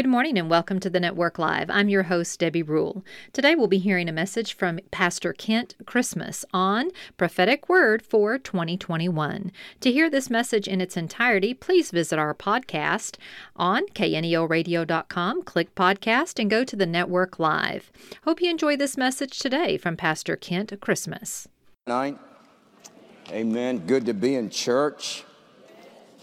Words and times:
Good 0.00 0.08
morning 0.08 0.38
and 0.38 0.48
welcome 0.48 0.80
to 0.80 0.88
the 0.88 0.98
Network 0.98 1.38
Live. 1.38 1.68
I'm 1.68 1.90
your 1.90 2.04
host, 2.04 2.40
Debbie 2.40 2.62
Rule. 2.62 3.04
Today 3.34 3.54
we'll 3.54 3.66
be 3.66 3.76
hearing 3.76 4.08
a 4.08 4.12
message 4.12 4.54
from 4.54 4.80
Pastor 4.90 5.34
Kent 5.34 5.74
Christmas 5.84 6.42
on 6.54 6.88
Prophetic 7.18 7.68
Word 7.68 8.00
for 8.00 8.38
2021. 8.38 9.52
To 9.80 9.92
hear 9.92 10.08
this 10.08 10.30
message 10.30 10.66
in 10.66 10.80
its 10.80 10.96
entirety, 10.96 11.52
please 11.52 11.90
visit 11.90 12.18
our 12.18 12.32
podcast 12.32 13.18
on 13.54 13.84
knelradio.com, 13.88 15.42
click 15.42 15.74
podcast, 15.74 16.38
and 16.38 16.48
go 16.48 16.64
to 16.64 16.76
the 16.76 16.86
Network 16.86 17.38
Live. 17.38 17.92
Hope 18.24 18.40
you 18.40 18.48
enjoy 18.48 18.78
this 18.78 18.96
message 18.96 19.38
today 19.38 19.76
from 19.76 19.98
Pastor 19.98 20.34
Kent 20.34 20.72
Christmas. 20.80 21.46
Night. 21.86 22.16
Amen. 23.28 23.80
Good 23.86 24.06
to 24.06 24.14
be 24.14 24.34
in 24.34 24.48
church. 24.48 25.24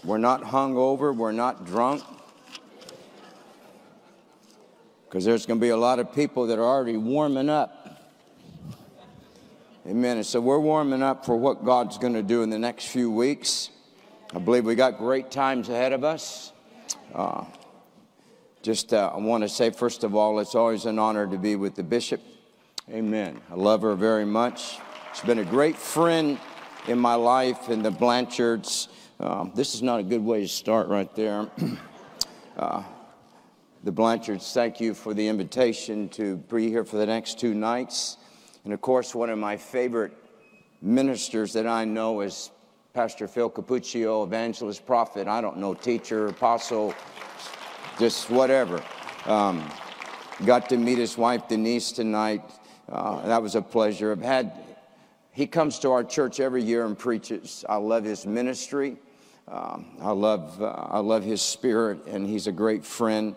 We're 0.02 0.18
not 0.18 0.42
hungover, 0.42 1.14
we're 1.14 1.30
not 1.30 1.64
drunk 1.64 2.02
because 5.08 5.24
there's 5.24 5.46
going 5.46 5.58
to 5.58 5.64
be 5.64 5.70
a 5.70 5.76
lot 5.76 5.98
of 5.98 6.12
people 6.12 6.46
that 6.48 6.58
are 6.58 6.64
already 6.64 6.98
warming 6.98 7.48
up. 7.48 8.04
Amen. 9.86 10.18
And 10.18 10.26
so 10.26 10.38
we're 10.38 10.58
warming 10.58 11.02
up 11.02 11.24
for 11.24 11.34
what 11.34 11.64
God's 11.64 11.96
going 11.96 12.12
to 12.12 12.22
do 12.22 12.42
in 12.42 12.50
the 12.50 12.58
next 12.58 12.88
few 12.88 13.10
weeks. 13.10 13.70
I 14.34 14.38
believe 14.38 14.66
we 14.66 14.74
got 14.74 14.98
great 14.98 15.30
times 15.30 15.70
ahead 15.70 15.94
of 15.94 16.04
us. 16.04 16.52
Uh, 17.14 17.46
just 18.60 18.92
uh, 18.92 19.10
I 19.14 19.16
want 19.18 19.44
to 19.44 19.48
say, 19.48 19.70
first 19.70 20.04
of 20.04 20.14
all, 20.14 20.40
it's 20.40 20.54
always 20.54 20.84
an 20.84 20.98
honor 20.98 21.26
to 21.26 21.38
be 21.38 21.56
with 21.56 21.74
the 21.74 21.82
bishop. 21.82 22.20
Amen. 22.90 23.40
I 23.50 23.54
love 23.54 23.80
her 23.80 23.94
very 23.94 24.26
much. 24.26 24.78
She's 25.14 25.24
been 25.24 25.38
a 25.38 25.44
great 25.44 25.76
friend 25.76 26.38
in 26.86 26.98
my 26.98 27.14
life 27.14 27.70
and 27.70 27.82
the 27.82 27.90
Blanchards. 27.90 28.88
Um, 29.18 29.52
this 29.54 29.74
is 29.74 29.80
not 29.80 30.00
a 30.00 30.02
good 30.02 30.22
way 30.22 30.42
to 30.42 30.48
start 30.48 30.88
right 30.88 31.14
there. 31.16 31.48
the 33.88 33.92
Blanchards, 33.92 34.52
thank 34.52 34.82
you 34.82 34.92
for 34.92 35.14
the 35.14 35.26
invitation 35.26 36.10
to 36.10 36.36
be 36.36 36.68
here 36.68 36.84
for 36.84 36.98
the 36.98 37.06
next 37.06 37.40
two 37.40 37.54
nights. 37.54 38.18
And 38.64 38.74
of 38.74 38.82
course, 38.82 39.14
one 39.14 39.30
of 39.30 39.38
my 39.38 39.56
favorite 39.56 40.12
ministers 40.82 41.54
that 41.54 41.66
I 41.66 41.86
know 41.86 42.20
is 42.20 42.50
Pastor 42.92 43.26
Phil 43.26 43.48
Cappuccio, 43.48 44.26
evangelist, 44.26 44.84
prophet, 44.84 45.26
I 45.26 45.40
don't 45.40 45.56
know, 45.56 45.72
teacher, 45.72 46.26
apostle, 46.26 46.92
just 47.98 48.28
whatever. 48.28 48.82
Um, 49.24 49.66
got 50.44 50.68
to 50.68 50.76
meet 50.76 50.98
his 50.98 51.16
wife 51.16 51.48
Denise 51.48 51.90
tonight. 51.90 52.42
Uh, 52.92 53.26
that 53.26 53.42
was 53.42 53.54
a 53.54 53.62
pleasure. 53.62 54.12
I've 54.12 54.20
had, 54.20 54.52
he 55.32 55.46
comes 55.46 55.78
to 55.78 55.92
our 55.92 56.04
church 56.04 56.40
every 56.40 56.62
year 56.62 56.84
and 56.84 56.98
preaches. 56.98 57.64
I 57.66 57.76
love 57.76 58.04
his 58.04 58.26
ministry. 58.26 58.98
Um, 59.50 59.86
I, 60.02 60.10
love, 60.10 60.60
uh, 60.60 60.74
I 60.90 60.98
love 60.98 61.24
his 61.24 61.40
spirit, 61.40 62.04
and 62.06 62.26
he's 62.26 62.48
a 62.48 62.52
great 62.52 62.84
friend. 62.84 63.34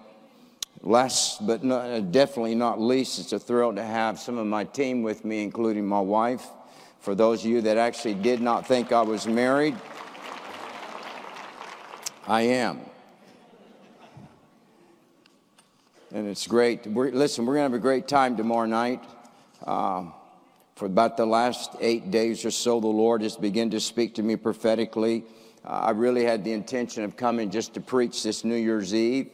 Last 0.83 1.45
but 1.45 1.63
not, 1.63 1.85
uh, 1.85 1.99
definitely 1.99 2.55
not 2.55 2.81
least, 2.81 3.19
it's 3.19 3.33
a 3.33 3.39
thrill 3.39 3.73
to 3.75 3.83
have 3.83 4.19
some 4.19 4.39
of 4.39 4.47
my 4.47 4.63
team 4.63 5.03
with 5.03 5.23
me, 5.23 5.43
including 5.43 5.87
my 5.87 5.99
wife. 5.99 6.47
For 6.99 7.13
those 7.13 7.43
of 7.43 7.51
you 7.51 7.61
that 7.61 7.77
actually 7.77 8.15
did 8.15 8.41
not 8.41 8.67
think 8.67 8.91
I 8.91 9.01
was 9.01 9.27
married, 9.27 9.75
I 12.27 12.41
am. 12.43 12.79
And 16.13 16.27
it's 16.27 16.47
great. 16.47 16.87
We're, 16.87 17.11
listen, 17.11 17.45
we're 17.45 17.53
going 17.53 17.69
to 17.69 17.71
have 17.71 17.79
a 17.79 17.81
great 17.81 18.07
time 18.07 18.35
tomorrow 18.35 18.65
night. 18.65 19.03
Uh, 19.63 20.05
for 20.75 20.85
about 20.85 21.15
the 21.15 21.25
last 21.27 21.75
eight 21.79 22.09
days 22.09 22.43
or 22.43 22.51
so, 22.51 22.79
the 22.79 22.87
Lord 22.87 23.21
has 23.21 23.35
begun 23.35 23.69
to 23.69 23.79
speak 23.79 24.15
to 24.15 24.23
me 24.23 24.35
prophetically. 24.35 25.25
Uh, 25.63 25.69
I 25.69 25.91
really 25.91 26.25
had 26.25 26.43
the 26.43 26.53
intention 26.53 27.03
of 27.03 27.15
coming 27.15 27.51
just 27.51 27.75
to 27.75 27.81
preach 27.81 28.23
this 28.23 28.43
New 28.43 28.55
Year's 28.55 28.95
Eve. 28.95 29.29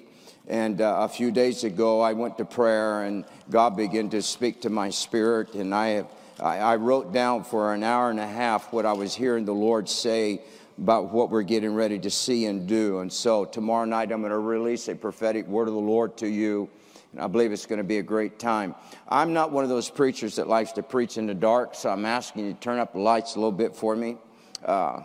And 0.47 0.79
uh, 0.79 0.99
a 1.01 1.09
few 1.09 1.29
days 1.29 1.65
ago, 1.65 1.99
I 1.99 2.13
went 2.13 2.37
to 2.37 2.45
prayer, 2.45 3.03
and 3.03 3.25
God 3.49 3.75
began 3.75 4.09
to 4.11 4.21
speak 4.21 4.61
to 4.61 4.69
my 4.69 4.89
spirit. 4.89 5.55
And 5.55 5.75
I, 5.75 5.87
have, 5.89 6.07
I, 6.39 6.59
I 6.59 6.75
wrote 6.77 7.11
down 7.11 7.43
for 7.43 7.73
an 7.73 7.83
hour 7.83 8.09
and 8.09 8.19
a 8.19 8.27
half 8.27 8.71
what 8.71 8.85
I 8.85 8.93
was 8.93 9.13
hearing 9.13 9.43
the 9.43 9.53
Lord 9.53 9.89
say 9.89 10.41
about 10.77 11.11
what 11.11 11.31
we're 11.31 11.41
getting 11.41 11.73
ready 11.73 11.99
to 11.99 12.09
see 12.09 12.45
and 12.45 12.65
do. 12.65 12.99
And 12.99 13.11
so 13.11 13.43
tomorrow 13.43 13.83
night, 13.83 14.11
I'm 14.11 14.21
going 14.21 14.31
to 14.31 14.39
release 14.39 14.87
a 14.87 14.95
prophetic 14.95 15.47
word 15.47 15.67
of 15.67 15.73
the 15.73 15.79
Lord 15.81 16.15
to 16.17 16.27
you. 16.27 16.69
And 17.11 17.21
I 17.21 17.27
believe 17.27 17.51
it's 17.51 17.65
going 17.65 17.79
to 17.79 17.83
be 17.83 17.97
a 17.97 18.03
great 18.03 18.39
time. 18.39 18.73
I'm 19.09 19.33
not 19.33 19.51
one 19.51 19.65
of 19.65 19.69
those 19.69 19.89
preachers 19.89 20.37
that 20.37 20.47
likes 20.47 20.71
to 20.73 20.83
preach 20.83 21.17
in 21.17 21.25
the 21.25 21.33
dark, 21.33 21.75
so 21.75 21.89
I'm 21.89 22.05
asking 22.05 22.45
you 22.45 22.53
to 22.53 22.59
turn 22.59 22.79
up 22.79 22.93
the 22.93 22.99
lights 22.99 23.35
a 23.35 23.39
little 23.39 23.51
bit 23.51 23.75
for 23.75 23.95
me. 23.95 24.17
Uh, 24.63 25.01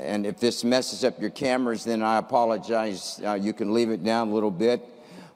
and 0.00 0.26
if 0.26 0.38
this 0.40 0.64
messes 0.64 1.04
up 1.04 1.20
your 1.20 1.30
cameras, 1.30 1.84
then 1.84 2.02
I 2.02 2.16
apologize. 2.16 3.20
Uh, 3.24 3.34
you 3.34 3.52
can 3.52 3.72
leave 3.74 3.90
it 3.90 4.02
down 4.02 4.28
a 4.28 4.34
little 4.34 4.50
bit. 4.50 4.82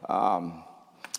Um, 0.09 0.65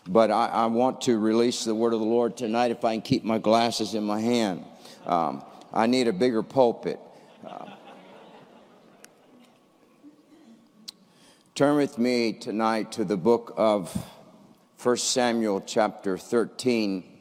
but 0.07 0.29
I, 0.29 0.47
I, 0.47 0.65
want 0.67 1.01
to 1.01 1.17
release 1.17 1.63
the 1.63 1.73
word 1.73 1.93
of 1.93 1.99
the 1.99 2.05
Lord 2.05 2.37
tonight 2.37 2.69
if 2.69 2.85
I 2.85 2.93
can 2.93 3.01
keep 3.01 3.23
my 3.23 3.39
glasses 3.39 3.95
in 3.95 4.03
my 4.03 4.19
hand. 4.19 4.63
Um, 5.05 5.43
I 5.73 5.87
need 5.87 6.07
a 6.07 6.13
bigger 6.13 6.43
pulpit. 6.43 6.99
Uh, 7.45 7.71
turn 11.55 11.77
with 11.77 11.97
me 11.97 12.33
tonight 12.33 12.91
to 12.93 13.05
the 13.05 13.17
book 13.17 13.53
of 13.57 13.95
1 14.81 14.97
Samuel, 14.97 15.61
chapter 15.65 16.17
13. 16.17 17.14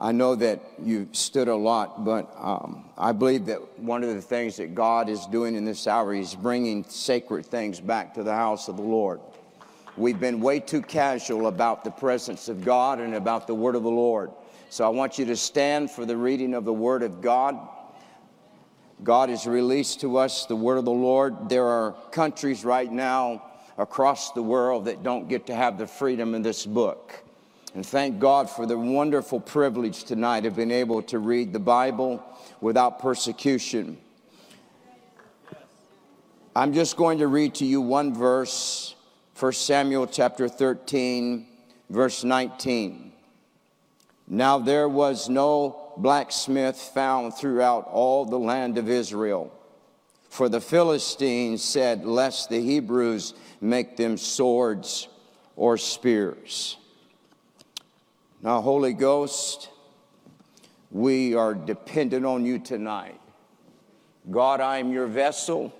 I 0.00 0.12
know 0.12 0.36
that 0.36 0.62
you 0.80 1.08
stood 1.10 1.48
a 1.48 1.56
lot, 1.56 2.04
but 2.04 2.32
um, 2.38 2.88
I 2.96 3.10
believe 3.10 3.46
that 3.46 3.80
one 3.80 4.04
of 4.04 4.14
the 4.14 4.22
things 4.22 4.56
that 4.58 4.74
God 4.74 5.08
is 5.08 5.26
doing 5.26 5.56
in 5.56 5.64
this 5.64 5.88
hour 5.88 6.14
is 6.14 6.36
bringing 6.36 6.84
sacred 6.84 7.46
things 7.46 7.80
back 7.80 8.14
to 8.14 8.22
the 8.22 8.34
house 8.34 8.68
of 8.68 8.76
the 8.76 8.82
Lord. 8.82 9.20
We've 9.96 10.20
been 10.20 10.40
way 10.40 10.60
too 10.60 10.82
casual 10.82 11.48
about 11.48 11.82
the 11.82 11.90
presence 11.90 12.48
of 12.48 12.64
God 12.64 13.00
and 13.00 13.16
about 13.16 13.48
the 13.48 13.54
word 13.54 13.74
of 13.74 13.82
the 13.82 13.90
Lord. 13.90 14.30
So 14.70 14.84
I 14.84 14.88
want 14.88 15.18
you 15.18 15.24
to 15.24 15.36
stand 15.36 15.90
for 15.90 16.06
the 16.06 16.16
reading 16.16 16.54
of 16.54 16.64
the 16.64 16.72
word 16.72 17.02
of 17.02 17.20
God. 17.20 17.58
God 19.02 19.30
has 19.30 19.48
released 19.48 20.00
to 20.02 20.18
us 20.18 20.46
the 20.46 20.54
word 20.54 20.76
of 20.76 20.84
the 20.84 20.92
Lord. 20.92 21.48
There 21.48 21.66
are 21.66 21.96
countries 22.12 22.64
right 22.64 22.90
now 22.90 23.42
across 23.76 24.30
the 24.30 24.42
world 24.42 24.84
that 24.84 25.02
don't 25.02 25.28
get 25.28 25.46
to 25.46 25.54
have 25.54 25.76
the 25.76 25.88
freedom 25.88 26.36
in 26.36 26.42
this 26.42 26.64
book. 26.64 27.24
And 27.74 27.84
thank 27.84 28.18
God 28.18 28.48
for 28.48 28.64
the 28.64 28.78
wonderful 28.78 29.40
privilege 29.40 30.04
tonight 30.04 30.46
of 30.46 30.56
being 30.56 30.70
able 30.70 31.02
to 31.02 31.18
read 31.18 31.52
the 31.52 31.58
Bible 31.58 32.24
without 32.60 32.98
persecution. 32.98 33.98
I'm 36.56 36.72
just 36.72 36.96
going 36.96 37.18
to 37.18 37.26
read 37.26 37.54
to 37.56 37.66
you 37.66 37.80
one 37.80 38.14
verse, 38.14 38.94
1 39.38 39.52
Samuel 39.52 40.06
chapter 40.06 40.48
13, 40.48 41.46
verse 41.90 42.24
19. 42.24 43.12
Now 44.26 44.58
there 44.58 44.88
was 44.88 45.28
no 45.28 45.92
blacksmith 45.98 46.76
found 46.76 47.34
throughout 47.34 47.88
all 47.92 48.24
the 48.24 48.38
land 48.38 48.78
of 48.78 48.88
Israel. 48.88 49.52
For 50.30 50.48
the 50.48 50.60
Philistines 50.60 51.62
said, 51.62 52.04
Lest 52.04 52.48
the 52.48 52.60
Hebrews 52.60 53.34
make 53.60 53.96
them 53.96 54.16
swords 54.16 55.08
or 55.54 55.76
spears. 55.76 56.76
Now, 58.40 58.60
Holy 58.60 58.92
Ghost, 58.92 59.68
we 60.92 61.34
are 61.34 61.54
dependent 61.54 62.24
on 62.24 62.46
you 62.46 62.60
tonight. 62.60 63.20
God, 64.30 64.60
I 64.60 64.78
am 64.78 64.92
your 64.92 65.08
vessel, 65.08 65.74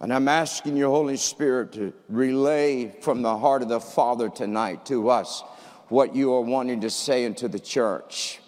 and 0.00 0.12
I'm 0.12 0.26
asking 0.26 0.76
your 0.76 0.90
Holy 0.90 1.16
Spirit 1.16 1.72
to 1.74 1.92
relay 2.08 2.88
from 3.00 3.22
the 3.22 3.38
heart 3.38 3.62
of 3.62 3.68
the 3.68 3.78
Father 3.78 4.28
tonight 4.28 4.86
to 4.86 5.08
us 5.08 5.44
what 5.88 6.16
you 6.16 6.34
are 6.34 6.40
wanting 6.40 6.80
to 6.80 6.90
say 6.90 7.24
into 7.24 7.46
the 7.46 7.60
church. 7.60 8.40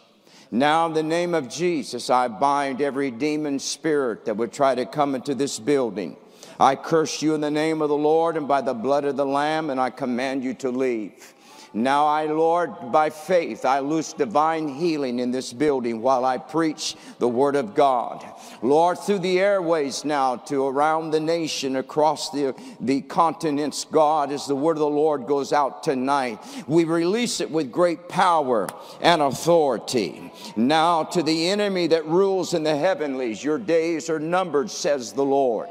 Now, 0.50 0.86
in 0.86 0.92
the 0.92 1.02
name 1.04 1.34
of 1.34 1.48
Jesus, 1.48 2.10
I 2.10 2.26
bind 2.26 2.80
every 2.80 3.12
demon 3.12 3.60
spirit 3.60 4.24
that 4.24 4.36
would 4.36 4.52
try 4.52 4.74
to 4.74 4.86
come 4.86 5.14
into 5.14 5.36
this 5.36 5.60
building. 5.60 6.16
I 6.58 6.74
curse 6.74 7.22
you 7.22 7.34
in 7.34 7.40
the 7.40 7.50
name 7.50 7.80
of 7.80 7.90
the 7.90 7.96
Lord 7.96 8.36
and 8.36 8.48
by 8.48 8.60
the 8.60 8.74
blood 8.74 9.04
of 9.04 9.16
the 9.16 9.26
Lamb, 9.26 9.70
and 9.70 9.80
I 9.80 9.90
command 9.90 10.42
you 10.42 10.54
to 10.54 10.70
leave. 10.70 11.33
Now, 11.76 12.06
I, 12.06 12.26
Lord, 12.26 12.92
by 12.92 13.10
faith, 13.10 13.64
I 13.64 13.80
loose 13.80 14.12
divine 14.12 14.68
healing 14.68 15.18
in 15.18 15.32
this 15.32 15.52
building 15.52 16.00
while 16.00 16.24
I 16.24 16.38
preach 16.38 16.94
the 17.18 17.26
Word 17.26 17.56
of 17.56 17.74
God. 17.74 18.24
Lord, 18.62 19.00
through 19.00 19.18
the 19.18 19.40
airways 19.40 20.04
now 20.04 20.36
to 20.36 20.66
around 20.66 21.10
the 21.10 21.18
nation, 21.18 21.74
across 21.74 22.30
the, 22.30 22.54
the 22.78 23.00
continents, 23.00 23.84
God, 23.90 24.30
as 24.30 24.46
the 24.46 24.54
Word 24.54 24.76
of 24.76 24.80
the 24.82 24.86
Lord 24.86 25.26
goes 25.26 25.52
out 25.52 25.82
tonight, 25.82 26.38
we 26.68 26.84
release 26.84 27.40
it 27.40 27.50
with 27.50 27.72
great 27.72 28.08
power 28.08 28.68
and 29.00 29.20
authority. 29.20 30.30
Now, 30.54 31.02
to 31.02 31.24
the 31.24 31.48
enemy 31.48 31.88
that 31.88 32.06
rules 32.06 32.54
in 32.54 32.62
the 32.62 32.76
heavenlies, 32.76 33.42
your 33.42 33.58
days 33.58 34.08
are 34.08 34.20
numbered, 34.20 34.70
says 34.70 35.12
the 35.12 35.24
Lord. 35.24 35.70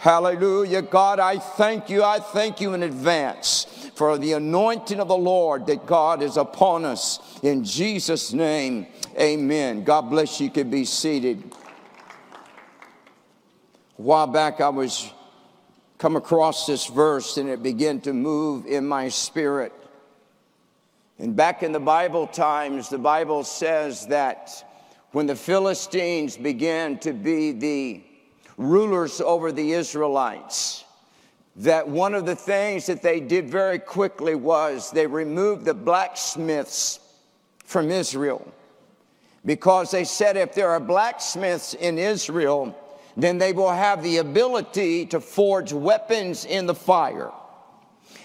Hallelujah. 0.00 0.80
God, 0.80 1.20
I 1.20 1.38
thank 1.38 1.90
you. 1.90 2.02
I 2.02 2.20
thank 2.20 2.58
you 2.58 2.72
in 2.72 2.82
advance 2.84 3.66
for 3.94 4.18
the 4.18 4.32
anointing 4.32 5.00
of 5.00 5.08
the 5.08 5.16
Lord 5.16 5.66
that 5.66 5.86
God 5.86 6.22
is 6.22 6.36
upon 6.36 6.84
us. 6.84 7.38
In 7.42 7.64
Jesus' 7.64 8.32
name, 8.32 8.86
amen. 9.18 9.84
God 9.84 10.02
bless 10.02 10.40
you. 10.40 10.46
You 10.46 10.52
can 10.52 10.70
be 10.70 10.84
seated. 10.84 11.42
A 13.98 14.02
while 14.02 14.26
back, 14.26 14.60
I 14.60 14.68
was 14.70 15.10
come 15.98 16.16
across 16.16 16.66
this 16.66 16.86
verse 16.86 17.36
and 17.36 17.48
it 17.48 17.62
began 17.62 18.00
to 18.00 18.12
move 18.12 18.66
in 18.66 18.86
my 18.86 19.08
spirit. 19.08 19.72
And 21.20 21.36
back 21.36 21.62
in 21.62 21.70
the 21.70 21.78
Bible 21.78 22.26
times, 22.26 22.88
the 22.88 22.98
Bible 22.98 23.44
says 23.44 24.08
that 24.08 24.64
when 25.12 25.26
the 25.26 25.36
Philistines 25.36 26.36
began 26.36 26.98
to 26.98 27.12
be 27.12 27.52
the 27.52 28.02
rulers 28.56 29.20
over 29.20 29.52
the 29.52 29.72
Israelites, 29.72 30.84
that 31.56 31.86
one 31.86 32.14
of 32.14 32.24
the 32.24 32.36
things 32.36 32.86
that 32.86 33.02
they 33.02 33.20
did 33.20 33.48
very 33.48 33.78
quickly 33.78 34.34
was 34.34 34.90
they 34.90 35.06
removed 35.06 35.64
the 35.64 35.74
blacksmiths 35.74 37.00
from 37.64 37.90
Israel 37.90 38.50
because 39.44 39.90
they 39.90 40.04
said 40.04 40.36
if 40.36 40.54
there 40.54 40.70
are 40.70 40.80
blacksmiths 40.80 41.74
in 41.74 41.98
Israel, 41.98 42.76
then 43.16 43.38
they 43.38 43.52
will 43.52 43.72
have 43.72 44.02
the 44.02 44.18
ability 44.18 45.04
to 45.06 45.20
forge 45.20 45.72
weapons 45.72 46.44
in 46.44 46.66
the 46.66 46.74
fire. 46.74 47.30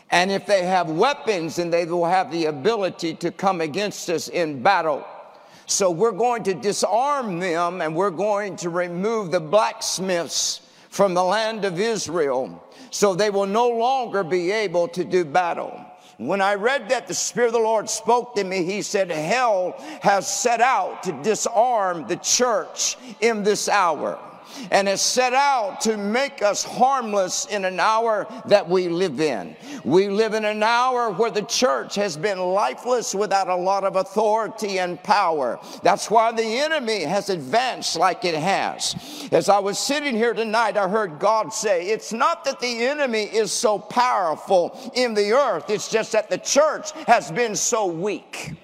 And 0.09 0.31
if 0.31 0.45
they 0.45 0.63
have 0.63 0.89
weapons, 0.89 1.57
then 1.57 1.69
they 1.69 1.85
will 1.85 2.05
have 2.05 2.31
the 2.31 2.45
ability 2.45 3.15
to 3.15 3.31
come 3.31 3.59
against 3.59 4.09
us 4.09 4.29
in 4.29 4.63
battle. 4.63 5.05
So 5.65 5.91
we're 5.91 6.13
going 6.13 6.43
to 6.43 6.53
disarm 6.53 7.39
them 7.39 7.81
and 7.81 7.93
we're 7.93 8.09
going 8.09 8.55
to 8.57 8.69
remove 8.69 9.31
the 9.31 9.41
blacksmiths 9.41 10.61
from 10.89 11.13
the 11.13 11.23
land 11.23 11.65
of 11.65 11.77
Israel 11.77 12.63
so 12.91 13.13
they 13.13 13.29
will 13.29 13.45
no 13.45 13.69
longer 13.69 14.23
be 14.23 14.51
able 14.51 14.87
to 14.89 15.03
do 15.03 15.25
battle. 15.25 15.85
When 16.17 16.41
I 16.41 16.55
read 16.55 16.89
that, 16.89 17.07
the 17.07 17.13
Spirit 17.13 17.47
of 17.47 17.53
the 17.53 17.59
Lord 17.59 17.89
spoke 17.89 18.35
to 18.35 18.43
me. 18.43 18.63
He 18.63 18.81
said, 18.81 19.11
Hell 19.11 19.75
has 20.01 20.27
set 20.27 20.61
out 20.61 21.03
to 21.03 21.11
disarm 21.21 22.07
the 22.07 22.15
church 22.15 22.97
in 23.21 23.43
this 23.43 23.69
hour 23.69 24.19
and 24.71 24.87
has 24.87 25.01
set 25.01 25.33
out 25.33 25.81
to 25.81 25.97
make 25.97 26.41
us 26.41 26.63
harmless 26.63 27.45
in 27.47 27.65
an 27.65 27.79
hour 27.79 28.27
that 28.45 28.67
we 28.67 28.89
live 28.89 29.19
in. 29.19 29.55
We 29.83 30.09
live 30.09 30.33
in 30.33 30.45
an 30.45 30.63
hour 30.63 31.11
where 31.11 31.31
the 31.31 31.43
church 31.43 31.95
has 31.95 32.17
been 32.17 32.39
lifeless 32.39 33.13
without 33.15 33.47
a 33.47 33.55
lot 33.55 33.83
of 33.83 33.95
authority 33.95 34.79
and 34.79 35.01
power. 35.03 35.59
That's 35.83 36.09
why 36.09 36.31
the 36.31 36.43
enemy 36.43 37.03
has 37.03 37.29
advanced 37.29 37.95
like 37.97 38.25
it 38.25 38.35
has. 38.35 39.27
As 39.31 39.49
I 39.49 39.59
was 39.59 39.79
sitting 39.79 40.15
here 40.15 40.33
tonight, 40.33 40.77
I 40.77 40.87
heard 40.87 41.19
God 41.19 41.53
say, 41.53 41.87
It's 41.87 42.13
not 42.13 42.43
that 42.45 42.59
the 42.59 42.85
enemy 42.85 43.23
is 43.23 43.51
so 43.51 43.79
powerful 43.79 44.91
in 44.93 45.13
the 45.13 45.31
earth, 45.31 45.69
it's 45.69 45.89
just 45.89 46.11
that 46.11 46.29
the 46.29 46.37
church 46.37 46.91
has 47.07 47.31
been 47.31 47.55
so 47.55 47.85
weak. 47.85 48.55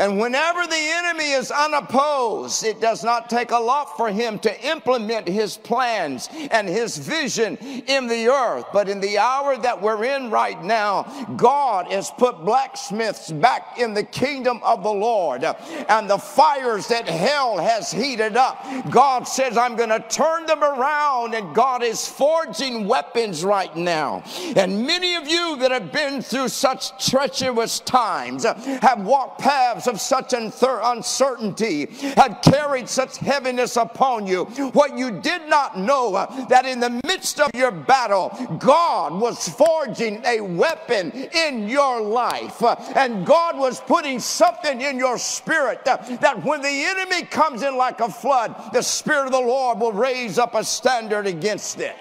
And 0.00 0.18
whenever 0.18 0.66
the 0.66 0.78
enemy 0.78 1.32
is 1.32 1.50
unopposed, 1.50 2.64
it 2.64 2.80
does 2.80 3.04
not 3.04 3.28
take 3.28 3.50
a 3.50 3.58
lot 3.58 3.98
for 3.98 4.08
him 4.08 4.38
to 4.38 4.66
implement 4.66 5.28
his 5.28 5.58
plans 5.58 6.30
and 6.50 6.66
his 6.66 6.96
vision 6.96 7.58
in 7.58 8.06
the 8.06 8.28
earth. 8.28 8.64
But 8.72 8.88
in 8.88 8.98
the 9.00 9.18
hour 9.18 9.58
that 9.58 9.82
we're 9.82 10.04
in 10.04 10.30
right 10.30 10.62
now, 10.64 11.02
God 11.36 11.92
has 11.92 12.10
put 12.10 12.46
blacksmiths 12.46 13.30
back 13.30 13.78
in 13.78 13.92
the 13.92 14.04
kingdom 14.04 14.60
of 14.62 14.82
the 14.82 14.92
Lord. 14.92 15.44
Uh, 15.44 15.52
and 15.90 16.08
the 16.08 16.16
fires 16.16 16.88
that 16.88 17.06
hell 17.06 17.58
has 17.58 17.92
heated 17.92 18.38
up, 18.38 18.64
God 18.90 19.24
says, 19.24 19.58
I'm 19.58 19.76
going 19.76 19.90
to 19.90 20.00
turn 20.08 20.46
them 20.46 20.64
around. 20.64 21.34
And 21.34 21.54
God 21.54 21.82
is 21.82 22.08
forging 22.08 22.88
weapons 22.88 23.44
right 23.44 23.76
now. 23.76 24.22
And 24.56 24.86
many 24.86 25.16
of 25.16 25.28
you 25.28 25.56
that 25.58 25.70
have 25.70 25.92
been 25.92 26.22
through 26.22 26.48
such 26.48 27.10
treacherous 27.10 27.80
times 27.80 28.46
uh, 28.46 28.54
have 28.80 29.04
walked 29.04 29.42
paths 29.42 29.89
of 29.90 30.00
such 30.00 30.32
uncertainty 30.32 31.86
had 32.16 32.40
carried 32.42 32.88
such 32.88 33.18
heaviness 33.18 33.76
upon 33.76 34.26
you. 34.26 34.44
What 34.72 34.96
you 34.96 35.20
did 35.20 35.48
not 35.48 35.78
know 35.78 36.14
uh, 36.14 36.46
that 36.46 36.64
in 36.64 36.80
the 36.80 37.00
midst 37.06 37.40
of 37.40 37.50
your 37.54 37.70
battle, 37.70 38.30
God 38.58 39.20
was 39.20 39.48
forging 39.48 40.22
a 40.24 40.40
weapon 40.40 41.10
in 41.10 41.68
your 41.68 42.00
life. 42.00 42.62
Uh, 42.62 42.76
and 42.96 43.26
God 43.26 43.58
was 43.58 43.80
putting 43.80 44.18
something 44.18 44.80
in 44.80 44.96
your 44.96 45.18
spirit 45.18 45.86
uh, 45.86 45.98
that 46.20 46.42
when 46.44 46.62
the 46.62 46.68
enemy 46.68 47.26
comes 47.26 47.62
in 47.62 47.76
like 47.76 48.00
a 48.00 48.08
flood, 48.08 48.54
the 48.72 48.82
Spirit 48.82 49.26
of 49.26 49.32
the 49.32 49.40
Lord 49.40 49.78
will 49.78 49.92
raise 49.92 50.38
up 50.38 50.54
a 50.54 50.64
standard 50.64 51.26
against 51.26 51.80
it. 51.80 51.96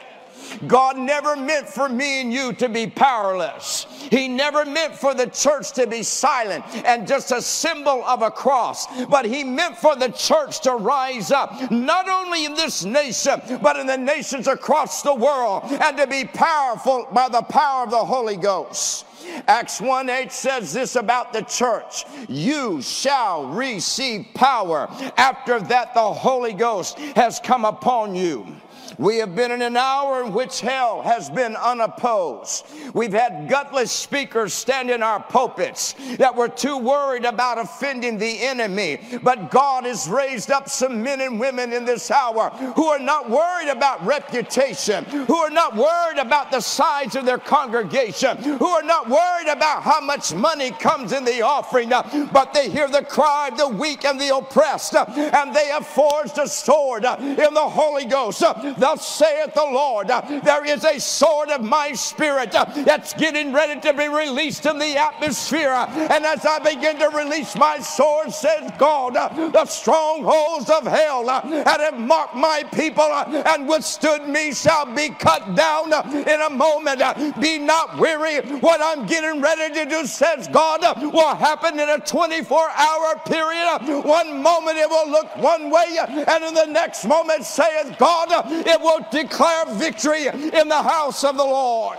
God 0.67 0.97
never 0.97 1.35
meant 1.35 1.67
for 1.67 1.89
me 1.89 2.21
and 2.21 2.33
you 2.33 2.53
to 2.53 2.69
be 2.69 2.87
powerless. 2.87 3.85
He 4.09 4.27
never 4.27 4.65
meant 4.65 4.95
for 4.95 5.13
the 5.13 5.27
church 5.27 5.71
to 5.73 5.87
be 5.87 6.03
silent 6.03 6.63
and 6.85 7.07
just 7.07 7.31
a 7.31 7.41
symbol 7.41 8.03
of 8.05 8.21
a 8.21 8.31
cross, 8.31 8.87
but 9.05 9.25
He 9.25 9.43
meant 9.43 9.77
for 9.77 9.95
the 9.95 10.09
church 10.09 10.61
to 10.61 10.73
rise 10.73 11.31
up, 11.31 11.71
not 11.71 12.07
only 12.07 12.45
in 12.45 12.53
this 12.53 12.85
nation, 12.85 13.41
but 13.61 13.77
in 13.77 13.87
the 13.87 13.97
nations 13.97 14.47
across 14.47 15.01
the 15.01 15.13
world, 15.13 15.63
and 15.65 15.97
to 15.97 16.07
be 16.07 16.25
powerful 16.25 17.07
by 17.13 17.29
the 17.29 17.41
power 17.43 17.83
of 17.83 17.91
the 17.91 17.97
Holy 18.05 18.37
Ghost. 18.37 19.05
Acts 19.47 19.81
1 19.81 20.09
8 20.09 20.31
says 20.31 20.73
this 20.73 20.95
about 20.95 21.33
the 21.33 21.41
church 21.41 22.05
You 22.27 22.81
shall 22.81 23.47
receive 23.47 24.27
power 24.33 24.87
after 25.17 25.59
that 25.59 25.93
the 25.93 26.13
Holy 26.13 26.53
Ghost 26.53 26.97
has 27.15 27.39
come 27.39 27.65
upon 27.65 28.15
you. 28.15 28.55
We 28.99 29.15
have 29.19 29.33
been 29.33 29.51
in 29.51 29.61
an 29.61 29.77
hour 29.77 30.21
in 30.25 30.33
which 30.33 30.59
hell 30.59 31.01
has 31.03 31.29
been 31.29 31.55
unopposed. 31.55 32.65
We've 32.93 33.13
had 33.13 33.47
gutless 33.47 33.93
speakers 33.93 34.53
stand 34.53 34.91
in 34.91 35.01
our 35.01 35.23
pulpits 35.23 35.95
that 36.17 36.35
were 36.35 36.49
too 36.49 36.77
worried 36.77 37.23
about 37.23 37.57
offending 37.57 38.17
the 38.17 38.41
enemy. 38.41 38.99
But 39.23 39.51
God 39.51 39.85
has 39.85 40.09
raised 40.09 40.51
up 40.51 40.67
some 40.67 41.01
men 41.01 41.21
and 41.21 41.39
women 41.39 41.71
in 41.71 41.85
this 41.85 42.11
hour 42.11 42.49
who 42.75 42.87
are 42.87 42.99
not 42.99 43.29
worried 43.29 43.69
about 43.69 44.05
reputation, 44.05 45.05
who 45.05 45.37
are 45.37 45.49
not 45.49 45.77
worried 45.77 46.17
about 46.17 46.51
the 46.51 46.59
size 46.59 47.15
of 47.15 47.25
their 47.25 47.37
congregation, 47.37 48.35
who 48.37 48.67
are 48.67 48.83
not 48.83 49.07
worried 49.07 49.47
about 49.47 49.81
how 49.81 50.01
much 50.01 50.33
money 50.33 50.71
comes 50.71 51.13
in 51.13 51.23
the 51.23 51.41
offering, 51.41 51.87
but 51.87 52.53
they 52.53 52.69
hear 52.69 52.89
the 52.89 53.03
cry 53.03 53.47
of 53.47 53.57
the 53.57 53.69
weak 53.69 54.03
and 54.03 54.19
the 54.19 54.35
oppressed, 54.35 54.93
and 54.93 55.55
they 55.55 55.67
have 55.67 55.87
forged 55.87 56.37
a 56.37 56.49
sword 56.49 57.05
in 57.05 57.53
the 57.53 57.69
Holy 57.69 58.03
Ghost. 58.03 58.41
The 58.41 58.88
Thus 58.89 59.07
saith 59.07 59.53
the 59.53 59.61
Lord, 59.61 60.07
there 60.07 60.65
is 60.65 60.83
a 60.83 60.99
sword 60.99 61.51
of 61.51 61.61
my 61.61 61.91
spirit 61.91 62.51
that's 62.51 63.13
getting 63.13 63.53
ready 63.53 63.79
to 63.81 63.93
be 63.93 64.07
released 64.07 64.65
in 64.65 64.79
the 64.79 64.97
atmosphere. 64.97 65.69
And 65.69 66.25
as 66.25 66.43
I 66.43 66.57
begin 66.57 66.97
to 66.97 67.09
release 67.09 67.55
my 67.55 67.77
sword, 67.77 68.33
says 68.33 68.71
God, 68.79 69.13
the 69.13 69.65
strongholds 69.65 70.71
of 70.71 70.87
hell 70.87 71.25
that 71.25 71.79
have 71.79 71.99
marked 71.99 72.33
my 72.33 72.63
people 72.73 73.03
and 73.03 73.69
withstood 73.69 74.27
me 74.27 74.53
shall 74.55 74.87
be 74.87 75.09
cut 75.09 75.53
down 75.53 75.93
in 76.27 76.41
a 76.41 76.49
moment. 76.49 77.03
Be 77.39 77.59
not 77.59 77.99
weary. 77.99 78.39
What 78.57 78.81
I'm 78.81 79.05
getting 79.05 79.39
ready 79.39 79.71
to 79.75 79.85
do, 79.85 80.07
says 80.07 80.47
God, 80.47 80.81
will 81.13 81.35
happen 81.35 81.79
in 81.79 81.89
a 81.89 81.99
24 81.99 82.69
hour 82.71 83.21
period. 83.27 84.03
One 84.03 84.41
moment 84.41 84.77
it 84.77 84.89
will 84.89 85.11
look 85.11 85.37
one 85.37 85.69
way, 85.69 85.95
and 85.99 86.43
in 86.43 86.55
the 86.55 86.65
next 86.65 87.05
moment, 87.05 87.43
saith 87.43 87.95
God, 87.99 88.29
it 88.65 88.78
will 88.81 89.05
declare 89.11 89.65
victory 89.75 90.27
in 90.27 90.67
the 90.67 90.81
house 90.81 91.23
of 91.23 91.37
the 91.37 91.43
Lord. 91.43 91.97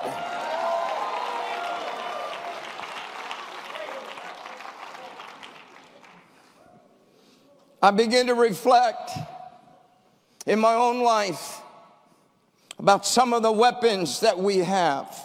I 7.83 7.91
begin 7.91 8.27
to 8.27 8.35
reflect 8.35 9.11
in 10.47 10.59
my 10.59 10.75
own 10.75 11.03
life 11.03 11.63
about 12.79 13.07
some 13.07 13.33
of 13.33 13.43
the 13.43 13.53
weapons 13.53 14.21
that 14.21 14.39
we 14.39 14.59
have. 14.59 15.19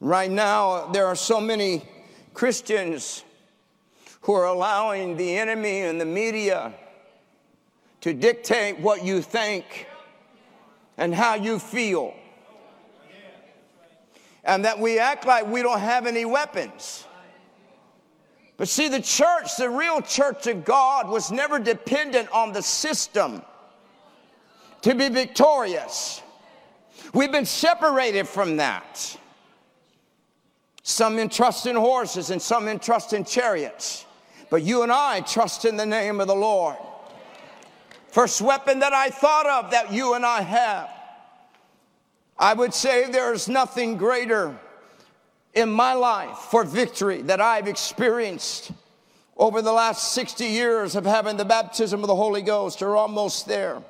Right 0.00 0.30
now, 0.30 0.88
there 0.88 1.06
are 1.06 1.14
so 1.16 1.40
many 1.40 1.82
Christians 2.32 3.22
who 4.22 4.34
are 4.34 4.46
allowing 4.46 5.16
the 5.16 5.36
enemy 5.36 5.80
and 5.80 6.00
the 6.00 6.04
media 6.04 6.72
to 8.04 8.12
dictate 8.12 8.78
what 8.80 9.02
you 9.02 9.22
think 9.22 9.86
and 10.98 11.14
how 11.14 11.32
you 11.36 11.58
feel. 11.58 12.12
and 14.44 14.62
that 14.66 14.78
we 14.78 14.98
act 14.98 15.24
like 15.24 15.46
we 15.46 15.62
don't 15.62 15.80
have 15.80 16.06
any 16.06 16.26
weapons. 16.26 17.06
But 18.58 18.68
see, 18.68 18.88
the 18.88 19.00
church, 19.00 19.56
the 19.56 19.70
real 19.70 20.02
church 20.02 20.46
of 20.48 20.66
God, 20.66 21.08
was 21.08 21.32
never 21.32 21.58
dependent 21.58 22.30
on 22.30 22.52
the 22.52 22.60
system 22.60 23.40
to 24.82 24.94
be 24.94 25.08
victorious. 25.08 26.20
We've 27.14 27.32
been 27.32 27.46
separated 27.46 28.28
from 28.28 28.58
that. 28.58 29.16
Some 30.82 31.18
entrust 31.18 31.64
in 31.64 31.74
horses 31.74 32.28
and 32.28 32.42
some 32.42 32.68
entrust 32.68 33.14
in 33.14 33.24
chariots. 33.24 34.04
But 34.50 34.62
you 34.62 34.82
and 34.82 34.92
I 34.92 35.20
trust 35.20 35.64
in 35.64 35.78
the 35.78 35.86
name 35.86 36.20
of 36.20 36.26
the 36.26 36.36
Lord. 36.36 36.76
First 38.14 38.40
weapon 38.40 38.78
that 38.78 38.92
I 38.92 39.10
thought 39.10 39.44
of 39.44 39.72
that 39.72 39.92
you 39.92 40.14
and 40.14 40.24
I 40.24 40.40
have. 40.40 40.88
I 42.38 42.54
would 42.54 42.72
say 42.72 43.10
there's 43.10 43.48
nothing 43.48 43.96
greater 43.96 44.56
in 45.52 45.68
my 45.68 45.94
life 45.94 46.36
for 46.36 46.62
victory 46.62 47.22
that 47.22 47.40
I've 47.40 47.66
experienced 47.66 48.70
over 49.36 49.60
the 49.60 49.72
last 49.72 50.12
60 50.12 50.44
years 50.44 50.94
of 50.94 51.04
having 51.04 51.36
the 51.36 51.44
baptism 51.44 52.02
of 52.02 52.06
the 52.06 52.14
Holy 52.14 52.42
Ghost, 52.42 52.82
or 52.82 52.94
almost 52.94 53.48
there. 53.48 53.82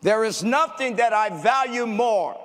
There 0.00 0.24
is 0.24 0.42
nothing 0.42 0.96
that 0.96 1.12
I 1.12 1.28
value 1.28 1.84
more. 1.84 2.40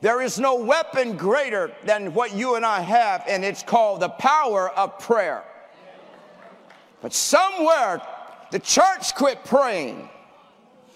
There 0.00 0.22
is 0.22 0.38
no 0.38 0.54
weapon 0.54 1.16
greater 1.16 1.72
than 1.84 2.14
what 2.14 2.36
you 2.36 2.54
and 2.54 2.64
I 2.64 2.82
have, 2.82 3.24
and 3.26 3.44
it's 3.44 3.64
called 3.64 3.98
the 3.98 4.10
power 4.10 4.70
of 4.70 5.00
prayer. 5.00 5.42
But 7.00 7.12
somewhere 7.12 8.00
the 8.52 8.60
church 8.60 9.16
quit 9.16 9.44
praying. 9.44 10.08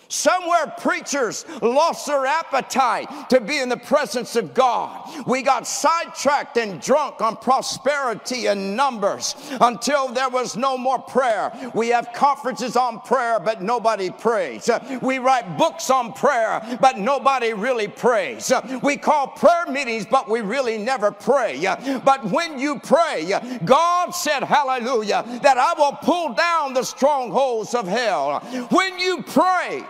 Somewhere 0.08 0.72
preachers 0.78 1.44
lost 1.62 2.06
their 2.06 2.26
appetite 2.26 3.08
to 3.30 3.40
be 3.40 3.58
in 3.58 3.68
the 3.68 3.76
presence 3.76 4.36
of 4.36 4.54
God. 4.54 5.26
We 5.26 5.42
got 5.42 5.66
sidetracked 5.66 6.56
and 6.56 6.80
drunk 6.80 7.20
on 7.20 7.36
prosperity 7.36 8.46
and 8.46 8.76
numbers 8.76 9.34
until 9.60 10.08
there 10.08 10.28
was 10.28 10.56
no 10.56 10.78
more 10.78 10.98
prayer. 10.98 11.52
We 11.74 11.88
have 11.88 12.12
conferences 12.12 12.76
on 12.76 13.00
prayer, 13.00 13.40
but 13.40 13.62
nobody 13.62 14.10
prays. 14.10 14.70
We 15.02 15.18
write 15.18 15.58
books 15.58 15.90
on 15.90 16.12
prayer, 16.12 16.78
but 16.80 16.98
nobody 16.98 17.52
really 17.52 17.88
prays. 17.88 18.52
We 18.82 18.96
call 18.96 19.28
prayer 19.28 19.66
meetings, 19.66 20.06
but 20.06 20.28
we 20.28 20.40
really 20.40 20.78
never 20.78 21.10
pray. 21.10 21.60
But 22.04 22.24
when 22.30 22.58
you 22.58 22.78
pray, 22.78 23.32
God 23.64 24.10
said, 24.10 24.42
Hallelujah, 24.44 25.24
that 25.42 25.58
I 25.58 25.74
will 25.78 25.92
pull 25.92 26.34
down 26.34 26.74
the 26.74 26.84
strongholds 26.84 27.74
of 27.74 27.86
hell. 27.86 28.40
When 28.70 28.98
you 28.98 29.22
pray, 29.22 29.84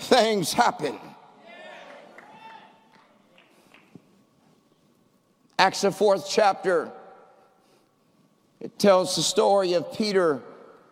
things 0.00 0.52
happen. 0.52 0.98
Acts, 5.58 5.82
the 5.82 5.92
fourth 5.92 6.26
chapter, 6.28 6.90
it 8.60 8.78
tells 8.78 9.14
the 9.14 9.22
story 9.22 9.74
of 9.74 9.92
Peter 9.92 10.40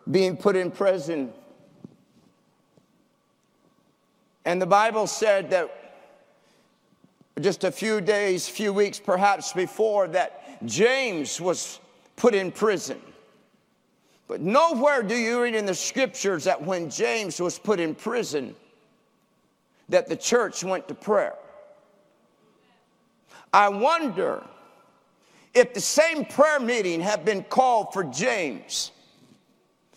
being 0.09 0.37
put 0.37 0.55
in 0.55 0.69
prison. 0.69 1.33
And 4.45 4.61
the 4.61 4.67
Bible 4.67 5.07
said 5.07 5.49
that 5.49 5.69
just 7.41 7.63
a 7.63 7.71
few 7.71 7.99
days, 8.01 8.47
few 8.47 8.73
weeks 8.73 8.99
perhaps 8.99 9.53
before, 9.53 10.07
that 10.09 10.63
James 10.65 11.41
was 11.41 11.79
put 12.15 12.35
in 12.35 12.51
prison. 12.51 12.99
But 14.27 14.41
nowhere 14.41 15.01
do 15.01 15.15
you 15.15 15.41
read 15.41 15.55
in 15.55 15.65
the 15.65 15.73
scriptures 15.73 16.43
that 16.43 16.61
when 16.61 16.91
James 16.91 17.41
was 17.41 17.57
put 17.57 17.79
in 17.79 17.95
prison, 17.95 18.55
that 19.89 20.07
the 20.07 20.15
church 20.15 20.63
went 20.63 20.87
to 20.87 20.93
prayer. 20.93 21.35
I 23.51 23.69
wonder 23.69 24.43
if 25.53 25.73
the 25.73 25.81
same 25.81 26.25
prayer 26.25 26.59
meeting 26.59 27.01
had 27.01 27.25
been 27.25 27.43
called 27.43 27.91
for 27.93 28.03
James 28.03 28.91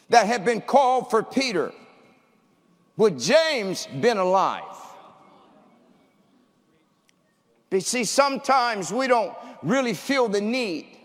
that 0.08 0.26
had 0.26 0.44
been 0.44 0.60
called 0.60 1.10
for 1.10 1.22
Peter, 1.22 1.72
would 2.98 3.18
James 3.18 3.88
been 4.00 4.18
alive? 4.18 4.64
But 7.70 7.82
see, 7.82 8.04
sometimes 8.04 8.92
we 8.92 9.06
don't 9.06 9.34
really 9.62 9.94
feel 9.94 10.28
the 10.28 10.40
need 10.40 10.98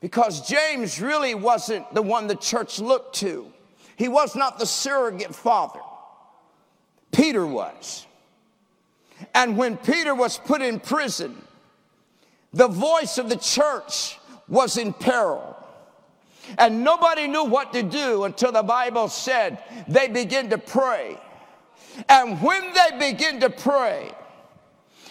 because 0.00 0.48
James 0.48 1.00
really 1.00 1.34
wasn't 1.34 1.92
the 1.94 2.00
one 2.00 2.26
the 2.26 2.36
church 2.36 2.78
looked 2.80 3.16
to. 3.16 3.52
He 3.96 4.08
was 4.08 4.34
not 4.34 4.58
the 4.58 4.64
surrogate 4.64 5.34
father. 5.34 5.81
Peter 7.12 7.46
was. 7.46 8.06
And 9.34 9.56
when 9.56 9.76
Peter 9.76 10.14
was 10.14 10.38
put 10.38 10.62
in 10.62 10.80
prison, 10.80 11.40
the 12.52 12.68
voice 12.68 13.18
of 13.18 13.28
the 13.28 13.36
church 13.36 14.18
was 14.48 14.76
in 14.76 14.92
peril. 14.92 15.56
And 16.58 16.82
nobody 16.82 17.28
knew 17.28 17.44
what 17.44 17.72
to 17.72 17.82
do 17.82 18.24
until 18.24 18.52
the 18.52 18.62
Bible 18.62 19.08
said 19.08 19.62
they 19.86 20.08
began 20.08 20.50
to 20.50 20.58
pray. 20.58 21.18
And 22.08 22.40
when 22.42 22.72
they 22.72 23.12
begin 23.12 23.40
to 23.40 23.50
pray, 23.50 24.12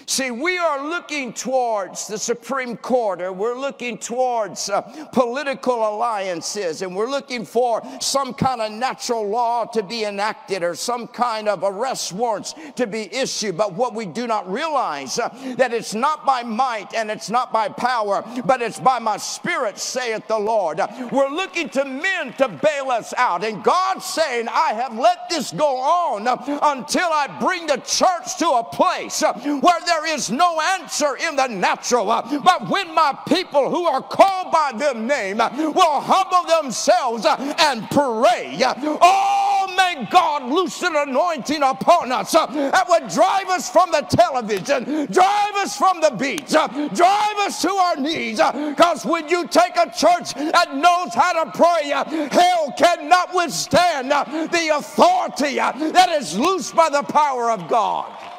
See, 0.05 0.31
we 0.31 0.57
are 0.57 0.89
looking 0.89 1.33
towards 1.33 2.07
the 2.07 2.17
Supreme 2.17 2.77
Court, 2.77 3.21
or 3.21 3.31
we're 3.31 3.57
looking 3.57 3.97
towards 3.97 4.69
uh, 4.69 4.81
political 5.11 5.87
alliances, 5.87 6.81
and 6.81 6.95
we're 6.95 7.09
looking 7.09 7.45
for 7.45 7.81
some 7.99 8.33
kind 8.33 8.61
of 8.61 8.71
natural 8.71 9.27
law 9.27 9.65
to 9.65 9.83
be 9.83 10.05
enacted 10.05 10.63
or 10.63 10.75
some 10.75 11.07
kind 11.07 11.47
of 11.47 11.63
arrest 11.63 12.13
warrants 12.13 12.55
to 12.75 12.87
be 12.87 13.13
issued. 13.13 13.57
But 13.57 13.73
what 13.73 13.93
we 13.93 14.05
do 14.05 14.27
not 14.27 14.51
realize 14.51 15.19
uh, 15.19 15.29
that 15.57 15.73
it's 15.73 15.93
not 15.93 16.25
by 16.25 16.43
might 16.43 16.93
and 16.93 17.11
it's 17.11 17.29
not 17.29 17.53
by 17.53 17.69
power, 17.69 18.23
but 18.45 18.61
it's 18.61 18.79
by 18.79 18.99
my 18.99 19.17
spirit, 19.17 19.77
saith 19.77 20.27
the 20.27 20.39
Lord. 20.39 20.79
We're 21.11 21.29
looking 21.29 21.69
to 21.69 21.85
men 21.85 22.33
to 22.33 22.47
bail 22.47 22.89
us 22.89 23.13
out, 23.17 23.43
and 23.43 23.63
God's 23.63 24.05
saying, 24.05 24.47
I 24.49 24.73
have 24.73 24.97
let 24.97 25.29
this 25.29 25.51
go 25.51 25.77
on 25.77 26.27
until 26.27 27.09
I 27.11 27.27
bring 27.39 27.67
the 27.67 27.77
church 27.77 28.37
to 28.39 28.47
a 28.49 28.63
place 28.63 29.23
uh, 29.23 29.33
where 29.33 29.79
there 29.91 30.15
is 30.15 30.31
no 30.31 30.61
answer 30.61 31.17
in 31.17 31.35
the 31.35 31.47
natural. 31.47 32.09
Uh, 32.09 32.39
but 32.39 32.69
when 32.69 32.93
my 32.95 33.17
people 33.27 33.69
who 33.69 33.85
are 33.85 34.01
called 34.01 34.51
by 34.51 34.71
them 34.77 35.05
name 35.05 35.41
uh, 35.41 35.49
will 35.57 35.99
humble 35.99 36.61
themselves 36.61 37.25
uh, 37.25 37.35
and 37.59 37.89
pray, 37.89 38.57
oh, 39.01 39.73
may 39.75 40.07
God 40.09 40.43
loose 40.49 40.81
an 40.83 40.95
anointing 40.95 41.61
upon 41.61 42.11
us 42.11 42.31
that 42.31 42.85
would 42.87 43.09
drive 43.09 43.49
us 43.49 43.69
from 43.69 43.91
the 43.91 44.01
television, 44.01 45.07
drive 45.11 45.55
us 45.55 45.75
from 45.75 45.99
the 45.99 46.11
beach, 46.11 46.51
drive 46.51 47.37
us 47.39 47.61
to 47.61 47.69
our 47.69 47.97
knees. 47.97 48.37
Because 48.37 49.05
when 49.05 49.27
you 49.27 49.45
take 49.47 49.75
a 49.75 49.91
church 49.91 50.33
that 50.35 50.73
knows 50.73 51.13
how 51.13 51.43
to 51.43 51.51
pray, 51.51 51.89
hell 52.31 52.73
cannot 52.77 53.35
withstand 53.35 54.11
the 54.11 54.71
authority 54.73 55.55
that 55.55 56.09
is 56.11 56.37
loosed 56.37 56.75
by 56.75 56.89
the 56.89 57.03
power 57.03 57.51
of 57.51 57.67
God. 57.67 58.30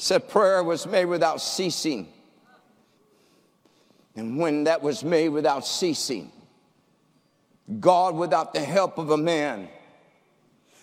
Said 0.00 0.26
prayer 0.30 0.64
was 0.64 0.86
made 0.86 1.04
without 1.04 1.42
ceasing. 1.42 2.08
And 4.16 4.38
when 4.38 4.64
that 4.64 4.80
was 4.80 5.04
made 5.04 5.28
without 5.28 5.66
ceasing, 5.66 6.32
God, 7.80 8.14
without 8.14 8.54
the 8.54 8.60
help 8.60 8.96
of 8.96 9.10
a 9.10 9.18
man, 9.18 9.68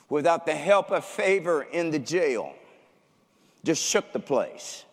without 0.07 0.45
the 0.45 0.53
help 0.53 0.91
of 0.91 1.03
favor 1.03 1.63
in 1.63 1.89
the 1.89 1.97
jail, 1.97 2.53
just 3.63 3.83
shook 3.83 4.13
the 4.13 4.19
place. 4.19 4.85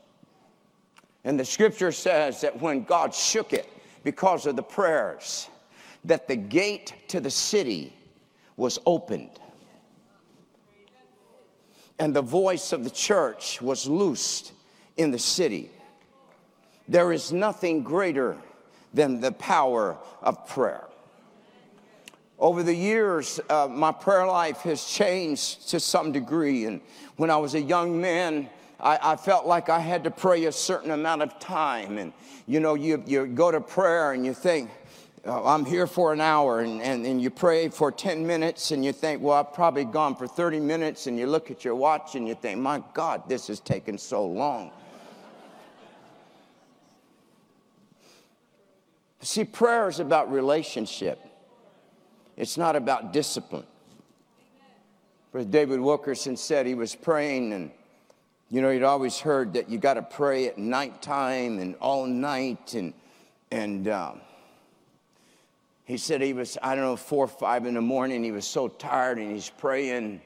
And 1.25 1.39
the 1.39 1.45
scripture 1.45 1.93
says 1.93 2.41
that 2.41 2.63
when 2.63 2.85
God 2.85 3.15
shook 3.15 3.53
it 3.53 3.69
because 4.05 4.47
of 4.47 4.57
the 4.57 4.63
prayers, 4.63 5.51
that 6.07 6.29
the 6.29 6.37
gate 6.37 6.95
to 7.09 7.21
the 7.21 7.31
city 7.31 7.93
was 8.57 8.79
opened 8.87 9.39
and 11.99 12.15
the 12.15 12.23
voice 12.23 12.73
of 12.73 12.85
the 12.85 12.91
church 12.91 13.61
was 13.63 13.87
loosed 13.87 14.53
in 14.97 15.11
the 15.11 15.19
city. 15.19 15.71
There 16.89 17.13
is 17.13 17.33
nothing 17.33 17.83
greater 17.83 18.37
than 18.93 19.21
the 19.21 19.33
power 19.33 19.97
of 20.23 20.47
prayer. 20.49 20.85
Over 22.39 22.63
the 22.63 22.75
years, 22.75 23.41
uh, 23.49 23.69
my 23.71 23.93
prayer 23.93 24.27
life 24.27 24.59
has 24.63 24.85
changed 24.85 25.69
to 25.71 25.81
some 25.81 26.13
degree. 26.13 26.65
And 26.67 26.81
when 27.17 27.31
I 27.31 27.37
was 27.37 27.55
a 27.55 27.61
young 27.61 28.01
man, 28.01 28.51
I, 28.81 28.99
I, 29.13 29.17
felt 29.17 29.47
like 29.47 29.69
I 29.69 29.79
had 29.79 30.05
to 30.05 30.11
pray 30.11 30.45
a 30.45 30.53
certain 30.53 30.91
amount 30.91 31.23
of 31.23 31.39
time. 31.39 31.97
And 31.97 32.13
you 32.47 32.61
know, 32.61 32.75
you, 32.75 33.03
you 33.07 33.27
go 33.27 33.51
to 33.51 33.61
prayer 33.61 34.13
and 34.13 34.27
you 34.27 34.35
think, 34.35 34.71
uh, 35.27 35.45
I'm 35.45 35.65
here 35.65 35.87
for 35.87 36.13
an 36.13 36.21
hour, 36.21 36.61
and, 36.61 36.83
and, 36.83 37.07
and 37.07 37.19
you 37.21 37.31
pray 37.31 37.71
for 37.71 37.91
10 37.91 38.25
minutes, 38.27 38.73
and 38.73 38.85
you 38.85 38.93
think, 38.93 39.23
well, 39.23 39.39
I've 39.39 39.55
probably 39.55 39.85
gone 39.85 40.17
for 40.17 40.27
30 40.27 40.61
minutes, 40.61 41.07
and 41.07 41.19
you 41.19 41.27
look 41.27 41.51
at 41.51 41.65
your 41.65 41.75
watch 41.75 42.15
and 42.15 42.29
you 42.29 42.35
think, 42.35 42.61
my 42.61 42.83
God, 42.93 43.27
this 43.29 43.47
has 43.47 43.61
taken 43.61 43.97
so 43.97 44.27
long. 44.27 44.71
See, 49.21 49.45
prayer 49.45 49.89
is 49.89 49.99
about 49.99 50.31
relationship, 50.31 51.19
it's 52.37 52.59
not 52.59 52.77
about 52.77 53.13
discipline. 53.13 53.65
Brother 55.33 55.49
David 55.49 55.81
Wilkerson 55.81 56.37
said 56.37 56.67
he 56.67 56.75
was 56.75 56.95
praying, 56.95 57.55
and 57.55 57.71
you 58.51 58.61
know, 58.61 58.71
he'd 58.71 58.83
always 58.83 59.19
heard 59.19 59.55
that 59.55 59.71
you 59.71 59.79
got 59.79 59.95
to 59.95 60.03
pray 60.03 60.47
at 60.47 60.59
nighttime 60.59 61.59
and 61.59 61.75
all 61.77 62.07
night, 62.07 62.75
and 62.75 62.93
and 63.51 63.89
um, 63.89 64.21
he 65.85 65.97
said 65.97 66.21
he 66.21 66.33
was 66.33 66.59
I 66.63 66.75
don't 66.75 66.85
know 66.85 66.97
four 66.97 67.25
or 67.25 67.29
five 67.29 67.67
in 67.67 67.75
the 67.75 67.81
morning. 67.81 68.25
He 68.25 68.33
was 68.33 68.47
so 68.47 68.69
tired, 68.69 69.19
and 69.19 69.33
he's 69.33 69.51
praying, 69.51 70.21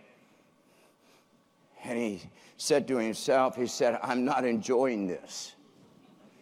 and 1.84 1.98
he 1.98 2.22
said 2.56 2.88
to 2.88 2.96
himself, 2.96 3.56
he 3.56 3.66
said, 3.66 3.98
"I'm 4.02 4.24
not 4.24 4.44
enjoying 4.44 5.06
this." 5.06 5.54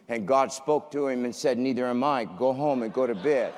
And 0.08 0.26
God 0.26 0.52
spoke 0.52 0.90
to 0.92 1.08
him 1.08 1.24
and 1.24 1.34
said, 1.34 1.58
Neither 1.58 1.86
am 1.86 2.04
I. 2.04 2.24
Go 2.24 2.52
home 2.52 2.82
and 2.82 2.92
go 2.92 3.06
to 3.06 3.14
bed. 3.14 3.52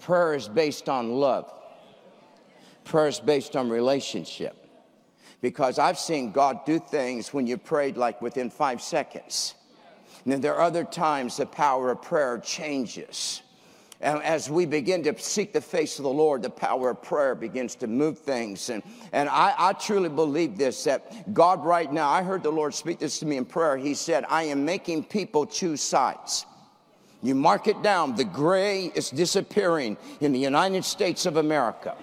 Prayer 0.00 0.34
is 0.34 0.48
based 0.48 0.88
on 0.88 1.12
love. 1.12 1.50
Prayer 2.84 3.08
is 3.08 3.18
based 3.18 3.56
on 3.56 3.70
relationship. 3.70 4.54
Because 5.40 5.78
I've 5.78 5.98
seen 5.98 6.30
God 6.30 6.64
do 6.64 6.78
things 6.78 7.34
when 7.34 7.46
you 7.46 7.56
prayed 7.56 7.96
like 7.96 8.22
within 8.22 8.50
five 8.50 8.80
seconds. 8.80 9.54
And 10.24 10.32
then 10.32 10.40
there 10.40 10.54
are 10.54 10.62
other 10.62 10.84
times 10.84 11.36
the 11.36 11.46
power 11.46 11.90
of 11.90 12.02
prayer 12.02 12.38
changes. 12.38 13.42
And 14.00 14.22
as 14.22 14.50
we 14.50 14.66
begin 14.66 15.02
to 15.04 15.18
seek 15.18 15.52
the 15.52 15.60
face 15.60 15.98
of 15.98 16.02
the 16.02 16.10
Lord, 16.10 16.42
the 16.42 16.50
power 16.50 16.90
of 16.90 17.02
prayer 17.02 17.34
begins 17.34 17.74
to 17.76 17.86
move 17.86 18.18
things. 18.18 18.68
And, 18.68 18.82
and 19.12 19.28
I, 19.28 19.54
I 19.56 19.72
truly 19.72 20.08
believe 20.08 20.58
this 20.58 20.84
that 20.84 21.32
God, 21.32 21.64
right 21.64 21.90
now, 21.90 22.10
I 22.10 22.22
heard 22.22 22.42
the 22.42 22.50
Lord 22.50 22.74
speak 22.74 22.98
this 22.98 23.18
to 23.20 23.26
me 23.26 23.36
in 23.36 23.44
prayer. 23.44 23.76
He 23.76 23.94
said, 23.94 24.24
I 24.28 24.44
am 24.44 24.64
making 24.64 25.04
people 25.04 25.46
choose 25.46 25.80
sides. 25.80 26.44
You 27.22 27.34
mark 27.34 27.68
it 27.68 27.82
down, 27.82 28.16
the 28.16 28.24
gray 28.24 28.92
is 28.94 29.08
disappearing 29.08 29.96
in 30.20 30.32
the 30.32 30.38
United 30.38 30.84
States 30.84 31.24
of 31.24 31.38
America. 31.38 31.96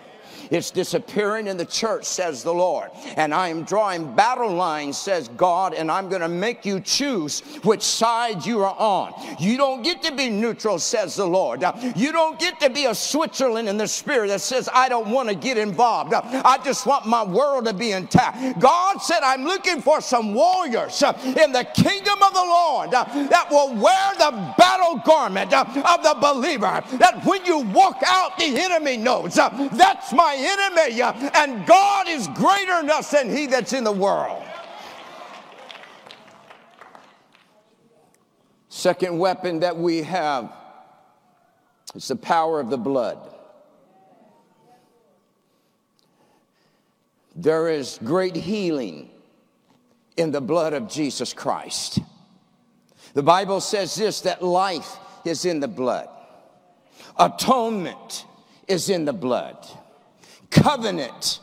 It's 0.49 0.71
disappearing 0.71 1.47
in 1.47 1.57
the 1.57 1.65
church, 1.65 2.05
says 2.05 2.43
the 2.43 2.53
Lord. 2.53 2.91
And 3.17 3.33
I 3.33 3.49
am 3.49 3.63
drawing 3.63 4.15
battle 4.15 4.53
lines, 4.53 4.97
says 4.97 5.27
God, 5.29 5.73
and 5.73 5.91
I'm 5.91 6.09
going 6.09 6.21
to 6.21 6.29
make 6.29 6.65
you 6.65 6.79
choose 6.79 7.41
which 7.63 7.81
side 7.81 8.45
you 8.45 8.63
are 8.63 8.75
on. 8.77 9.13
You 9.39 9.57
don't 9.57 9.81
get 9.81 10.03
to 10.03 10.15
be 10.15 10.29
neutral, 10.29 10.79
says 10.79 11.15
the 11.15 11.25
Lord. 11.25 11.63
You 11.95 12.11
don't 12.11 12.39
get 12.39 12.59
to 12.59 12.69
be 12.69 12.85
a 12.85 12.95
Switzerland 12.95 13.69
in 13.69 13.77
the 13.77 13.87
spirit 13.87 14.27
that 14.27 14.41
says, 14.41 14.69
I 14.73 14.89
don't 14.89 15.09
want 15.09 15.29
to 15.29 15.35
get 15.35 15.57
involved. 15.57 16.13
I 16.13 16.57
just 16.63 16.85
want 16.85 17.05
my 17.07 17.23
world 17.23 17.65
to 17.65 17.73
be 17.73 17.91
intact. 17.91 18.59
God 18.59 18.97
said, 19.01 19.21
I'm 19.23 19.43
looking 19.43 19.81
for 19.81 20.01
some 20.01 20.33
warriors 20.33 21.01
in 21.01 21.51
the 21.51 21.67
kingdom 21.73 22.21
of 22.21 22.33
the 22.33 22.39
Lord 22.39 22.91
that 22.91 23.47
will 23.49 23.73
wear 23.75 24.13
the 24.17 24.53
battle 24.57 25.01
garment 25.05 25.53
of 25.53 26.03
the 26.03 26.17
believer. 26.21 26.83
That 26.97 27.21
when 27.25 27.45
you 27.45 27.59
walk 27.59 28.01
out, 28.05 28.37
the 28.37 28.59
enemy 28.59 28.97
knows 28.97 29.35
that's 29.35 30.13
my 30.13 30.20
enemy, 30.29 31.01
uh, 31.01 31.13
and 31.35 31.65
God 31.65 32.07
is 32.07 32.27
greater 32.29 32.79
in 32.79 32.89
us 32.89 33.11
than 33.11 33.29
he 33.29 33.47
that's 33.47 33.73
in 33.73 33.83
the 33.83 33.91
world. 33.91 34.43
Second 38.69 39.17
weapon 39.19 39.59
that 39.59 39.77
we 39.77 40.01
have 40.03 40.51
is 41.93 42.07
the 42.07 42.15
power 42.15 42.59
of 42.59 42.69
the 42.69 42.77
blood. 42.77 43.19
There 47.35 47.69
is 47.69 47.99
great 48.03 48.35
healing 48.35 49.09
in 50.17 50.31
the 50.31 50.41
blood 50.41 50.73
of 50.73 50.89
Jesus 50.89 51.33
Christ. 51.33 51.99
The 53.13 53.23
Bible 53.23 53.61
says 53.61 53.95
this 53.95 54.21
that 54.21 54.41
life 54.41 54.97
is 55.25 55.45
in 55.45 55.59
the 55.59 55.67
blood, 55.67 56.09
atonement 57.17 58.25
is 58.67 58.89
in 58.89 59.05
the 59.05 59.13
blood. 59.13 59.67
Covenant 60.51 61.39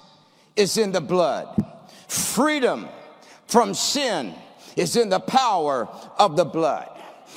is 0.54 0.78
in 0.78 0.92
the 0.92 1.00
blood. 1.00 1.64
Freedom 2.06 2.88
from 3.46 3.74
sin 3.74 4.34
is 4.76 4.96
in 4.96 5.08
the 5.08 5.20
power 5.20 5.88
of 6.18 6.36
the 6.36 6.44
blood. 6.44 6.88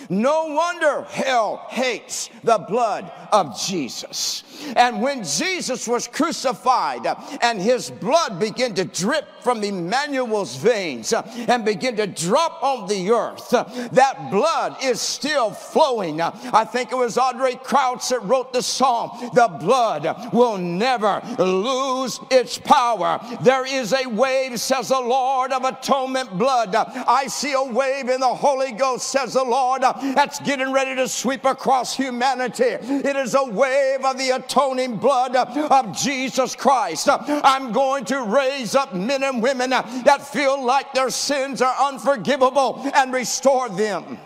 No 0.10 0.48
wonder 0.48 1.04
hell 1.04 1.66
hates 1.70 2.30
the 2.44 2.58
blood 2.58 3.12
of 3.32 3.60
Jesus. 3.60 4.44
And 4.76 5.02
when 5.02 5.24
Jesus 5.24 5.88
was 5.88 6.08
crucified 6.08 7.06
uh, 7.06 7.16
and 7.42 7.62
his 7.62 7.90
blood 7.90 8.40
began 8.40 8.74
to 8.76 8.86
drip 8.86 9.26
from 9.42 9.64
Emmanuel's 9.64 10.56
veins 10.56 11.14
uh, 11.14 11.24
and 11.48 11.66
begin 11.66 11.96
to 11.98 12.08
drop 12.08 12.62
on 12.62 12.88
the 12.88 13.12
earth, 13.12 13.54
uh, 13.54 13.64
that 13.92 14.30
blood 14.30 14.76
is 14.84 15.02
still 15.02 15.52
flowing. 15.52 16.22
I 16.22 16.66
think 16.66 16.92
it 16.92 16.96
was 16.96 17.18
Andraé 17.18 17.62
Crouch 17.62 18.10
that 18.10 18.24
wrote 18.24 18.54
the 18.54 18.62
song, 18.62 19.32
The 19.34 19.48
blood 19.48 20.32
will 20.34 20.58
never 20.58 21.22
lose 21.40 22.20
its 22.30 22.58
power. 22.58 23.20
There 23.42 23.66
is 23.66 23.94
a 23.94 24.08
wave, 24.08 24.60
says 24.60 24.90
the 24.90 25.00
Lord, 25.00 25.52
of 25.52 25.64
atonement 25.64 26.38
blood. 26.38 26.76
I 26.76 27.28
see 27.28 27.54
a 27.54 27.64
wave 27.64 28.10
in 28.10 28.20
the 28.20 28.28
Holy 28.28 28.72
Ghost, 28.72 29.10
says 29.10 29.34
the 29.34 29.44
Lord, 29.44 29.81
Uh, 29.84 30.14
that's 30.14 30.40
getting 30.40 30.72
ready 30.72 30.96
to 30.96 31.08
sweep 31.08 31.46
across 31.46 31.96
humanity. 31.96 32.64
It 32.64 33.16
is 33.16 33.36
a 33.36 33.44
wave 33.44 34.04
of 34.06 34.18
the 34.18 34.32
atoning 34.32 34.98
blood 34.98 35.36
uh, 35.36 35.68
of 35.72 35.98
Jesus 35.98 36.56
Christ. 36.56 37.08
Uh, 37.08 37.42
I'm 37.44 37.72
going 37.72 38.06
to 38.06 38.24
raise 38.24 38.76
up 38.76 38.94
men 38.96 39.24
and 39.24 39.42
women 39.42 39.70
that 39.72 40.22
feel 40.22 40.64
like 40.64 40.94
their 40.94 41.10
sins 41.10 41.62
are 41.62 41.76
unforgivable 41.88 42.82
and 42.94 43.14
restore 43.14 43.70
them. 43.70 44.18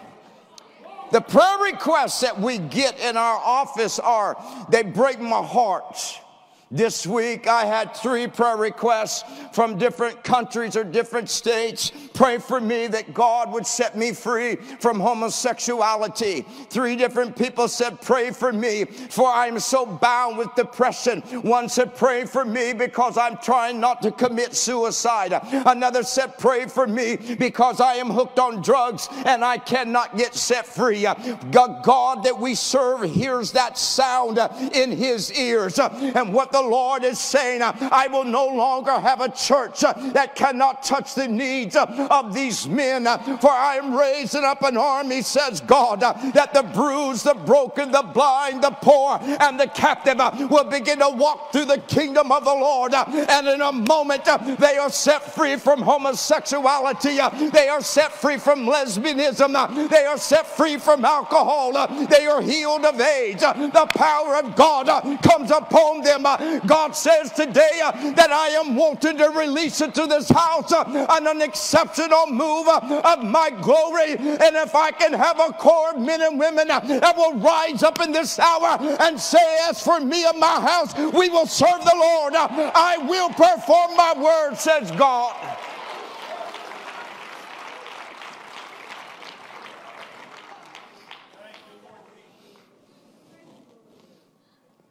The 1.12 1.22
prayer 1.22 1.58
requests 1.60 2.22
that 2.22 2.40
we 2.40 2.58
get 2.58 3.00
in 3.00 3.16
our 3.16 3.38
office 3.38 4.00
are, 4.00 4.36
they 4.70 4.84
break 4.84 5.20
my 5.20 5.42
heart. 5.42 6.20
This 6.72 7.06
week 7.06 7.48
I 7.48 7.64
had 7.66 7.96
three 7.96 8.28
prayer 8.28 8.58
requests 8.58 9.24
from 9.54 9.78
different 9.78 10.24
countries 10.24 10.76
or 10.76 10.84
different 10.84 11.30
states. 11.30 11.92
Pray 12.16 12.38
for 12.38 12.62
me 12.62 12.88
that 12.88 13.14
God 13.14 13.52
would 13.52 13.68
set 13.68 13.98
me 13.98 14.14
free 14.14 14.56
from 14.56 15.00
homosexuality. 15.00 16.46
Three 16.70 16.96
different 16.96 17.36
people 17.36 17.68
said, 17.68 18.02
Pray 18.02 18.32
for 18.32 18.54
me, 18.54 18.86
for 18.86 19.28
I 19.28 19.48
am 19.48 19.60
so 19.60 19.86
bound 19.86 20.38
with 20.38 20.56
depression. 20.56 21.22
One 21.42 21.68
said, 21.68 21.94
Pray 21.94 22.26
for 22.26 22.46
me 22.46 22.72
because 22.72 23.18
I'm 23.18 23.38
trying 23.38 23.82
not 23.82 24.02
to 24.04 24.12
commit 24.12 24.56
suicide. 24.56 25.34
Another 25.66 26.04
said, 26.04 26.38
Pray 26.38 26.68
for 26.68 26.88
me 26.88 27.18
because 27.38 27.82
I 27.82 27.96
am 27.96 28.10
hooked 28.10 28.40
on 28.40 28.62
drugs 28.62 29.10
and 29.26 29.44
I 29.44 29.58
cannot 29.58 30.18
get 30.18 30.34
set 30.36 30.66
free. 30.66 31.06
God 31.52 32.24
that 32.24 32.40
we 32.40 32.56
serve 32.56 33.04
hears 33.04 33.52
that 33.52 33.78
sound 33.78 34.40
in 34.74 34.92
his 34.92 35.34
ears. 35.34 35.80
And 35.80 36.34
what 36.34 36.54
the 36.54 36.62
Lord 36.62 37.04
is 37.04 37.20
saying, 37.20 37.62
I 37.62 38.08
will 38.08 38.24
no 38.24 38.48
longer 38.48 38.98
have 38.98 39.20
a 39.20 39.30
church 39.30 39.82
that 39.82 40.36
cannot 40.36 40.82
touch 40.82 41.14
the 41.14 41.28
needs 41.28 41.76
of 42.10 42.34
these 42.34 42.68
men, 42.68 43.08
uh, 43.08 43.18
for 43.38 43.50
I 43.50 43.76
am 43.76 43.96
raising 43.96 44.44
up 44.44 44.64
an 44.64 44.78
army, 44.78 45.22
says 45.22 45.62
God, 45.62 46.04
uh, 46.04 46.14
that 46.34 46.54
the 46.54 46.64
bruised, 46.64 47.26
the 47.26 47.34
broken, 47.34 47.92
the 47.92 48.04
blind, 48.04 48.64
the 48.64 48.72
poor, 48.72 49.20
and 49.22 49.60
the 49.60 49.68
captive 49.68 50.20
uh, 50.20 50.32
will 50.50 50.64
begin 50.66 51.00
to 51.00 51.10
walk 51.10 51.52
through 51.52 51.66
the 51.66 51.80
kingdom 51.80 52.32
of 52.32 52.44
the 52.44 52.54
Lord. 52.54 52.94
And 52.94 53.48
in 53.48 53.62
a 53.62 53.72
moment, 53.72 54.26
they 54.60 54.78
are 54.78 54.90
set 54.90 55.34
free 55.34 55.56
from 55.56 55.82
homosexuality, 55.82 57.18
they 57.52 57.70
are 57.70 57.82
set 57.82 58.12
free 58.12 58.38
from 58.38 58.66
lesbianism, 58.66 59.90
they 59.90 60.06
are 60.06 60.18
set 60.18 60.46
free 60.46 60.78
from 60.78 61.06
alcohol, 61.06 61.72
they 62.08 62.26
are 62.26 62.42
healed 62.42 62.86
of 62.86 63.00
AIDS. 63.00 63.42
The 63.42 63.90
power 63.96 64.36
of 64.38 64.56
God 64.56 64.88
comes 65.22 65.52
upon 65.52 66.02
them 66.02 66.26
God 66.66 66.96
says 66.96 67.32
today 67.32 67.80
uh, 67.84 67.92
that 68.14 68.32
I 68.32 68.50
am 68.50 68.76
wanting 68.76 69.18
to 69.18 69.30
release 69.30 69.82
into 69.82 70.08
this 70.08 70.30
house 70.30 70.72
uh, 70.72 70.84
an 71.10 71.28
exceptional 71.96 72.28
move 72.28 72.68
of 72.68 73.24
my 73.24 73.50
glory. 73.62 74.14
And 74.14 74.56
if 74.56 74.76
I 74.76 74.92
can 74.92 75.14
have 75.14 75.40
a 75.40 75.54
core 75.54 75.92
of 75.92 76.00
men 76.00 76.22
and 76.22 76.40
women 76.40 76.68
that 76.68 77.16
will 77.16 77.36
rise 77.40 77.84
up 77.84 78.02
in 78.02 78.12
this 78.12 78.40
hour 78.40 78.78
and 79.00 79.20
say, 79.20 79.60
As 79.70 79.82
for 79.82 80.00
me 80.00 80.26
and 80.26 80.40
my 80.40 80.60
house, 80.60 80.94
we 81.14 81.30
will 81.30 81.48
serve 81.48 81.84
the 81.84 81.96
Lord. 81.96 82.34
I 82.36 82.98
will 82.98 83.30
perform 83.30 83.96
my 83.96 84.14
word, 84.18 84.56
says 84.56 84.92
God. 84.92 85.36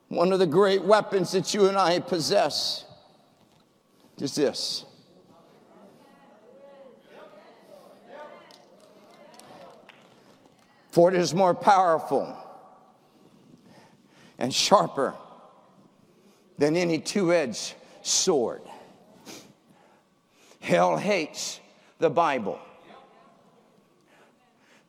One 0.08 0.32
of 0.32 0.38
the 0.38 0.46
great 0.46 0.84
weapons 0.84 1.32
that 1.32 1.52
you 1.52 1.66
and 1.66 1.76
I 1.76 1.98
possess 1.98 2.84
is 4.20 4.36
this. 4.36 4.84
For 10.94 11.09
it 11.09 11.16
is 11.16 11.35
more 11.35 11.54
powerful 11.54 12.37
and 14.38 14.54
sharper 14.54 15.12
than 16.57 16.76
any 16.76 17.00
two 17.00 17.33
edged 17.33 17.74
sword. 18.02 18.62
Hell 20.61 20.96
hates 20.96 21.59
the 21.98 22.11
Bible. 22.11 22.61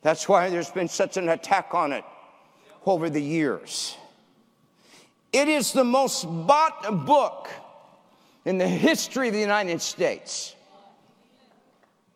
That's 0.02 0.28
why 0.28 0.48
there's 0.48 0.70
been 0.70 0.86
such 0.86 1.16
an 1.16 1.28
attack 1.28 1.74
on 1.74 1.92
it 1.92 2.04
over 2.84 3.10
the 3.10 3.20
years. 3.20 3.96
It 5.32 5.48
is 5.48 5.72
the 5.72 5.82
most 5.82 6.24
bought 6.46 7.04
book 7.04 7.48
in 8.44 8.58
the 8.58 8.68
history 8.68 9.26
of 9.26 9.34
the 9.34 9.40
United 9.40 9.82
States, 9.82 10.54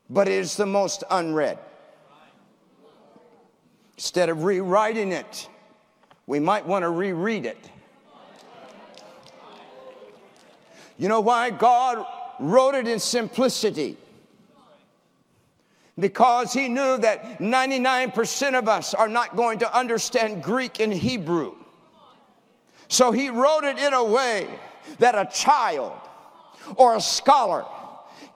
but 0.08 0.28
it 0.28 0.34
is 0.34 0.56
the 0.56 0.64
most 0.64 1.02
unread. 1.10 1.58
Instead 4.00 4.30
of 4.30 4.44
rewriting 4.44 5.12
it, 5.12 5.46
we 6.26 6.40
might 6.40 6.66
want 6.66 6.84
to 6.84 6.88
reread 6.88 7.44
it. 7.44 7.68
You 10.96 11.06
know 11.06 11.20
why 11.20 11.50
God 11.50 12.06
wrote 12.40 12.74
it 12.74 12.88
in 12.88 12.98
simplicity? 12.98 13.98
Because 15.98 16.50
he 16.50 16.66
knew 16.66 16.96
that 16.96 17.40
99% 17.40 18.58
of 18.58 18.68
us 18.68 18.94
are 18.94 19.06
not 19.06 19.36
going 19.36 19.58
to 19.58 19.78
understand 19.78 20.42
Greek 20.42 20.80
and 20.80 20.94
Hebrew. 20.94 21.54
So 22.88 23.12
he 23.12 23.28
wrote 23.28 23.64
it 23.64 23.78
in 23.78 23.92
a 23.92 24.02
way 24.02 24.48
that 24.98 25.14
a 25.14 25.30
child 25.30 25.92
or 26.76 26.96
a 26.96 27.02
scholar 27.02 27.66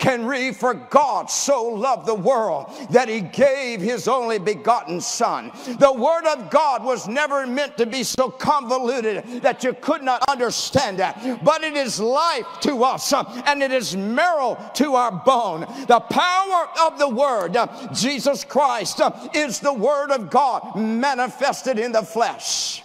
can 0.04 0.26
read, 0.26 0.54
For 0.54 0.74
God 0.74 1.30
so 1.30 1.64
loved 1.64 2.04
the 2.04 2.14
world 2.14 2.70
that 2.90 3.08
he 3.08 3.22
gave 3.22 3.80
his 3.80 4.06
only 4.06 4.38
begotten 4.38 5.00
Son. 5.00 5.50
The 5.78 5.92
Word 5.92 6.26
of 6.26 6.50
God 6.50 6.84
was 6.84 7.08
never 7.08 7.46
meant 7.46 7.78
to 7.78 7.86
be 7.86 8.04
so 8.04 8.28
convoluted 8.28 9.40
that 9.40 9.64
you 9.64 9.72
could 9.72 10.02
not 10.02 10.22
understand 10.28 11.00
it, 11.00 11.42
but 11.42 11.64
it 11.64 11.74
is 11.74 11.98
life 11.98 12.44
to 12.60 12.84
us 12.84 13.14
uh, 13.14 13.24
and 13.46 13.62
it 13.62 13.72
is 13.72 13.96
marrow 13.96 14.58
to 14.74 14.94
our 14.94 15.10
bone. 15.10 15.60
The 15.86 16.00
power 16.00 16.68
of 16.82 16.98
the 16.98 17.08
Word, 17.08 17.56
uh, 17.56 17.66
Jesus 17.94 18.44
Christ, 18.44 19.00
uh, 19.00 19.10
is 19.32 19.58
the 19.58 19.72
Word 19.72 20.10
of 20.10 20.28
God 20.28 20.76
manifested 20.76 21.78
in 21.78 21.92
the 21.92 22.02
flesh. 22.02 22.82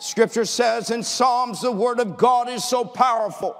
Scripture 0.00 0.46
says 0.46 0.90
in 0.90 1.04
Psalms, 1.04 1.60
the 1.60 1.70
Word 1.70 2.00
of 2.00 2.16
God 2.16 2.48
is 2.48 2.64
so 2.64 2.84
powerful 2.84 3.56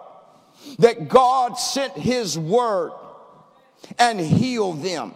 that 0.78 1.08
God 1.08 1.54
sent 1.54 1.94
His 1.94 2.38
Word 2.38 2.92
and 3.98 4.20
healed 4.20 4.82
them. 4.82 5.14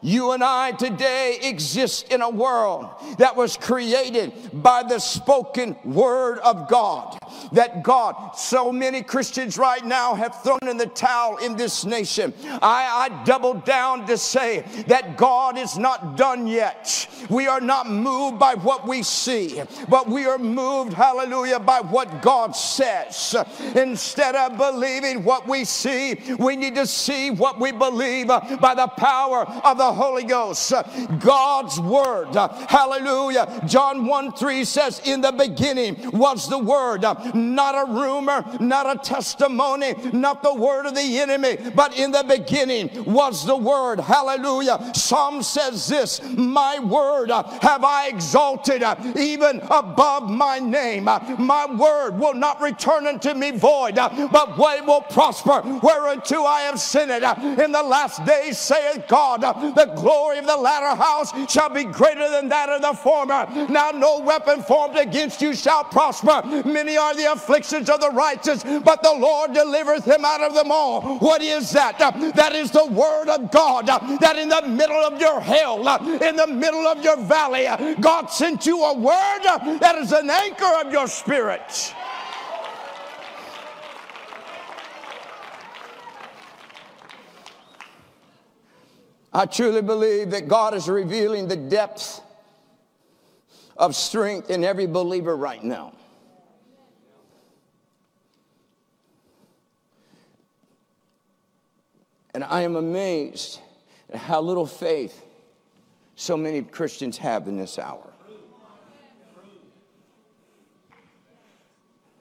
You 0.00 0.30
and 0.30 0.44
I 0.44 0.72
today 0.72 1.38
exist 1.42 2.12
in 2.12 2.22
a 2.22 2.30
world 2.30 2.88
that 3.18 3.34
was 3.34 3.56
created 3.56 4.32
by 4.52 4.84
the 4.84 5.00
spoken 5.00 5.76
word 5.84 6.38
of 6.38 6.68
God. 6.68 7.18
That 7.52 7.82
God, 7.82 8.36
so 8.36 8.72
many 8.72 9.02
Christians 9.02 9.58
right 9.58 9.84
now 9.84 10.14
have 10.14 10.42
thrown 10.42 10.66
in 10.68 10.76
the 10.76 10.86
towel 10.86 11.36
in 11.38 11.56
this 11.56 11.84
nation. 11.84 12.32
I, 12.62 13.08
I 13.10 13.24
double 13.24 13.54
down 13.54 14.06
to 14.06 14.18
say 14.18 14.64
that 14.86 15.16
God 15.16 15.58
is 15.58 15.78
not 15.78 16.16
done 16.16 16.46
yet. 16.46 17.08
We 17.30 17.46
are 17.46 17.60
not 17.60 17.90
moved 17.90 18.38
by 18.38 18.54
what 18.54 18.86
we 18.86 19.02
see, 19.02 19.62
but 19.88 20.08
we 20.08 20.26
are 20.26 20.38
moved, 20.38 20.92
hallelujah, 20.92 21.60
by 21.60 21.80
what 21.80 22.22
God 22.22 22.54
says. 22.54 23.34
Instead 23.74 24.34
of 24.34 24.56
believing 24.56 25.24
what 25.24 25.46
we 25.46 25.64
see, 25.64 26.18
we 26.38 26.56
need 26.56 26.74
to 26.76 26.86
see 26.86 27.30
what 27.30 27.60
we 27.60 27.72
believe 27.72 28.28
by 28.28 28.74
the 28.74 28.88
power 28.96 29.44
of 29.64 29.78
the 29.78 29.92
Holy 29.92 30.24
Ghost. 30.24 30.72
God's 31.20 31.80
Word. 31.80 32.34
Hallelujah. 32.34 33.62
John 33.66 34.06
1 34.06 34.32
3 34.32 34.64
says, 34.64 35.00
In 35.04 35.20
the 35.20 35.32
beginning 35.32 36.10
was 36.12 36.48
the 36.48 36.58
Word, 36.58 37.04
not 37.34 37.74
a 37.74 37.90
rumor, 37.90 38.44
not 38.60 38.86
a 38.86 38.98
testimony, 38.98 39.94
not 40.12 40.42
the 40.42 40.54
word 40.54 40.86
of 40.86 40.94
the 40.94 41.18
enemy, 41.18 41.58
but 41.74 41.98
in 41.98 42.10
the 42.10 42.24
beginning 42.24 43.04
was 43.04 43.46
the 43.46 43.56
Word. 43.56 44.00
Hallelujah. 44.00 44.92
Psalm 44.94 45.42
says 45.42 45.86
this 45.88 46.22
My 46.36 46.78
Word 46.78 47.30
uh, 47.30 47.42
have 47.60 47.84
I 47.84 48.08
exalted 48.08 48.82
uh, 48.82 48.96
even 49.16 49.60
above 49.70 50.30
my 50.30 50.58
name. 50.58 51.08
Uh, 51.08 51.18
my 51.38 51.66
Word 51.66 52.18
will 52.18 52.34
not 52.34 52.60
return 52.60 53.06
unto 53.06 53.34
me 53.34 53.50
void, 53.50 53.96
but 53.96 54.56
what 54.56 54.86
will 54.86 55.02
prosper 55.02 55.60
whereunto 55.82 56.44
I 56.44 56.62
have 56.62 56.80
sent 56.80 57.10
it. 57.10 57.22
In 57.58 57.72
the 57.72 57.82
last 57.82 58.24
days, 58.24 58.58
saith 58.58 59.06
God, 59.08 59.40
the 59.40 59.92
glory 59.96 60.38
of 60.38 60.46
the 60.46 60.56
latter 60.56 60.94
house 61.00 61.32
shall 61.50 61.68
be 61.68 61.84
greater 61.84 62.28
than 62.30 62.48
that 62.48 62.68
of 62.68 62.82
the 62.82 62.92
former. 62.92 63.46
Now 63.68 63.90
no 63.90 64.20
weapon 64.20 64.62
formed 64.62 64.96
against 64.96 65.40
you 65.42 65.54
shall 65.54 65.84
prosper. 65.84 66.42
Many 66.64 66.96
are 66.96 67.14
the 67.18 67.30
afflictions 67.30 67.90
of 67.90 68.00
the 68.00 68.10
righteous, 68.10 68.64
but 68.64 69.02
the 69.02 69.12
Lord 69.12 69.52
delivereth 69.52 70.04
him 70.04 70.24
out 70.24 70.40
of 70.40 70.54
them 70.54 70.70
all. 70.70 71.18
What 71.18 71.42
is 71.42 71.70
that? 71.72 72.00
Uh, 72.00 72.10
that 72.32 72.54
is 72.54 72.70
the 72.70 72.86
word 72.86 73.28
of 73.28 73.50
God. 73.50 73.88
Uh, 73.88 73.98
that 74.20 74.36
in 74.36 74.48
the 74.48 74.62
middle 74.66 74.96
of 74.96 75.20
your 75.20 75.40
hell, 75.40 75.86
uh, 75.86 75.98
in 76.22 76.36
the 76.36 76.46
middle 76.46 76.86
of 76.86 77.04
your 77.04 77.16
valley, 77.16 77.66
God 78.00 78.26
sent 78.26 78.64
you 78.64 78.82
a 78.82 78.96
word 78.96 79.40
that 79.80 79.96
is 79.98 80.12
an 80.12 80.30
anchor 80.30 80.70
of 80.84 80.92
your 80.92 81.06
spirit. 81.06 81.94
I 89.32 89.46
truly 89.46 89.82
believe 89.82 90.30
that 90.30 90.48
God 90.48 90.74
is 90.74 90.88
revealing 90.88 91.48
the 91.48 91.56
depth 91.56 92.22
of 93.76 93.94
strength 93.94 94.50
in 94.50 94.64
every 94.64 94.86
believer 94.86 95.36
right 95.36 95.62
now. 95.62 95.92
And 102.38 102.44
I 102.44 102.62
am 102.62 102.76
amazed 102.76 103.58
at 104.12 104.20
how 104.20 104.40
little 104.40 104.64
faith 104.64 105.24
so 106.14 106.36
many 106.36 106.62
Christians 106.62 107.18
have 107.18 107.48
in 107.48 107.56
this 107.56 107.80
hour. 107.80 108.12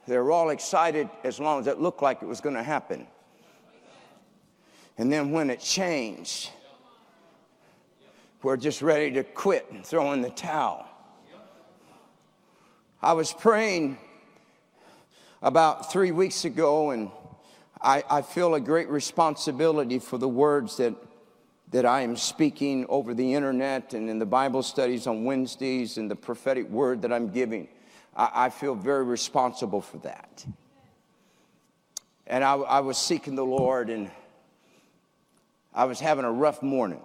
They 0.07 0.17
were 0.17 0.31
all 0.31 0.49
excited 0.49 1.07
as 1.23 1.39
long 1.39 1.59
as 1.59 1.67
it 1.67 1.79
looked 1.79 2.01
like 2.01 2.23
it 2.23 2.25
was 2.25 2.41
going 2.41 2.55
to 2.55 2.63
happen. 2.63 3.05
And 4.97 5.13
then 5.13 5.29
when 5.33 5.51
it 5.51 5.59
changed, 5.59 6.49
we're 8.41 8.57
just 8.57 8.81
ready 8.81 9.11
to 9.11 9.23
quit 9.23 9.67
and 9.69 9.85
throw 9.85 10.13
in 10.13 10.23
the 10.23 10.31
towel. 10.31 10.87
I 13.03 13.13
was 13.13 13.33
praying 13.33 13.99
about 15.43 15.91
three 15.91 16.09
weeks 16.09 16.43
ago, 16.43 16.89
and 16.89 17.11
I, 17.81 18.03
I, 18.09 18.21
feel 18.21 18.55
a 18.55 18.59
great 18.59 18.89
responsibility 18.89 19.99
for 19.99 20.17
the 20.17 20.27
words 20.27 20.77
that, 20.77 20.95
that 21.71 21.85
I 21.85 22.01
am 22.01 22.15
speaking 22.15 22.85
over 22.89 23.13
the 23.13 23.33
internet 23.33 23.93
and 23.93 24.09
in 24.09 24.19
the 24.19 24.25
Bible 24.25 24.63
studies 24.63 25.05
on 25.05 25.23
Wednesdays 25.23 25.97
and 25.97 26.09
the 26.09 26.15
prophetic 26.15 26.69
word 26.69 27.01
that 27.03 27.13
I'm 27.13 27.29
giving. 27.29 27.67
I, 28.15 28.29
I 28.33 28.49
feel 28.49 28.75
very 28.75 29.03
responsible 29.03 29.81
for 29.81 29.97
that. 29.99 30.45
And 32.25 32.43
I, 32.43 32.55
I 32.55 32.79
was 32.81 32.97
seeking 32.97 33.35
the 33.35 33.45
Lord, 33.45 33.89
and 33.89 34.11
I 35.73 35.85
was 35.85 35.99
having 35.99 36.25
a 36.25 36.31
rough 36.31 36.61
morning. 36.61 37.01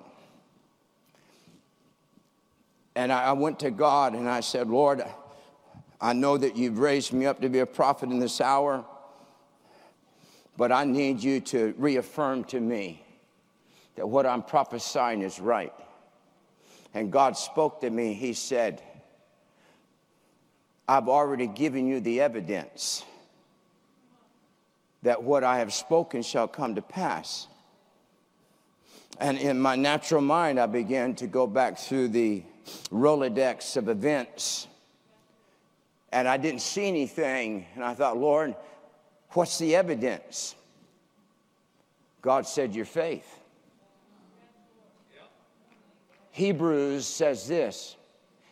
And 2.94 3.12
I, 3.12 3.24
I 3.24 3.32
went 3.32 3.60
to 3.60 3.70
God 3.70 4.14
and 4.14 4.28
I 4.28 4.40
said, 4.40 4.68
Lord, 4.68 5.04
I 6.00 6.12
know 6.12 6.36
that 6.36 6.56
you've 6.56 6.78
raised 6.78 7.12
me 7.12 7.26
up 7.26 7.40
to 7.42 7.48
be 7.48 7.60
a 7.60 7.66
prophet 7.66 8.10
in 8.10 8.18
this 8.18 8.40
hour, 8.40 8.84
but 10.62 10.70
I 10.70 10.84
need 10.84 11.20
you 11.20 11.40
to 11.40 11.74
reaffirm 11.76 12.44
to 12.44 12.60
me 12.60 13.04
that 13.96 14.08
what 14.08 14.26
I'm 14.26 14.44
prophesying 14.44 15.22
is 15.22 15.40
right. 15.40 15.72
And 16.94 17.10
God 17.10 17.36
spoke 17.36 17.80
to 17.80 17.90
me. 17.90 18.14
He 18.14 18.32
said, 18.32 18.80
I've 20.86 21.08
already 21.08 21.48
given 21.48 21.88
you 21.88 21.98
the 21.98 22.20
evidence 22.20 23.04
that 25.02 25.24
what 25.24 25.42
I 25.42 25.58
have 25.58 25.72
spoken 25.72 26.22
shall 26.22 26.46
come 26.46 26.76
to 26.76 26.82
pass. 26.82 27.48
And 29.18 29.38
in 29.38 29.60
my 29.60 29.74
natural 29.74 30.22
mind, 30.22 30.60
I 30.60 30.66
began 30.66 31.16
to 31.16 31.26
go 31.26 31.48
back 31.48 31.76
through 31.76 32.10
the 32.10 32.44
Rolodex 32.92 33.76
of 33.76 33.88
events. 33.88 34.68
And 36.12 36.28
I 36.28 36.36
didn't 36.36 36.60
see 36.60 36.86
anything. 36.86 37.66
And 37.74 37.82
I 37.82 37.94
thought, 37.94 38.16
Lord, 38.16 38.54
what's 39.32 39.58
the 39.58 39.74
evidence? 39.76 40.54
God 42.20 42.46
said, 42.46 42.74
Your 42.74 42.84
faith. 42.84 43.40
Hebrews 46.30 47.04
says 47.04 47.46
this 47.46 47.96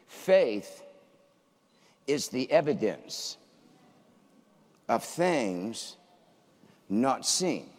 faith 0.07 0.83
is 2.07 2.29
the 2.29 2.51
evidence 2.51 3.38
of 4.88 5.03
things 5.03 5.97
not 6.88 7.25
seen. 7.25 7.71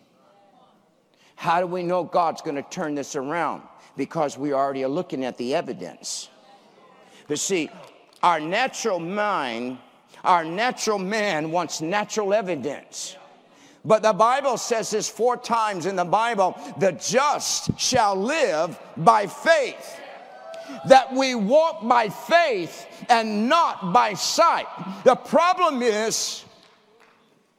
How 1.35 1.59
do 1.59 1.67
we 1.67 1.83
know 1.83 2.03
God's 2.03 2.41
going 2.41 2.55
to 2.55 2.63
turn 2.63 2.95
this 2.95 3.15
around? 3.15 3.61
because 3.95 4.37
we 4.37 4.53
already 4.53 4.83
are 4.83 4.89
looking 4.89 5.25
at 5.25 5.37
the 5.37 5.55
evidence. 5.55 6.29
But 7.27 7.39
see, 7.39 7.69
our 8.23 8.39
natural 8.39 8.99
mind, 8.99 9.77
our 10.23 10.43
natural 10.43 10.99
man 10.99 11.51
wants 11.51 11.81
natural 11.81 12.33
evidence. 12.33 13.17
But 13.83 14.03
the 14.03 14.13
Bible 14.13 14.57
says 14.57 14.91
this 14.91 15.09
four 15.09 15.37
times 15.37 15.85
in 15.85 15.95
the 15.95 16.05
Bible 16.05 16.55
the 16.79 16.91
just 16.91 17.79
shall 17.79 18.15
live 18.15 18.79
by 18.97 19.27
faith. 19.27 19.97
that 20.87 21.13
we 21.13 21.35
walk 21.35 21.85
by 21.87 22.09
faith 22.09 22.87
and 23.09 23.49
not 23.49 23.93
by 23.93 24.13
sight. 24.13 24.67
The 25.03 25.15
problem 25.15 25.81
is, 25.81 26.45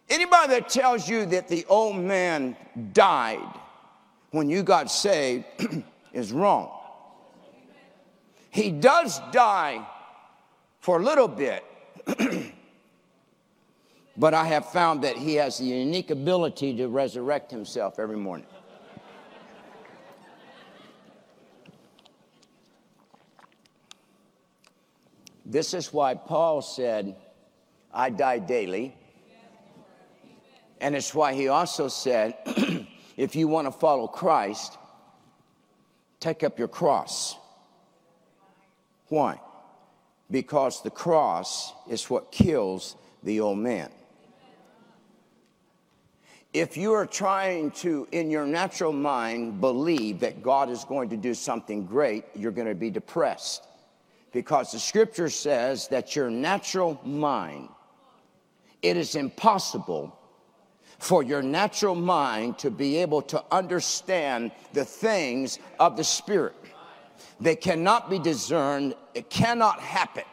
anybody 0.09 0.55
that 0.55 0.69
tells 0.69 1.09
you 1.09 1.27
that 1.27 1.49
the 1.49 1.65
old 1.69 1.97
man 1.97 2.57
died 2.93 3.47
when 4.31 4.49
you 4.49 4.63
got 4.63 4.91
saved 4.91 5.45
is 6.13 6.33
wrong. 6.33 6.71
He 8.51 8.71
does 8.71 9.21
die 9.31 9.87
for 10.81 11.01
a 11.01 11.03
little 11.03 11.29
bit, 11.29 11.65
but 14.17 14.35
I 14.35 14.45
have 14.45 14.71
found 14.71 15.03
that 15.05 15.17
he 15.17 15.35
has 15.35 15.59
the 15.59 15.65
unique 15.65 16.11
ability 16.11 16.77
to 16.77 16.89
resurrect 16.89 17.51
himself 17.51 17.99
every 17.99 18.17
morning. 18.17 18.47
This 25.45 25.75
is 25.75 25.93
why 25.93 26.15
Paul 26.15 26.63
said, 26.63 27.17
I 27.93 28.11
die 28.11 28.39
daily. 28.39 28.97
And 30.81 30.97
it's 30.97 31.15
why 31.15 31.35
he 31.35 31.49
also 31.49 31.89
said, 31.89 32.37
if 33.17 33.37
you 33.37 33.49
want 33.49 33.67
to 33.67 33.73
follow 33.73 34.07
Christ, 34.07 34.79
take 36.21 36.43
up 36.43 36.59
your 36.59 36.69
cross. 36.69 37.37
Why? 39.09 39.41
Because 40.31 40.83
the 40.83 40.91
cross 40.91 41.73
is 41.89 42.09
what 42.09 42.33
kills 42.33 42.97
the 43.23 43.41
old 43.41 43.59
man. 43.59 43.91
If 46.53 46.77
you 46.77 46.93
are 46.93 47.07
trying 47.07 47.71
to, 47.73 48.07
in 48.13 48.31
your 48.31 48.45
natural 48.45 48.93
mind, 48.93 49.61
believe 49.61 50.21
that 50.21 50.43
God 50.43 50.69
is 50.69 50.85
going 50.85 51.09
to 51.09 51.17
do 51.17 51.33
something 51.33 51.87
great, 51.87 52.25
you're 52.35 52.53
going 52.53 52.69
to 52.69 52.75
be 52.75 52.91
depressed 52.91 53.67
because 54.33 54.73
the 54.73 54.79
scripture 54.79 55.29
says 55.29 55.89
that 55.89 56.17
your 56.17 56.31
natural 56.31 57.01
mind, 57.05 57.69
it 58.83 58.97
is 58.97 59.15
impossible 59.15 60.19
for 60.99 61.23
your 61.23 61.43
natural 61.43 61.95
mind 61.95 62.59
to 62.59 62.71
be 62.71 62.97
able 62.97 63.23
to 63.23 63.43
understand 63.51 64.53
the 64.73 64.85
things 64.85 65.59
of 65.79 65.97
the 65.97 66.05
spirit. 66.05 66.55
They 67.41 67.57
cannot 67.57 68.09
be 68.09 68.19
discerned, 68.19 68.95
it 69.15 69.29
cannot 69.29 69.81
happen. 69.81 70.25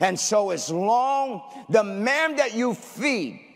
And 0.00 0.18
so, 0.18 0.50
as 0.50 0.70
long 0.70 1.42
the 1.68 1.84
man 1.84 2.36
that 2.36 2.54
you 2.54 2.74
feed 2.74 3.49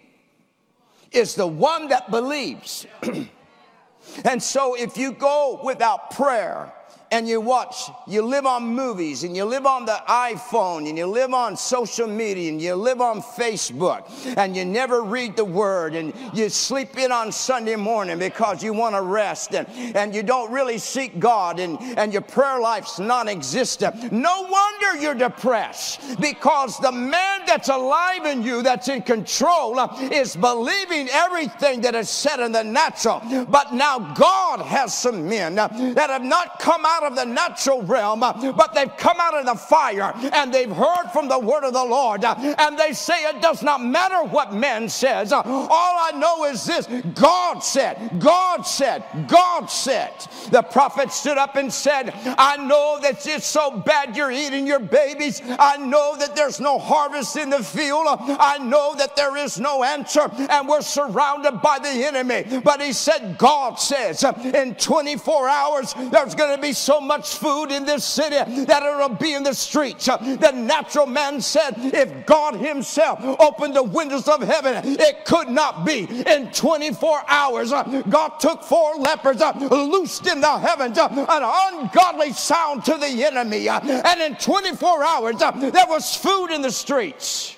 is 1.14 1.34
the 1.34 1.46
one 1.46 1.88
that 1.88 2.10
believes, 2.10 2.86
and 4.24 4.42
so 4.42 4.74
if 4.74 4.96
you 4.96 5.12
go 5.12 5.60
without 5.62 6.10
prayer, 6.10 6.72
and 7.14 7.28
you 7.28 7.40
watch, 7.40 7.90
you 8.08 8.22
live 8.22 8.44
on 8.44 8.66
movies 8.66 9.22
and 9.22 9.36
you 9.36 9.44
live 9.44 9.66
on 9.66 9.84
the 9.84 10.02
iPhone 10.08 10.88
and 10.88 10.98
you 10.98 11.06
live 11.06 11.32
on 11.32 11.56
social 11.56 12.08
media 12.08 12.50
and 12.50 12.60
you 12.60 12.74
live 12.74 13.00
on 13.00 13.22
Facebook 13.22 14.10
and 14.36 14.56
you 14.56 14.64
never 14.64 15.00
read 15.00 15.36
the 15.36 15.44
word 15.44 15.94
and 15.94 16.12
you 16.32 16.48
sleep 16.48 16.98
in 16.98 17.12
on 17.12 17.30
Sunday 17.30 17.76
morning 17.76 18.18
because 18.18 18.64
you 18.64 18.72
want 18.72 18.96
to 18.96 19.00
rest 19.00 19.54
and, 19.54 19.68
and 19.94 20.12
you 20.12 20.24
don't 20.24 20.50
really 20.50 20.76
seek 20.76 21.20
God 21.20 21.60
and, 21.60 21.78
and 21.96 22.12
your 22.12 22.20
prayer 22.20 22.58
life's 22.58 22.98
non 22.98 23.28
existent. 23.28 24.10
No 24.10 24.48
wonder 24.50 25.00
you're 25.00 25.14
depressed 25.14 26.20
because 26.20 26.80
the 26.80 26.90
man 26.90 27.42
that's 27.46 27.68
alive 27.68 28.26
in 28.26 28.42
you, 28.42 28.60
that's 28.60 28.88
in 28.88 29.02
control, 29.02 29.78
is 30.10 30.34
believing 30.34 31.08
everything 31.12 31.80
that 31.82 31.94
is 31.94 32.10
said 32.10 32.40
in 32.40 32.50
the 32.50 32.64
natural. 32.64 33.22
But 33.48 33.72
now 33.72 34.00
God 34.14 34.62
has 34.62 34.92
some 34.92 35.28
men 35.28 35.54
that 35.54 36.10
have 36.10 36.24
not 36.24 36.58
come 36.58 36.84
out 36.84 37.03
of 37.04 37.16
the 37.16 37.24
natural 37.24 37.82
realm, 37.82 38.20
but 38.20 38.74
they've 38.74 38.96
come 38.96 39.16
out 39.20 39.34
of 39.34 39.46
the 39.46 39.54
fire 39.54 40.12
and 40.32 40.52
they've 40.52 40.70
heard 40.70 41.08
from 41.12 41.28
the 41.28 41.38
word 41.38 41.64
of 41.64 41.72
the 41.72 41.84
Lord. 41.84 42.24
And 42.24 42.78
they 42.78 42.92
say 42.92 43.24
it 43.24 43.40
does 43.42 43.62
not 43.62 43.82
matter 43.82 44.22
what 44.24 44.54
man 44.54 44.88
says. 44.88 45.32
All 45.32 45.44
I 45.46 46.12
know 46.16 46.44
is 46.44 46.64
this 46.64 46.86
God 47.14 47.60
said, 47.60 48.18
God 48.18 48.62
said, 48.62 49.04
God 49.28 49.66
said. 49.66 50.12
The 50.50 50.62
prophet 50.62 51.12
stood 51.12 51.38
up 51.38 51.56
and 51.56 51.72
said, 51.72 52.12
I 52.38 52.56
know 52.56 52.98
that 53.02 53.26
it's 53.26 53.46
so 53.46 53.70
bad 53.70 54.16
you're 54.16 54.30
eating 54.30 54.66
your 54.66 54.80
babies. 54.80 55.42
I 55.44 55.76
know 55.76 56.16
that 56.18 56.36
there's 56.36 56.60
no 56.60 56.78
harvest 56.78 57.36
in 57.36 57.50
the 57.50 57.62
field. 57.62 58.06
I 58.08 58.58
know 58.58 58.94
that 58.96 59.16
there 59.16 59.36
is 59.36 59.58
no 59.58 59.82
answer 59.84 60.30
and 60.50 60.68
we're 60.68 60.82
surrounded 60.82 61.60
by 61.62 61.78
the 61.78 61.88
enemy. 61.88 62.60
But 62.62 62.80
he 62.80 62.92
said, 62.92 63.38
God 63.38 63.78
says, 63.78 64.24
in 64.24 64.74
24 64.74 65.48
hours, 65.48 65.94
there's 66.10 66.34
going 66.34 66.54
to 66.54 66.60
be 66.60 66.72
so 66.72 66.93
much 67.00 67.36
food 67.36 67.70
in 67.70 67.84
this 67.84 68.04
city 68.04 68.36
that 68.64 68.82
it'll 68.82 69.08
be 69.08 69.34
in 69.34 69.42
the 69.42 69.54
streets. 69.54 70.06
The 70.06 70.52
natural 70.54 71.06
man 71.06 71.40
said, 71.40 71.74
if 71.78 72.26
God 72.26 72.54
Himself 72.54 73.22
opened 73.40 73.76
the 73.76 73.82
windows 73.82 74.28
of 74.28 74.42
heaven, 74.42 74.82
it 74.84 75.24
could 75.24 75.48
not 75.48 75.84
be. 75.84 76.08
In 76.26 76.50
24 76.52 77.22
hours, 77.28 77.70
God 78.08 78.40
took 78.40 78.62
four 78.62 78.96
lepers, 78.96 79.40
loosed 79.70 80.26
in 80.26 80.40
the 80.40 80.58
heavens, 80.58 80.98
an 80.98 81.26
ungodly 81.28 82.32
sound 82.32 82.84
to 82.84 82.96
the 82.96 83.24
enemy. 83.24 83.68
And 83.68 84.20
in 84.20 84.36
24 84.36 85.04
hours, 85.04 85.36
there 85.38 85.86
was 85.88 86.14
food 86.14 86.48
in 86.48 86.62
the 86.62 86.70
streets. 86.70 87.53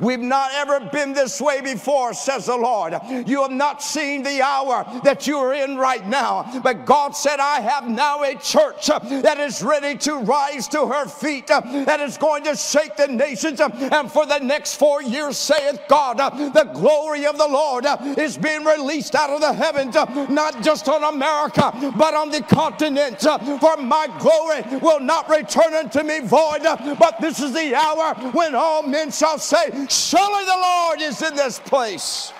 We've 0.00 0.20
not 0.20 0.50
ever 0.54 0.80
been 0.80 1.12
this 1.12 1.40
way 1.40 1.60
before, 1.60 2.14
says 2.14 2.46
the 2.46 2.56
Lord. 2.56 2.94
You 3.26 3.42
have 3.42 3.50
not 3.50 3.82
seen 3.82 4.22
the 4.22 4.42
hour 4.42 4.86
that 5.04 5.26
you 5.26 5.38
are 5.38 5.54
in 5.54 5.76
right 5.76 6.06
now. 6.06 6.60
But 6.62 6.84
God 6.84 7.16
said, 7.16 7.40
I 7.40 7.60
have 7.60 7.88
now 7.88 8.22
a 8.22 8.34
church 8.36 8.86
that 8.86 9.38
is 9.38 9.62
ready 9.62 9.96
to 9.98 10.16
rise 10.18 10.68
to 10.68 10.86
her 10.86 11.06
feet, 11.06 11.48
that 11.48 12.00
is 12.00 12.16
going 12.16 12.44
to 12.44 12.56
shake 12.56 12.96
the 12.96 13.08
nations. 13.08 13.60
And 13.60 14.10
for 14.10 14.26
the 14.26 14.38
next 14.38 14.76
four 14.76 15.02
years, 15.02 15.36
saith 15.36 15.80
God, 15.88 16.18
the 16.18 16.70
glory 16.74 17.26
of 17.26 17.38
the 17.38 17.48
Lord 17.48 17.86
is 18.18 18.36
being 18.36 18.64
released 18.64 19.14
out 19.14 19.30
of 19.30 19.40
the 19.40 19.52
heavens, 19.52 19.94
not 20.30 20.62
just 20.62 20.88
on 20.88 21.02
America, 21.14 21.72
but 21.96 22.14
on 22.14 22.30
the 22.30 22.42
continent. 22.42 23.20
For 23.20 23.76
my 23.76 24.06
glory 24.18 24.62
will 24.80 25.00
not 25.00 25.28
return 25.28 25.74
unto 25.74 26.02
me 26.02 26.20
void, 26.20 26.62
but 26.98 27.20
this 27.20 27.40
is 27.40 27.52
the 27.52 27.74
hour 27.74 28.14
when 28.32 28.54
all 28.54 28.82
men 28.82 29.10
shall 29.10 29.38
say, 29.38 29.86
Surely 29.88 30.44
the 30.44 30.56
Lord 30.56 31.00
is 31.00 31.22
in 31.22 31.34
this 31.34 31.58
place. 31.58 32.32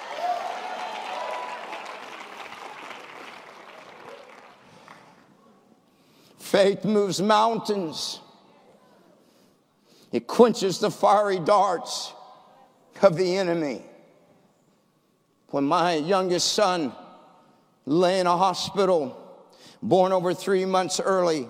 Faith 6.39 6.85
moves 6.85 7.21
mountains. 7.21 8.21
It 10.13 10.27
quenches 10.27 10.79
the 10.79 10.91
fiery 10.91 11.39
darts 11.39 12.13
of 13.03 13.17
the 13.17 13.37
enemy. 13.37 13.83
When 15.51 15.65
my 15.65 15.95
youngest 15.95 16.53
son 16.53 16.93
lay 17.87 18.21
in 18.21 18.27
a 18.27 18.37
hospital, 18.37 19.17
born 19.83 20.13
over 20.13 20.35
three 20.35 20.65
months 20.65 21.01
early, 21.01 21.49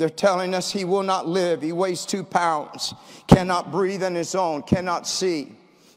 they're 0.00 0.08
telling 0.08 0.54
us 0.54 0.70
he 0.70 0.84
will 0.84 1.02
not 1.02 1.28
live. 1.28 1.62
He 1.62 1.72
weighs 1.72 2.04
two 2.06 2.24
pounds, 2.24 2.94
cannot 3.26 3.70
breathe 3.70 4.02
on 4.02 4.14
his 4.14 4.34
own, 4.34 4.62
cannot 4.62 5.06
see, 5.06 5.52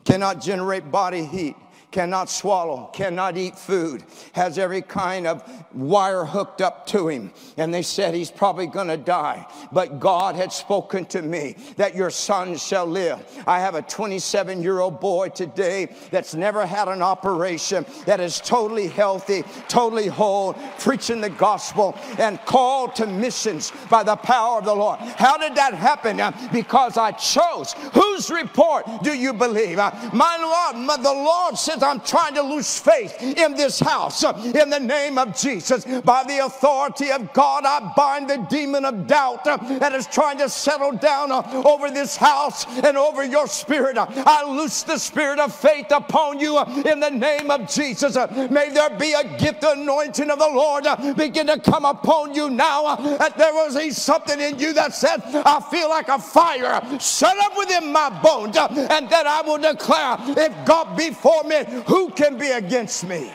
cannot 0.05 0.41
generate 0.41 0.91
body 0.91 1.25
heat 1.25 1.55
cannot 1.91 2.29
swallow, 2.29 2.89
cannot 2.93 3.37
eat 3.37 3.57
food, 3.57 4.03
has 4.33 4.57
every 4.57 4.81
kind 4.81 5.25
of 5.25 5.43
wire 5.73 6.25
hooked 6.25 6.61
up 6.61 6.85
to 6.87 7.07
him. 7.07 7.31
And 7.55 7.73
they 7.73 7.81
said 7.81 8.13
he's 8.13 8.31
probably 8.31 8.67
going 8.67 8.89
to 8.89 8.97
die. 8.97 9.45
But 9.71 9.99
God 9.99 10.35
had 10.35 10.51
spoken 10.51 11.05
to 11.07 11.21
me 11.21 11.55
that 11.77 11.95
your 11.95 12.09
son 12.09 12.57
shall 12.57 12.85
live. 12.85 13.25
I 13.47 13.59
have 13.59 13.75
a 13.75 13.81
27 13.81 14.61
year 14.61 14.79
old 14.79 14.99
boy 14.99 15.29
today 15.29 15.95
that's 16.11 16.35
never 16.35 16.65
had 16.65 16.87
an 16.87 17.01
operation, 17.01 17.85
that 18.05 18.19
is 18.19 18.39
totally 18.39 18.87
healthy, 18.87 19.43
totally 19.67 20.07
whole, 20.07 20.53
preaching 20.79 21.21
the 21.21 21.29
gospel 21.29 21.97
and 22.19 22.39
called 22.45 22.95
to 22.95 23.07
missions 23.07 23.71
by 23.89 24.03
the 24.03 24.15
power 24.15 24.59
of 24.59 24.65
the 24.65 24.75
Lord. 24.75 24.99
How 24.99 25.37
did 25.37 25.55
that 25.55 25.73
happen? 25.73 26.19
Uh, 26.19 26.31
because 26.51 26.97
I 26.97 27.11
chose. 27.11 27.73
Whose 27.93 28.29
report 28.29 28.85
do 29.03 29.13
you 29.13 29.33
believe? 29.33 29.79
Uh, 29.79 29.91
my 30.13 30.37
Lord, 30.37 31.01
the 31.01 31.13
Lord 31.13 31.57
I'm 31.83 31.99
trying 32.01 32.33
to 32.35 32.41
lose 32.41 32.79
faith 32.79 33.21
in 33.21 33.53
this 33.53 33.79
house. 33.79 34.23
In 34.23 34.69
the 34.69 34.79
name 34.79 35.17
of 35.17 35.37
Jesus, 35.37 35.85
by 36.01 36.23
the 36.23 36.45
authority 36.45 37.11
of 37.11 37.33
God, 37.33 37.65
I 37.65 37.91
bind 37.95 38.29
the 38.29 38.37
demon 38.49 38.85
of 38.85 39.07
doubt 39.07 39.43
that 39.45 39.93
is 39.93 40.07
trying 40.07 40.37
to 40.39 40.49
settle 40.49 40.91
down 40.91 41.31
uh, 41.31 41.63
over 41.65 41.89
this 41.89 42.15
house 42.15 42.65
and 42.83 42.97
over 42.97 43.23
your 43.23 43.47
spirit. 43.47 43.97
I 43.97 44.43
loose 44.43 44.83
the 44.83 44.97
spirit 44.97 45.39
of 45.39 45.53
faith 45.53 45.91
upon 45.91 46.39
you 46.39 46.57
uh, 46.57 46.83
in 46.85 46.99
the 46.99 47.09
name 47.09 47.51
of 47.51 47.69
Jesus. 47.69 48.15
Uh, 48.15 48.47
may 48.51 48.69
there 48.69 48.89
be 48.97 49.13
a 49.13 49.37
gift 49.37 49.63
anointing 49.63 50.29
of 50.29 50.39
the 50.39 50.49
Lord 50.49 50.85
begin 51.15 51.47
to 51.47 51.59
come 51.59 51.85
upon 51.85 52.33
you 52.33 52.49
now. 52.49 52.95
That 52.95 53.37
there 53.37 53.53
was 53.53 53.97
something 53.97 54.39
in 54.39 54.59
you 54.59 54.73
that 54.73 54.93
said, 54.93 55.21
I 55.23 55.59
feel 55.71 55.89
like 55.89 56.07
a 56.07 56.19
fire 56.19 56.81
shut 56.99 57.37
up 57.39 57.57
within 57.57 57.91
my 57.91 58.09
bones, 58.21 58.57
and 58.57 59.09
that 59.09 59.27
I 59.27 59.41
will 59.41 59.57
declare, 59.57 60.17
if 60.19 60.65
God 60.65 60.95
be 60.97 61.11
for 61.11 61.43
me, 61.43 61.63
who 61.87 62.11
can 62.11 62.37
be 62.37 62.51
against 62.51 63.05
me? 63.05 63.31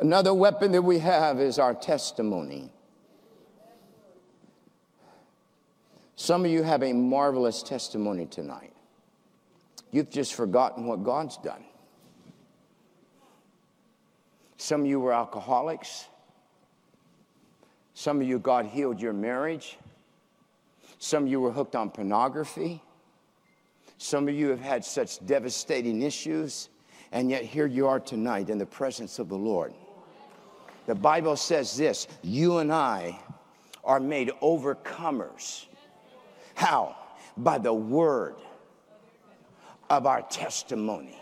Another 0.00 0.34
weapon 0.34 0.72
that 0.72 0.82
we 0.82 0.98
have 0.98 1.40
is 1.40 1.58
our 1.58 1.74
testimony. 1.74 2.70
Some 6.16 6.44
of 6.44 6.50
you 6.50 6.62
have 6.62 6.82
a 6.82 6.92
marvelous 6.92 7.62
testimony 7.62 8.26
tonight. 8.26 8.72
You've 9.92 10.10
just 10.10 10.34
forgotten 10.34 10.86
what 10.86 11.04
God's 11.04 11.36
done. 11.38 11.64
Some 14.56 14.82
of 14.82 14.86
you 14.86 14.98
were 14.98 15.12
alcoholics. 15.12 16.06
Some 17.98 18.20
of 18.20 18.28
you, 18.28 18.38
God 18.38 18.66
healed 18.66 19.00
your 19.00 19.14
marriage. 19.14 19.78
Some 20.98 21.22
of 21.22 21.30
you 21.30 21.40
were 21.40 21.50
hooked 21.50 21.74
on 21.74 21.88
pornography. 21.88 22.82
Some 23.96 24.28
of 24.28 24.34
you 24.34 24.50
have 24.50 24.60
had 24.60 24.84
such 24.84 25.24
devastating 25.24 26.02
issues, 26.02 26.68
and 27.10 27.30
yet 27.30 27.44
here 27.44 27.64
you 27.64 27.86
are 27.86 27.98
tonight 27.98 28.50
in 28.50 28.58
the 28.58 28.66
presence 28.66 29.18
of 29.18 29.30
the 29.30 29.38
Lord. 29.38 29.72
The 30.84 30.94
Bible 30.94 31.36
says 31.36 31.74
this 31.74 32.06
you 32.20 32.58
and 32.58 32.70
I 32.70 33.18
are 33.82 33.98
made 33.98 34.30
overcomers. 34.42 35.64
How? 36.54 36.96
By 37.38 37.56
the 37.56 37.72
word 37.72 38.36
of 39.88 40.04
our 40.04 40.20
testimony. 40.20 41.18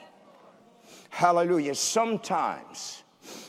Hallelujah. 1.10 1.76
Sometimes 1.76 3.03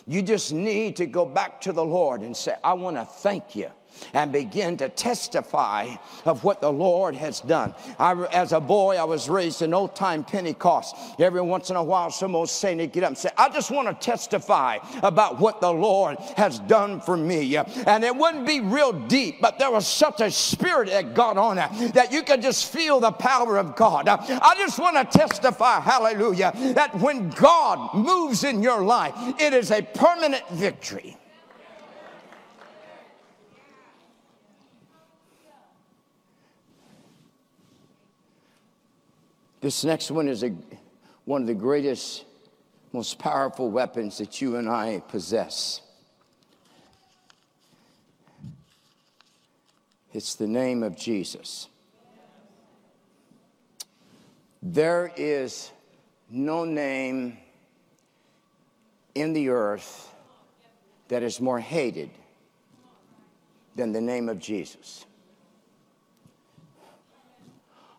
you 0.08 0.22
just 0.22 0.54
need 0.54 0.96
to 0.98 1.06
go 1.06 1.26
back 1.26 1.60
to 1.62 1.74
the 1.74 1.84
Lord 1.84 2.22
and 2.22 2.36
say, 2.36 2.56
I 2.64 2.74
want 2.74 2.98
to 2.98 3.06
thank 3.06 3.56
you 3.56 3.70
and 4.14 4.32
begin 4.32 4.78
to 4.78 4.90
testify 4.90 5.96
of 6.26 6.44
what 6.44 6.62
the 6.62 6.72
Lord 6.72 7.16
has 7.16 7.42
done. 7.42 7.74
I, 8.00 8.14
as 8.34 8.52
a 8.52 8.60
boy, 8.60 8.98
I 8.98 9.04
was 9.04 9.30
raised 9.30 9.62
in 9.62 9.74
old 9.74 9.96
time 9.96 10.24
Pentecost. 10.24 10.96
Every 11.20 11.42
once 11.42 11.70
in 11.70 11.76
a 11.76 11.84
while, 11.84 12.12
someone 12.12 12.42
was 12.42 12.52
saying 12.52 12.78
to 12.80 12.88
get 12.88 13.04
up 13.04 13.10
and 13.10 13.18
say, 13.18 13.30
I 13.38 13.50
just 13.50 13.72
want 13.72 13.88
to 13.88 14.06
testify 14.06 14.80
about 15.04 15.40
what 15.40 15.62
the 15.62 15.72
Lord 15.72 16.18
has 16.38 16.60
done 16.60 17.02
for 17.02 17.18
me. 17.18 17.56
And 17.56 18.04
it 18.04 18.16
wouldn't 18.16 18.46
be 18.46 18.62
real 18.62 18.94
deep, 18.94 19.42
but 19.42 19.60
there 19.60 19.72
was 19.72 19.88
such 19.88 20.22
a 20.22 20.32
spirit 20.32 20.90
that 20.90 21.14
got 21.14 21.38
on 21.38 21.58
it 21.58 21.94
that 21.94 22.12
you 22.12 22.24
could 22.24 22.42
just 22.42 22.72
feel 22.72 23.00
the 23.00 23.12
power 23.12 23.58
of 23.58 23.76
God. 23.76 24.08
I 24.08 24.56
just 24.56 24.80
want 24.80 24.96
to 24.98 25.18
testify, 25.18 25.80
hallelujah, 25.80 26.52
that 26.74 26.96
when 26.96 27.30
God 27.32 27.94
moves 27.94 28.44
in 28.44 28.62
your 28.62 28.84
life, 28.84 29.14
it 29.40 29.54
is 29.54 29.72
a 29.72 29.82
permanent 29.82 30.48
victory. 30.50 31.18
This 39.66 39.84
next 39.84 40.12
one 40.12 40.28
is 40.28 40.44
a, 40.44 40.54
one 41.24 41.42
of 41.42 41.48
the 41.48 41.56
greatest, 41.56 42.24
most 42.94 43.18
powerful 43.18 43.72
weapons 43.72 44.20
that 44.20 44.40
you 44.40 44.58
and 44.58 44.70
I 44.70 45.02
possess. 45.08 45.82
It's 50.14 50.36
the 50.36 50.46
name 50.46 50.84
of 50.84 50.96
Jesus. 50.96 51.68
There 54.62 55.12
is 55.18 55.72
no 56.30 56.64
name 56.64 57.36
in 59.16 59.34
the 59.34 59.50
earth 59.50 60.14
that 61.08 61.24
is 61.24 61.42
more 61.42 61.60
hated 61.60 62.12
than 63.76 63.94
the 63.94 64.02
name 64.02 64.30
of 64.30 64.38
Jesus. 64.38 65.08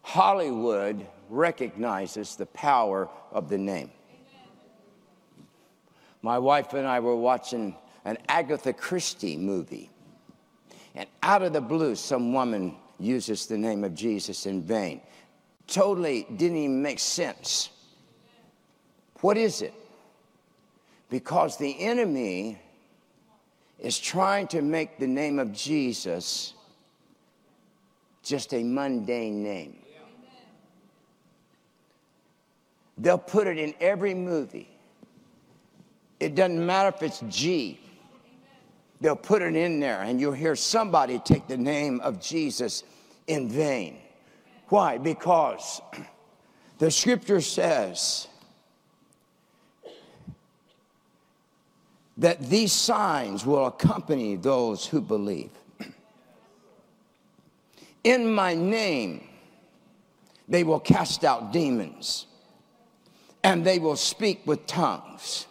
Hollywood 0.03 1.05
recognizes 1.29 2.37
the 2.37 2.47
power 2.47 3.09
of 3.33 3.49
the 3.49 3.59
name. 3.59 3.91
My 6.23 6.39
wife 6.39 6.73
and 6.73 6.87
I 6.87 7.01
were 7.01 7.17
watching 7.17 7.77
an 8.05 8.19
Agatha 8.29 8.73
Christie 8.73 9.37
movie, 9.37 9.91
and 10.95 11.09
out 11.23 11.43
of 11.43 11.53
the 11.53 11.61
blue, 11.61 11.95
some 11.95 12.33
woman 12.33 12.77
uses 12.99 13.47
the 13.47 13.59
name 13.59 13.85
of 13.85 13.95
Jesus 13.95 14.47
in 14.47 14.63
vain. 14.63 15.01
Totally 15.67 16.27
didn't 16.37 16.57
even 16.57 16.83
make 16.83 16.99
sense. 16.99 17.71
What 19.21 19.37
is 19.37 19.63
it? 19.63 19.75
Because 21.11 21.57
the 21.57 21.79
enemy 21.81 22.61
is 23.79 23.99
trying 23.99 24.47
to 24.49 24.63
make 24.63 24.99
the 24.99 25.07
name 25.07 25.39
of 25.39 25.53
Jesus 25.53 26.55
just 28.23 28.55
a 28.55 28.63
mundane 28.63 29.43
name. 29.43 29.77
They'll 32.99 33.19
put 33.19 33.47
it 33.47 33.59
in 33.59 33.75
every 33.81 34.15
movie. 34.15 34.71
It 36.19 36.35
doesn't 36.35 36.65
matter 36.65 36.95
if 36.97 37.03
it's 37.03 37.21
G. 37.29 37.79
They'll 39.01 39.17
put 39.17 39.43
it 39.43 39.55
in 39.55 39.81
there, 39.81 40.01
and 40.01 40.19
you'll 40.19 40.33
hear 40.33 40.57
somebody 40.57 41.19
take 41.19 41.47
the 41.47 41.59
name 41.59 42.01
of 42.01 42.21
Jesus 42.21 42.85
in 43.27 43.49
vain. 43.49 43.99
Why? 44.69 44.97
Because 44.97 45.83
the 46.79 46.91
scripture 46.91 47.43
says 47.43 48.29
that 52.17 52.41
these 52.49 52.73
signs 52.73 53.45
will 53.45 53.67
accompany 53.67 54.37
those 54.37 54.87
who 54.87 55.03
believe. 55.03 55.51
In 58.05 58.33
my 58.33 58.55
name, 58.55 59.29
they 60.49 60.65
will 60.65 60.81
cast 60.81 61.25
out 61.25 61.53
demons 61.53 62.27
and 63.47 63.65
they 63.65 63.79
will 63.79 63.95
speak 63.95 64.45
with 64.45 64.67
tongues. 64.67 65.47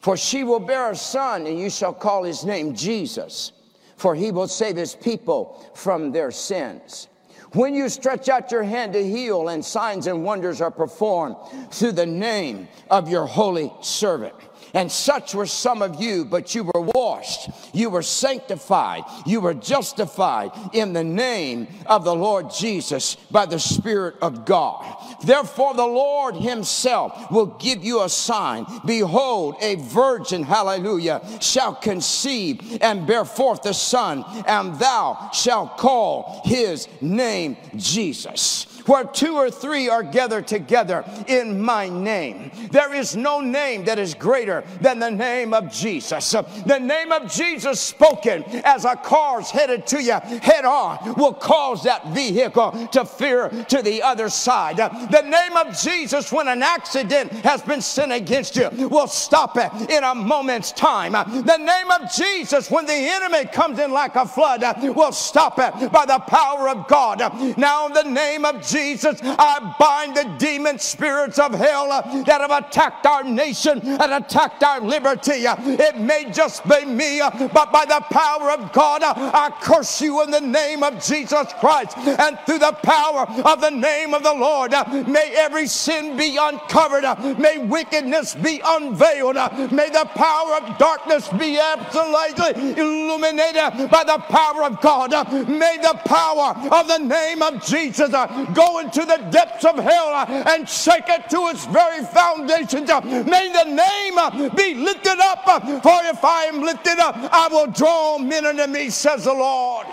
For 0.00 0.14
she 0.14 0.44
will 0.44 0.60
bear 0.60 0.90
a 0.90 0.94
son, 0.94 1.46
and 1.46 1.58
you 1.58 1.70
shall 1.70 1.94
call 1.94 2.22
his 2.22 2.44
name 2.44 2.74
Jesus, 2.74 3.52
for 3.96 4.14
he 4.14 4.30
will 4.30 4.46
save 4.46 4.76
his 4.76 4.94
people 4.94 5.66
from 5.74 6.12
their 6.12 6.30
sins. 6.30 7.08
When 7.54 7.74
you 7.74 7.88
stretch 7.88 8.28
out 8.28 8.52
your 8.52 8.62
hand 8.62 8.92
to 8.92 9.02
heal, 9.02 9.48
and 9.48 9.64
signs 9.64 10.06
and 10.06 10.22
wonders 10.22 10.60
are 10.60 10.70
performed 10.70 11.36
through 11.70 11.92
the 11.92 12.04
name 12.04 12.68
of 12.90 13.08
your 13.08 13.24
holy 13.24 13.72
servant. 13.80 14.34
And 14.74 14.90
such 14.90 15.34
were 15.34 15.46
some 15.46 15.82
of 15.82 16.02
you, 16.02 16.24
but 16.24 16.54
you 16.54 16.64
were 16.64 16.80
washed, 16.80 17.48
you 17.72 17.90
were 17.90 18.02
sanctified, 18.02 19.04
you 19.24 19.40
were 19.40 19.54
justified 19.54 20.50
in 20.72 20.92
the 20.92 21.04
name 21.04 21.68
of 21.86 22.04
the 22.04 22.14
Lord 22.14 22.50
Jesus 22.50 23.14
by 23.30 23.46
the 23.46 23.60
Spirit 23.60 24.16
of 24.20 24.44
God. 24.44 24.96
Therefore, 25.24 25.74
the 25.74 25.86
Lord 25.86 26.34
Himself 26.34 27.30
will 27.30 27.46
give 27.46 27.84
you 27.84 28.02
a 28.02 28.08
sign. 28.08 28.66
Behold, 28.84 29.56
a 29.60 29.76
virgin, 29.76 30.42
hallelujah, 30.42 31.22
shall 31.40 31.74
conceive 31.74 32.78
and 32.80 33.06
bear 33.06 33.24
forth 33.24 33.64
a 33.66 33.74
son, 33.74 34.24
and 34.46 34.74
thou 34.80 35.30
shalt 35.32 35.78
call 35.78 36.42
his 36.44 36.88
name 37.00 37.56
Jesus 37.76 38.73
where 38.86 39.04
two 39.04 39.34
or 39.34 39.50
three 39.50 39.88
are 39.88 40.02
gathered 40.02 40.46
together 40.46 41.04
in 41.26 41.60
my 41.60 41.88
name. 41.88 42.50
There 42.70 42.94
is 42.94 43.16
no 43.16 43.40
name 43.40 43.84
that 43.84 43.98
is 43.98 44.14
greater 44.14 44.64
than 44.80 44.98
the 44.98 45.10
name 45.10 45.54
of 45.54 45.72
Jesus. 45.72 46.30
The 46.30 46.78
name 46.78 47.12
of 47.12 47.30
Jesus 47.30 47.80
spoken 47.80 48.44
as 48.64 48.84
a 48.84 48.96
car's 48.96 49.50
headed 49.50 49.86
to 49.88 50.02
you 50.02 50.18
head 50.42 50.64
on 50.64 51.14
will 51.16 51.34
cause 51.34 51.82
that 51.84 52.06
vehicle 52.08 52.88
to 52.92 53.04
fear 53.04 53.48
to 53.68 53.82
the 53.82 54.02
other 54.02 54.28
side. 54.28 54.76
The 54.76 55.22
name 55.22 55.56
of 55.56 55.78
Jesus, 55.78 56.32
when 56.32 56.48
an 56.48 56.62
accident 56.62 57.32
has 57.32 57.62
been 57.62 57.80
sent 57.80 58.12
against 58.12 58.56
you, 58.56 58.68
will 58.88 59.06
stop 59.06 59.56
it 59.56 59.90
in 59.90 60.04
a 60.04 60.14
moment's 60.14 60.72
time. 60.72 61.12
The 61.12 61.56
name 61.56 61.90
of 61.90 62.12
Jesus, 62.12 62.70
when 62.70 62.86
the 62.86 62.92
enemy 62.92 63.46
comes 63.46 63.78
in 63.78 63.92
like 63.92 64.16
a 64.16 64.26
flood, 64.26 64.62
will 64.82 65.12
stop 65.12 65.58
it 65.58 65.92
by 65.92 66.06
the 66.06 66.18
power 66.18 66.68
of 66.68 66.88
God. 66.88 67.20
Now, 67.58 67.88
the 67.88 68.02
name 68.02 68.44
of 68.44 68.56
Jesus, 68.56 68.73
I 68.74 69.74
bind 69.78 70.16
the 70.16 70.34
demon 70.38 70.78
spirits 70.78 71.38
of 71.38 71.54
hell 71.54 71.88
that 71.88 72.40
have 72.40 72.50
attacked 72.50 73.06
our 73.06 73.22
nation 73.22 73.80
and 73.84 74.12
attacked 74.12 74.62
our 74.62 74.80
liberty. 74.80 75.44
It 75.44 75.98
may 75.98 76.30
just 76.32 76.66
be 76.68 76.84
me, 76.84 77.20
but 77.52 77.72
by 77.72 77.84
the 77.84 78.04
power 78.10 78.50
of 78.50 78.72
God, 78.72 79.02
I 79.04 79.50
curse 79.62 80.00
you 80.00 80.22
in 80.22 80.30
the 80.30 80.40
name 80.40 80.82
of 80.82 81.04
Jesus 81.04 81.52
Christ. 81.60 81.96
And 81.98 82.38
through 82.46 82.58
the 82.58 82.76
power 82.82 83.26
of 83.44 83.60
the 83.60 83.70
name 83.70 84.14
of 84.14 84.22
the 84.22 84.34
Lord, 84.34 84.72
may 85.06 85.34
every 85.36 85.66
sin 85.66 86.16
be 86.16 86.36
uncovered. 86.40 87.04
May 87.38 87.58
wickedness 87.58 88.34
be 88.34 88.60
unveiled. 88.64 89.36
May 89.72 89.88
the 89.90 90.08
power 90.14 90.54
of 90.56 90.78
darkness 90.78 91.28
be 91.28 91.58
absolutely 91.58 92.72
illuminated 92.72 93.90
by 93.90 94.04
the 94.04 94.18
power 94.28 94.64
of 94.64 94.80
God. 94.80 95.10
May 95.48 95.78
the 95.80 95.98
power 96.06 96.54
of 96.72 96.88
the 96.88 96.98
name 96.98 97.42
of 97.42 97.64
Jesus 97.64 98.10
go 98.10 98.63
go 98.64 98.78
into 98.78 99.04
the 99.04 99.16
depths 99.30 99.64
of 99.64 99.76
hell 99.76 100.08
uh, 100.08 100.26
and 100.48 100.68
shake 100.68 101.08
it 101.08 101.28
to 101.30 101.48
its 101.48 101.66
very 101.66 102.04
foundations. 102.06 102.88
Uh, 102.88 103.00
may 103.00 103.52
the 103.52 103.64
name 103.64 104.18
uh, 104.18 104.48
be 104.54 104.74
lifted 104.74 105.18
up, 105.20 105.44
for 105.82 105.98
if 106.04 106.24
I 106.24 106.44
am 106.44 106.62
lifted 106.62 106.98
up, 106.98 107.16
I 107.16 107.48
will 107.48 107.66
draw 107.66 108.18
men 108.18 108.46
unto 108.46 108.66
me, 108.66 108.90
says 108.90 109.24
the 109.24 109.32
Lord. 109.32 109.86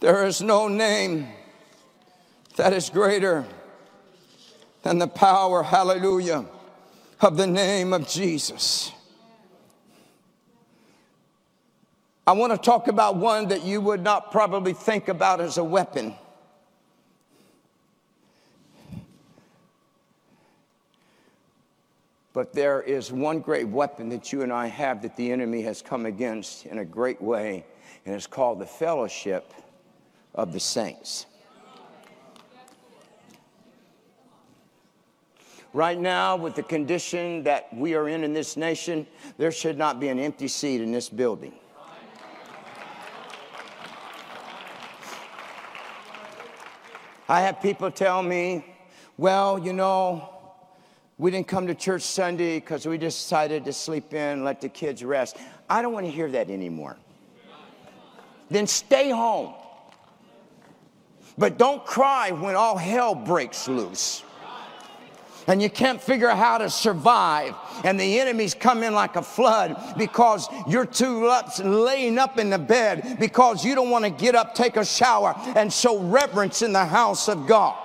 There 0.00 0.26
is 0.26 0.40
no 0.40 0.68
name 0.68 1.26
that 2.56 2.72
is 2.72 2.88
greater 2.88 3.44
than 4.82 4.98
the 4.98 5.08
power, 5.08 5.64
hallelujah, 5.64 6.44
of 7.20 7.36
the 7.36 7.46
name 7.46 7.92
of 7.92 8.08
Jesus. 8.08 8.92
I 12.28 12.32
want 12.32 12.52
to 12.52 12.58
talk 12.58 12.88
about 12.88 13.16
one 13.16 13.48
that 13.48 13.64
you 13.64 13.80
would 13.80 14.02
not 14.02 14.30
probably 14.30 14.74
think 14.74 15.08
about 15.08 15.40
as 15.40 15.56
a 15.56 15.64
weapon. 15.64 16.14
But 22.34 22.52
there 22.52 22.82
is 22.82 23.10
one 23.10 23.40
great 23.40 23.66
weapon 23.66 24.10
that 24.10 24.30
you 24.30 24.42
and 24.42 24.52
I 24.52 24.66
have 24.66 25.00
that 25.00 25.16
the 25.16 25.32
enemy 25.32 25.62
has 25.62 25.80
come 25.80 26.04
against 26.04 26.66
in 26.66 26.80
a 26.80 26.84
great 26.84 27.22
way, 27.22 27.64
and 28.04 28.14
it's 28.14 28.26
called 28.26 28.58
the 28.58 28.66
fellowship 28.66 29.54
of 30.34 30.52
the 30.52 30.60
saints. 30.60 31.24
Right 35.72 35.98
now, 35.98 36.36
with 36.36 36.56
the 36.56 36.62
condition 36.62 37.42
that 37.44 37.74
we 37.74 37.94
are 37.94 38.06
in 38.06 38.22
in 38.22 38.34
this 38.34 38.58
nation, 38.58 39.06
there 39.38 39.50
should 39.50 39.78
not 39.78 39.98
be 39.98 40.08
an 40.08 40.18
empty 40.18 40.48
seat 40.48 40.82
in 40.82 40.92
this 40.92 41.08
building. 41.08 41.54
I 47.28 47.42
have 47.42 47.60
people 47.60 47.90
tell 47.90 48.22
me, 48.22 48.64
well, 49.16 49.58
you 49.58 49.72
know, 49.72 50.30
we 51.18 51.30
didn't 51.30 51.48
come 51.48 51.66
to 51.66 51.74
church 51.74 52.02
Sunday 52.02 52.58
because 52.58 52.86
we 52.86 52.96
decided 52.96 53.64
to 53.66 53.72
sleep 53.72 54.14
in, 54.14 54.44
let 54.44 54.60
the 54.60 54.68
kids 54.68 55.04
rest. 55.04 55.36
I 55.68 55.82
don't 55.82 55.92
want 55.92 56.06
to 56.06 56.12
hear 56.12 56.30
that 56.30 56.48
anymore. 56.48 56.96
Then 58.50 58.66
stay 58.66 59.10
home. 59.10 59.54
But 61.36 61.58
don't 61.58 61.84
cry 61.84 62.30
when 62.30 62.54
all 62.54 62.76
hell 62.76 63.14
breaks 63.14 63.68
loose 63.68 64.22
and 65.48 65.62
you 65.62 65.70
can't 65.70 66.00
figure 66.00 66.28
out 66.28 66.38
how 66.38 66.58
to 66.58 66.70
survive, 66.70 67.54
and 67.82 67.98
the 67.98 68.20
enemies 68.20 68.54
come 68.54 68.82
in 68.82 68.94
like 68.94 69.16
a 69.16 69.22
flood 69.22 69.94
because 69.96 70.48
you're 70.68 70.86
too 70.86 71.26
up, 71.26 71.50
laying 71.64 72.18
up 72.18 72.38
in 72.38 72.50
the 72.50 72.58
bed 72.58 73.16
because 73.18 73.64
you 73.64 73.74
don't 73.74 73.90
want 73.90 74.04
to 74.04 74.10
get 74.10 74.34
up, 74.34 74.54
take 74.54 74.76
a 74.76 74.84
shower, 74.84 75.34
and 75.56 75.72
show 75.72 75.98
reverence 75.98 76.62
in 76.62 76.72
the 76.72 76.84
house 76.84 77.28
of 77.28 77.46
God. 77.46 77.76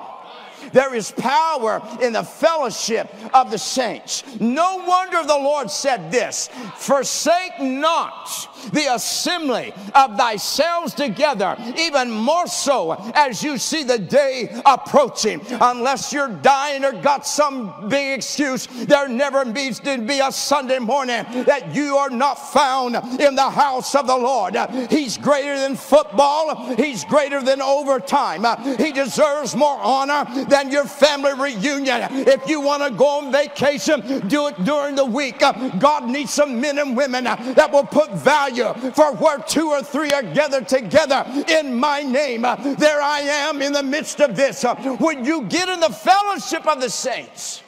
There 0.72 0.96
is 0.96 1.12
power 1.12 1.82
in 2.02 2.14
the 2.14 2.24
fellowship 2.24 3.14
of 3.34 3.52
the 3.52 3.58
saints. 3.58 4.24
No 4.40 4.78
wonder 4.78 5.22
the 5.24 5.38
Lord 5.38 5.70
said 5.70 6.12
this 6.12 6.50
Forsake 6.76 7.60
not 7.60 8.48
the 8.72 8.94
assembly 8.94 9.74
of 9.96 10.18
thyself 10.18 10.96
together, 10.96 11.58
even 11.78 12.12
more 12.12 12.48
so 12.48 12.94
as 13.16 13.44
you 13.44 13.58
see 13.58 13.84
the 13.84 14.00
day 14.00 14.50
approaching. 14.66 15.42
Unless 15.62 16.14
you're 16.14 16.30
dying 16.30 16.84
or 16.86 16.94
got 16.94 17.26
some 17.26 17.90
big 17.90 18.18
excuse, 18.18 18.68
there 18.68 19.08
never 19.08 19.46
needs 19.46 19.80
to 19.82 19.98
be 20.00 20.20
a 20.20 20.32
Sunday 20.32 20.80
morning 20.80 21.26
that 21.46 21.74
you 21.74 21.98
are 21.98 22.10
not 22.10 22.36
found 22.36 22.96
in 23.20 23.36
the 23.36 23.50
house 23.50 23.96
of 23.96 24.08
the 24.08 24.16
Lord. 24.16 24.56
He's 24.90 25.18
greater 25.18 25.60
than 25.60 25.76
football, 25.76 26.76
He's 26.76 27.04
greater 27.06 27.42
than 27.42 27.62
overtime. 27.62 28.46
He 28.78 28.92
deserves 28.92 29.56
more 29.56 29.80
honor 29.82 30.26
than 30.46 30.72
your 30.72 30.86
family 30.86 31.34
reunion. 31.34 32.08
If 32.12 32.48
you 32.48 32.62
want 32.62 32.84
to 32.84 32.92
go 32.92 33.20
on 33.20 33.32
vacation, 33.32 34.28
do 34.28 34.48
it 34.48 34.64
during 34.64 34.96
the 34.96 35.06
week. 35.06 35.40
God 35.80 36.10
needs 36.10 36.34
some 36.34 36.60
men 36.60 36.78
and 36.78 36.96
women 36.96 37.24
that 37.24 37.72
will 37.72 37.86
put 37.86 38.12
value 38.12 38.53
for 38.94 39.14
where 39.14 39.40
two 39.40 39.70
or 39.70 39.84
three 39.84 40.12
are 40.12 40.24
gathered 40.24 40.68
together 40.68 41.26
in 41.48 41.74
my 41.74 42.02
name, 42.02 42.42
there 42.78 43.02
I 43.02 43.22
am 43.22 43.62
in 43.62 43.74
the 43.74 43.84
midst 43.84 44.22
of 44.22 44.36
this. 44.36 44.64
When 45.00 45.26
you 45.26 45.44
get 45.44 45.70
in 45.70 45.80
the 45.80 45.90
fellowship 45.90 46.66
of 46.68 46.82
the 46.82 46.90
saints, 46.90 47.64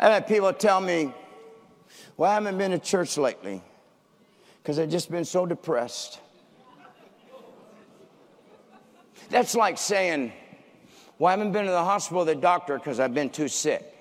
I've 0.00 0.12
had 0.12 0.26
people 0.26 0.52
tell 0.52 0.80
me, 0.80 1.12
Well, 2.16 2.30
I 2.30 2.34
haven't 2.34 2.58
been 2.58 2.72
to 2.72 2.78
church 2.78 3.16
lately 3.16 3.62
because 4.62 4.78
I've 4.78 4.90
just 4.90 5.10
been 5.10 5.24
so 5.24 5.46
depressed. 5.46 6.18
That's 9.30 9.54
like 9.54 9.78
saying, 9.78 10.32
Well, 11.18 11.28
I 11.28 11.30
haven't 11.32 11.52
been 11.52 11.66
to 11.66 11.70
the 11.70 11.84
hospital 11.84 12.22
or 12.22 12.24
the 12.24 12.34
doctor 12.34 12.78
because 12.78 12.98
I've 12.98 13.14
been 13.14 13.30
too 13.30 13.48
sick. 13.48 13.91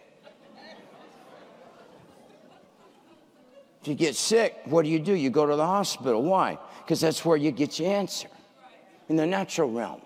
If 3.81 3.87
you 3.87 3.95
get 3.95 4.15
sick, 4.15 4.57
what 4.65 4.83
do 4.83 4.89
you 4.89 4.99
do? 4.99 5.13
You 5.13 5.31
go 5.31 5.45
to 5.45 5.55
the 5.55 5.65
hospital. 5.65 6.21
Why? 6.21 6.57
Because 6.83 7.01
that's 7.01 7.25
where 7.25 7.37
you 7.37 7.51
get 7.51 7.79
your 7.79 7.91
answer 7.91 8.27
in 9.09 9.15
the 9.15 9.25
natural 9.25 9.71
realm. 9.71 10.01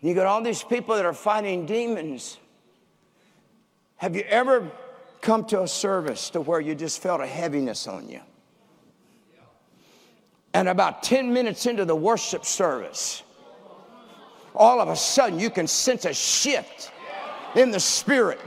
You 0.00 0.14
got 0.14 0.26
all 0.26 0.40
these 0.42 0.62
people 0.62 0.94
that 0.94 1.04
are 1.04 1.12
fighting 1.12 1.66
demons. 1.66 2.38
Have 3.96 4.14
you 4.14 4.22
ever 4.22 4.70
come 5.20 5.44
to 5.46 5.62
a 5.62 5.68
service 5.68 6.30
to 6.30 6.40
where 6.40 6.60
you 6.60 6.76
just 6.76 7.02
felt 7.02 7.20
a 7.20 7.26
heaviness 7.26 7.88
on 7.88 8.08
you? 8.08 8.20
And 10.54 10.68
about 10.68 11.02
10 11.02 11.32
minutes 11.32 11.66
into 11.66 11.84
the 11.84 11.96
worship 11.96 12.44
service, 12.44 13.24
all 14.54 14.80
of 14.80 14.88
a 14.88 14.96
sudden 14.96 15.40
you 15.40 15.50
can 15.50 15.66
sense 15.66 16.04
a 16.04 16.14
shift 16.14 16.92
in 17.56 17.72
the 17.72 17.80
spirit. 17.80 18.40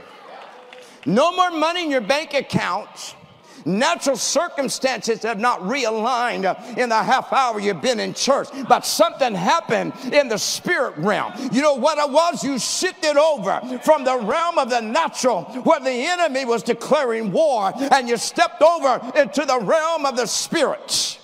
No 1.04 1.32
more 1.36 1.50
money 1.50 1.84
in 1.84 1.90
your 1.90 2.00
bank 2.00 2.32
account 2.32 3.16
Natural 3.64 4.16
circumstances 4.16 5.22
have 5.22 5.38
not 5.38 5.60
realigned 5.60 6.76
in 6.76 6.88
the 6.88 7.02
half 7.02 7.32
hour 7.32 7.60
you've 7.60 7.82
been 7.82 8.00
in 8.00 8.14
church, 8.14 8.48
but 8.68 8.84
something 8.84 9.34
happened 9.34 9.92
in 10.12 10.28
the 10.28 10.38
spirit 10.38 10.94
realm. 10.98 11.32
You 11.52 11.62
know 11.62 11.74
what 11.74 11.98
it 11.98 12.10
was? 12.10 12.42
You 12.42 12.58
shifted 12.58 13.16
over 13.16 13.60
from 13.84 14.04
the 14.04 14.18
realm 14.18 14.58
of 14.58 14.70
the 14.70 14.80
natural 14.80 15.44
where 15.64 15.80
the 15.80 15.90
enemy 15.90 16.44
was 16.44 16.62
declaring 16.62 17.30
war 17.32 17.72
and 17.92 18.08
you 18.08 18.16
stepped 18.16 18.62
over 18.62 19.00
into 19.16 19.44
the 19.44 19.60
realm 19.60 20.06
of 20.06 20.16
the 20.16 20.26
spirit. 20.26 21.18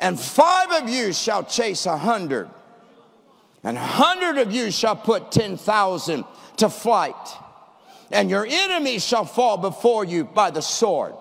And 0.00 0.18
five 0.18 0.70
of 0.82 0.88
you 0.88 1.12
shall 1.12 1.42
chase 1.42 1.84
a 1.84 1.96
hundred, 1.96 2.48
and 3.64 3.76
a 3.76 3.80
hundred 3.80 4.38
of 4.38 4.52
you 4.52 4.70
shall 4.70 4.94
put 4.94 5.32
ten 5.32 5.56
thousand 5.56 6.24
to 6.58 6.68
flight 6.68 7.16
and 8.10 8.30
your 8.30 8.46
enemies 8.48 9.04
shall 9.04 9.24
fall 9.24 9.56
before 9.56 10.04
you 10.04 10.24
by 10.24 10.50
the 10.50 10.62
sword. 10.62 11.14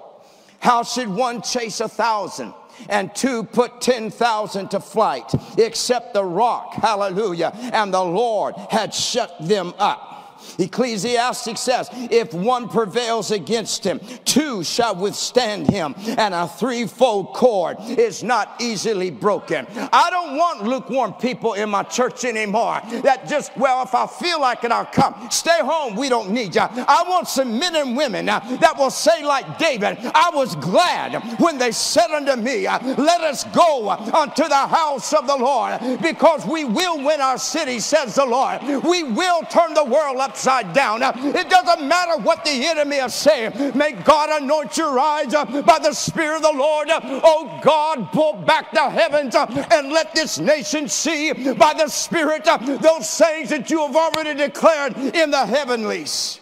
How 0.60 0.84
should 0.84 1.08
one 1.08 1.42
chase 1.42 1.80
a 1.80 1.88
thousand? 1.88 2.54
and 2.90 3.14
two 3.16 3.44
put 3.44 3.82
10,000 3.82 4.70
to 4.70 4.80
flight, 4.80 5.32
except 5.58 6.14
the 6.14 6.24
rock, 6.24 6.74
hallelujah, 6.74 7.52
and 7.74 7.94
the 7.94 8.04
Lord 8.04 8.56
had 8.70 8.94
shut 8.94 9.36
them 9.42 9.74
up. 9.78 10.17
Ecclesiastes 10.60 11.60
says, 11.60 11.90
if 11.94 12.34
one 12.34 12.68
prevails 12.68 13.32
against 13.32 13.84
him, 13.84 14.00
two 14.26 14.64
shall 14.64 14.96
withstand 14.96 15.70
him, 15.70 15.94
and 16.18 16.34
a 16.34 16.48
threefold 16.48 17.34
cord 17.34 17.78
is 17.82 18.24
not 18.24 18.56
easily 18.60 19.12
broken. 19.12 19.68
I 19.94 20.10
don't 20.10 20.36
want 20.38 20.64
lukewarm 20.64 21.14
people 21.14 21.54
in 21.54 21.70
my 21.70 21.84
church 21.84 22.26
anymore 22.26 22.82
that 23.04 23.28
just, 23.28 23.56
well, 23.58 23.84
if 23.84 23.94
I 23.94 24.08
feel 24.08 24.42
like 24.42 24.64
it, 24.64 24.72
I'll 24.72 24.86
come. 24.86 25.30
Stay 25.30 25.60
home, 25.60 25.96
we 25.96 26.10
don't 26.10 26.32
need 26.32 26.56
you. 26.56 26.62
I 26.62 27.04
want 27.08 27.28
some 27.28 27.60
men 27.60 27.76
and 27.76 27.96
women 27.96 28.28
uh, 28.30 28.40
that 28.62 28.78
will 28.78 28.90
say, 28.90 29.24
like 29.24 29.58
David, 29.58 29.98
I 30.16 30.32
was 30.34 30.56
glad 30.56 31.40
when 31.40 31.58
they 31.58 31.72
said 31.72 32.10
unto 32.12 32.36
me, 32.36 32.66
uh, 32.66 32.80
Let 32.96 33.22
us 33.22 33.44
go 33.46 33.90
unto 33.90 34.48
the 34.48 34.56
house 34.56 35.14
of 35.14 35.28
the 35.28 35.38
Lord, 35.38 36.02
because 36.02 36.46
we 36.46 36.66
will 36.66 36.98
win 37.04 37.22
our 37.22 37.38
city, 37.38 37.80
says 37.80 38.16
the 38.16 38.26
Lord. 38.26 38.62
We 38.84 39.04
will 39.04 39.42
turn 39.44 39.74
the 39.74 39.86
world 39.86 40.18
upside 40.18 40.47
upside 40.48 40.74
down. 40.74 41.02
It 41.04 41.50
doesn't 41.50 41.88
matter 41.88 42.22
what 42.22 42.44
the 42.46 42.66
enemy 42.66 42.98
is 42.98 43.14
saying. 43.14 43.78
May 43.78 43.92
God 43.92 44.42
anoint 44.42 44.78
your 44.78 44.98
eyes 45.00 45.34
uh, 45.34 45.46
by 45.64 45.80
the 45.80 45.94
Spirit 45.94 46.38
of 46.38 46.42
the 46.44 46.58
Lord. 46.58 46.90
Uh, 46.90 47.02
oh 47.04 47.60
God, 47.64 48.12
pull 48.12 48.34
back 48.34 48.72
the 48.72 48.90
heavens 48.90 49.36
uh, 49.36 49.46
and 49.72 49.90
let 49.92 50.14
this 50.14 50.40
nation 50.40 50.88
see 50.88 51.34
by 51.54 51.74
the 51.74 51.88
Spirit 51.88 52.46
those 52.46 53.18
things 53.18 53.50
that 53.50 53.70
you 53.70 53.80
have 53.86 53.96
already 53.96 54.34
declared 54.34 54.98
in 54.98 55.32
the 55.32 55.46
heavenlies. 55.46 56.40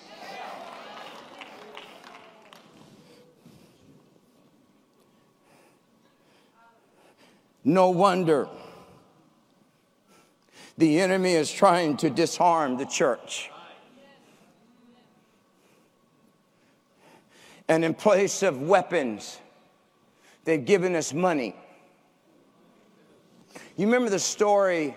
No 7.67 7.89
wonder 7.89 8.47
the 10.77 10.99
enemy 10.99 11.31
is 11.31 11.51
trying 11.51 11.97
to 11.97 12.11
disarm 12.11 12.77
the 12.77 12.85
church. 12.85 13.49
And 17.67 17.83
in 17.83 17.93
place 17.93 18.43
of 18.43 18.61
weapons, 18.61 19.39
they've 20.43 20.63
given 20.63 20.95
us 20.95 21.13
money. 21.13 21.55
You 23.77 23.87
remember 23.87 24.09
the 24.09 24.19
story 24.19 24.95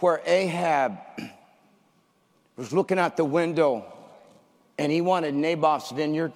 where 0.00 0.20
Ahab 0.24 0.98
was 2.56 2.72
looking 2.72 2.98
out 2.98 3.16
the 3.16 3.24
window 3.24 3.84
and 4.78 4.90
he 4.90 5.00
wanted 5.00 5.34
Naboth's 5.34 5.90
vineyard? 5.90 6.32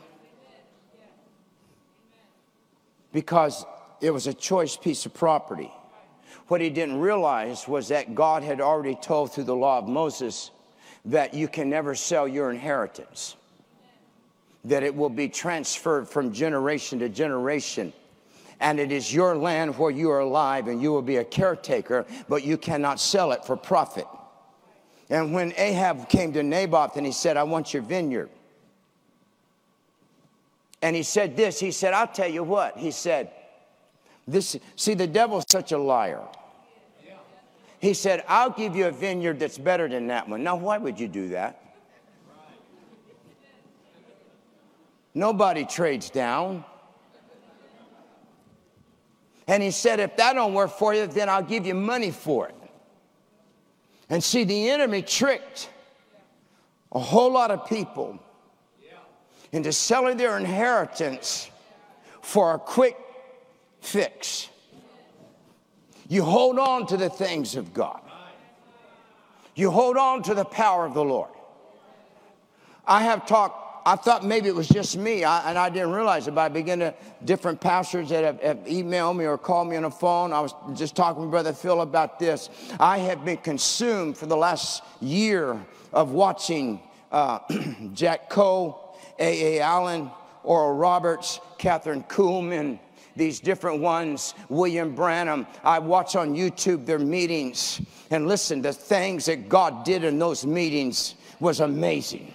Because 3.13 3.65
it 4.01 4.11
was 4.11 4.27
a 4.27 4.35
choice 4.35 4.77
piece 4.77 5.07
of 5.07 5.15
property. 5.15 5.71
What 6.49 6.61
he 6.61 6.69
didn't 6.69 6.99
realize 6.99 7.67
was 7.67 7.89
that 7.89 8.15
God 8.15 8.43
had 8.43 8.61
already 8.61 8.97
told 8.97 9.33
through 9.33 9.45
the 9.45 9.57
law 9.57 9.79
of 9.79 9.89
Moses 9.89 10.51
that 11.07 11.33
you 11.33 11.49
can 11.49 11.71
never 11.71 11.95
sell 11.95 12.27
your 12.29 12.51
inheritance, 12.51 13.37
that 14.65 14.83
it 14.83 14.95
will 14.95 15.11
be 15.11 15.29
transferred 15.29 16.09
from 16.09 16.33
generation 16.33 16.99
to 17.01 17.09
generation. 17.09 17.93
And 18.61 18.81
it 18.81 18.93
is 18.93 19.13
your 19.13 19.37
land 19.37 19.79
where 19.79 19.91
you 19.91 20.11
are 20.11 20.21
alive, 20.21 20.69
and 20.69 20.81
you 20.81 20.93
will 20.93 21.03
be 21.03 21.17
a 21.17 21.25
caretaker, 21.25 22.07
but 22.29 22.45
you 22.45 22.57
cannot 22.57 23.01
sell 23.01 23.33
it 23.33 23.45
for 23.45 23.57
profit. 23.57 24.07
And 25.11 25.35
when 25.35 25.53
Ahab 25.57 26.09
came 26.09 26.33
to 26.33 26.43
Naboth 26.43 26.97
and 26.97 27.05
he 27.05 27.13
said, 27.13 27.37
I 27.37 27.43
want 27.43 27.75
your 27.75 27.83
vineyard. 27.83 28.31
And 30.81 30.97
he 30.97 31.03
said 31.03 31.37
this, 31.37 31.61
he 31.61 31.71
said, 31.71 31.93
I'll 31.95 32.07
tell 32.07 32.31
you 32.31 32.43
what. 32.43 32.79
He 32.79 32.91
said, 32.91 33.31
this, 34.27 34.57
see, 34.77 34.95
the 34.95 35.07
devil's 35.07 35.45
such 35.49 35.73
a 35.73 35.79
liar. 35.79 36.23
He 37.81 37.93
said, 37.93 38.25
I'll 38.29 38.51
give 38.51 38.75
you 38.75 38.87
a 38.87 38.91
vineyard 38.91 39.39
that's 39.39 39.59
better 39.59 39.89
than 39.89 40.07
that 40.07 40.27
one. 40.27 40.43
Now, 40.43 40.57
why 40.57 40.79
would 40.79 40.99
you 40.99 41.09
do 41.09 41.29
that? 41.31 41.64
Nobody 45.15 45.65
trades 45.65 46.11
down. 46.11 46.65
And 49.47 49.63
he 49.63 49.71
said, 49.71 50.01
if 50.01 50.17
that 50.17 50.33
don't 50.33 50.55
work 50.55 50.71
for 50.71 50.95
you, 50.95 51.07
then 51.07 51.29
I'll 51.29 51.43
give 51.43 51.67
you 51.67 51.75
money 51.75 52.11
for 52.11 52.49
it. 52.49 52.55
And 54.11 54.23
see, 54.23 54.45
the 54.45 54.71
enemy 54.71 55.03
tricked 55.03 55.71
a 56.93 56.99
whole 56.99 57.33
lot 57.33 57.51
of 57.51 57.67
people 57.67 58.19
into 59.53 59.73
selling 59.73 60.17
their 60.17 60.37
inheritance 60.37 61.51
for 62.23 62.55
a 62.55 62.59
quick 62.59 62.97
fix. 63.81 64.49
You 66.09 66.25
hold 66.25 66.59
on 66.59 66.87
to 66.89 66.97
the 66.97 67.09
things 67.09 67.55
of 67.55 67.73
God. 67.73 68.01
You 69.55 69.71
hold 69.71 69.97
on 69.97 70.23
to 70.25 70.35
the 70.35 70.45
power 70.45 70.85
of 70.85 70.95
the 70.95 71.05
Lord. 71.05 71.31
I 72.87 73.03
have 73.03 73.27
talked, 73.27 73.64
I 73.87 73.97
thought 73.97 74.25
maybe 74.25 74.49
it 74.49 74.55
was 74.55 74.69
just 74.69 74.97
me, 74.97 75.25
I, 75.25 75.51
and 75.51 75.59
I 75.59 75.69
didn't 75.69 75.93
realize 75.93 76.27
it, 76.27 76.35
but 76.35 76.41
I 76.41 76.49
began 76.49 76.79
to, 76.79 76.95
different 77.25 77.61
pastors 77.61 78.09
that 78.09 78.25
have, 78.25 78.41
have, 78.41 78.59
emailed 78.65 79.17
me 79.17 79.27
or 79.27 79.37
called 79.37 79.69
me 79.69 79.77
on 79.77 79.83
the 79.83 79.91
phone. 79.91 80.33
I 80.33 80.41
was 80.41 80.55
just 80.75 80.97
talking 80.97 81.23
with 81.23 81.31
Brother 81.31 81.53
Phil 81.53 81.83
about 81.83 82.19
this. 82.19 82.49
I 82.81 82.99
have 82.99 83.25
been 83.25 83.37
consumed 83.37 84.17
for 84.17 84.27
the 84.27 84.37
last 84.37 84.83
year 85.01 85.61
of 85.93 86.13
watching 86.13 86.81
uh, 87.13 87.41
Jack 87.93 88.31
Coe, 88.31 88.95
A.A. 89.19 89.61
Allen, 89.61 90.11
Oral 90.43 90.75
Roberts, 90.75 91.41
Kathryn 91.59 92.09
Kuhlman, 92.09 92.79
these 93.17 93.39
different 93.39 93.81
ones, 93.81 94.35
William 94.49 94.95
Branham. 94.95 95.47
I 95.63 95.79
watch 95.79 96.17
on 96.17 96.35
YouTube 96.35 96.85
their 96.85 96.99
meetings 96.99 97.81
and 98.11 98.29
listen, 98.29 98.63
the 98.63 98.73
things 98.73 99.27
that 99.27 99.49
God 99.49 99.85
did 99.85 100.05
in 100.05 100.19
those 100.19 100.45
meetings 100.47 101.15
was 101.41 101.61
amazing. 101.61 102.33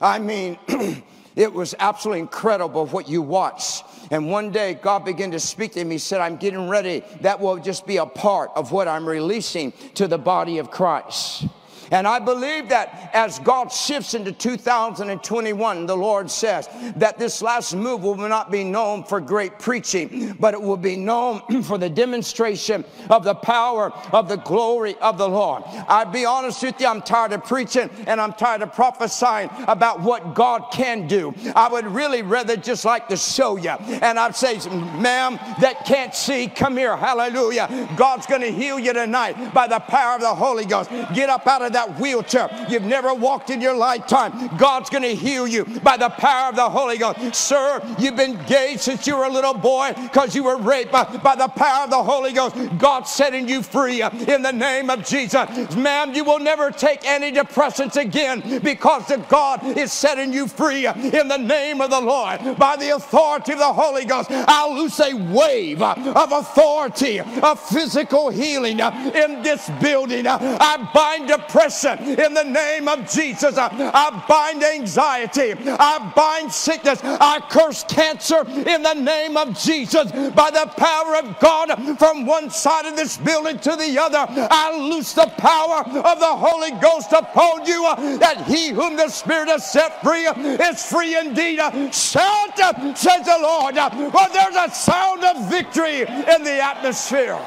I 0.00 0.18
mean, 0.18 0.58
it 1.36 1.52
was 1.52 1.74
absolutely 1.78 2.20
incredible 2.20 2.86
what 2.86 3.08
you 3.08 3.22
watched. 3.22 3.84
And 4.10 4.30
one 4.30 4.50
day 4.50 4.74
God 4.74 5.04
began 5.04 5.30
to 5.32 5.40
speak 5.40 5.72
to 5.72 5.84
me. 5.84 5.96
He 5.96 5.98
said, 5.98 6.20
I'm 6.20 6.36
getting 6.36 6.68
ready. 6.68 7.02
That 7.20 7.40
will 7.40 7.58
just 7.58 7.86
be 7.86 7.98
a 7.98 8.06
part 8.06 8.50
of 8.54 8.72
what 8.72 8.88
I'm 8.88 9.06
releasing 9.06 9.72
to 9.94 10.08
the 10.08 10.18
body 10.18 10.58
of 10.58 10.70
Christ. 10.70 11.46
And 11.90 12.06
I 12.06 12.18
believe 12.18 12.68
that 12.68 13.10
as 13.12 13.38
God 13.38 13.72
shifts 13.72 14.14
into 14.14 14.32
2021, 14.32 15.86
the 15.86 15.96
Lord 15.96 16.30
says 16.30 16.68
that 16.96 17.18
this 17.18 17.42
last 17.42 17.74
move 17.74 18.02
will 18.02 18.16
not 18.16 18.50
be 18.50 18.64
known 18.64 19.04
for 19.04 19.20
great 19.20 19.58
preaching, 19.58 20.36
but 20.38 20.54
it 20.54 20.60
will 20.60 20.76
be 20.76 20.96
known 20.96 21.40
for 21.62 21.78
the 21.78 21.88
demonstration 21.88 22.84
of 23.10 23.24
the 23.24 23.34
power 23.34 23.92
of 24.12 24.28
the 24.28 24.36
glory 24.36 24.96
of 24.96 25.18
the 25.18 25.28
Lord. 25.28 25.62
I'd 25.66 26.12
be 26.12 26.24
honest 26.24 26.62
with 26.62 26.80
you, 26.80 26.86
I'm 26.86 27.02
tired 27.02 27.32
of 27.32 27.44
preaching 27.44 27.90
and 28.06 28.20
I'm 28.20 28.32
tired 28.32 28.62
of 28.62 28.72
prophesying 28.72 29.50
about 29.66 30.00
what 30.00 30.34
God 30.34 30.66
can 30.72 31.06
do. 31.06 31.34
I 31.54 31.68
would 31.68 31.86
really 31.86 32.22
rather 32.22 32.56
just 32.56 32.84
like 32.84 33.08
to 33.08 33.16
show 33.16 33.56
you. 33.56 33.70
And 33.70 34.18
I'd 34.18 34.36
say, 34.36 34.58
ma'am, 34.68 35.38
that 35.60 35.84
can't 35.86 36.14
see, 36.14 36.48
come 36.48 36.76
here. 36.76 36.96
Hallelujah. 36.96 37.88
God's 37.96 38.26
going 38.26 38.42
to 38.42 38.52
heal 38.52 38.78
you 38.78 38.92
tonight 38.92 39.54
by 39.54 39.66
the 39.66 39.78
power 39.80 40.16
of 40.16 40.20
the 40.20 40.34
Holy 40.34 40.64
Ghost. 40.64 40.90
Get 41.14 41.28
up 41.28 41.46
out 41.46 41.62
of 41.62 41.72
that 41.72 41.77
that 41.78 42.00
wheelchair. 42.00 42.48
You've 42.68 42.82
never 42.82 43.14
walked 43.14 43.50
in 43.50 43.60
your 43.60 43.76
lifetime. 43.76 44.56
God's 44.56 44.90
going 44.90 45.04
to 45.04 45.14
heal 45.14 45.46
you 45.46 45.64
by 45.84 45.96
the 45.96 46.08
power 46.08 46.48
of 46.48 46.56
the 46.56 46.68
Holy 46.68 46.98
Ghost. 46.98 47.34
Sir, 47.34 47.80
you've 48.00 48.16
been 48.16 48.36
gay 48.46 48.76
since 48.76 49.06
you 49.06 49.16
were 49.16 49.26
a 49.26 49.30
little 49.30 49.54
boy 49.54 49.92
because 49.94 50.34
you 50.34 50.42
were 50.42 50.56
raped 50.56 50.90
by, 50.90 51.04
by 51.18 51.36
the 51.36 51.46
power 51.46 51.84
of 51.84 51.90
the 51.90 52.02
Holy 52.02 52.32
Ghost. 52.32 52.56
God's 52.78 53.10
setting 53.10 53.48
you 53.48 53.62
free 53.62 54.02
uh, 54.02 54.10
in 54.10 54.42
the 54.42 54.52
name 54.52 54.90
of 54.90 55.06
Jesus. 55.06 55.76
Ma'am, 55.76 56.14
you 56.14 56.24
will 56.24 56.40
never 56.40 56.72
take 56.72 57.04
any 57.04 57.28
antidepressants 57.28 57.96
again 57.96 58.60
because 58.62 59.06
the 59.06 59.18
God 59.28 59.64
is 59.78 59.92
setting 59.92 60.32
you 60.32 60.48
free 60.48 60.86
uh, 60.86 60.94
in 60.94 61.28
the 61.28 61.36
name 61.38 61.80
of 61.80 61.90
the 61.90 62.00
Lord. 62.00 62.58
By 62.58 62.74
the 62.76 62.96
authority 62.96 63.52
of 63.52 63.58
the 63.58 63.72
Holy 63.72 64.04
Ghost, 64.04 64.30
I'll 64.30 64.74
loose 64.74 64.98
a 64.98 65.14
wave 65.14 65.80
uh, 65.80 65.94
of 66.16 66.32
authority, 66.32 67.20
of 67.20 67.60
physical 67.60 68.30
healing 68.30 68.80
in 68.80 69.42
this 69.42 69.70
building. 69.80 70.26
I 70.26 70.90
bind 70.92 71.28
depression 71.28 71.67
in 71.84 72.34
the 72.34 72.44
name 72.44 72.88
of 72.88 73.10
Jesus. 73.10 73.56
I 73.58 74.24
bind 74.28 74.62
anxiety. 74.62 75.54
I 75.66 76.12
bind 76.14 76.52
sickness. 76.52 77.00
I 77.02 77.40
curse 77.50 77.84
cancer 77.84 78.46
in 78.46 78.82
the 78.82 78.94
name 78.94 79.36
of 79.36 79.58
Jesus. 79.58 80.10
By 80.32 80.50
the 80.50 80.70
power 80.76 81.16
of 81.16 81.38
God, 81.40 81.98
from 81.98 82.26
one 82.26 82.50
side 82.50 82.86
of 82.86 82.96
this 82.96 83.16
building 83.16 83.58
to 83.60 83.76
the 83.76 83.98
other, 83.98 84.26
I 84.50 84.76
loose 84.76 85.12
the 85.12 85.30
power 85.38 85.80
of 85.80 86.18
the 86.18 86.36
Holy 86.36 86.70
Ghost 86.80 87.12
upon 87.12 87.66
you 87.66 87.84
uh, 87.86 88.18
that 88.18 88.46
he 88.46 88.70
whom 88.70 88.96
the 88.96 89.08
Spirit 89.08 89.48
has 89.48 89.70
set 89.70 90.02
free 90.02 90.26
uh, 90.26 90.34
is 90.34 90.84
free 90.84 91.16
indeed. 91.18 91.58
Uh, 91.58 91.90
shout, 91.90 92.56
says 92.96 93.26
the 93.26 93.38
Lord, 93.40 93.74
for 93.74 94.26
there's 94.32 94.56
a 94.56 94.70
sound 94.74 95.24
of 95.24 95.48
victory 95.50 96.00
in 96.00 96.44
the 96.44 96.58
atmosphere. 96.62 97.38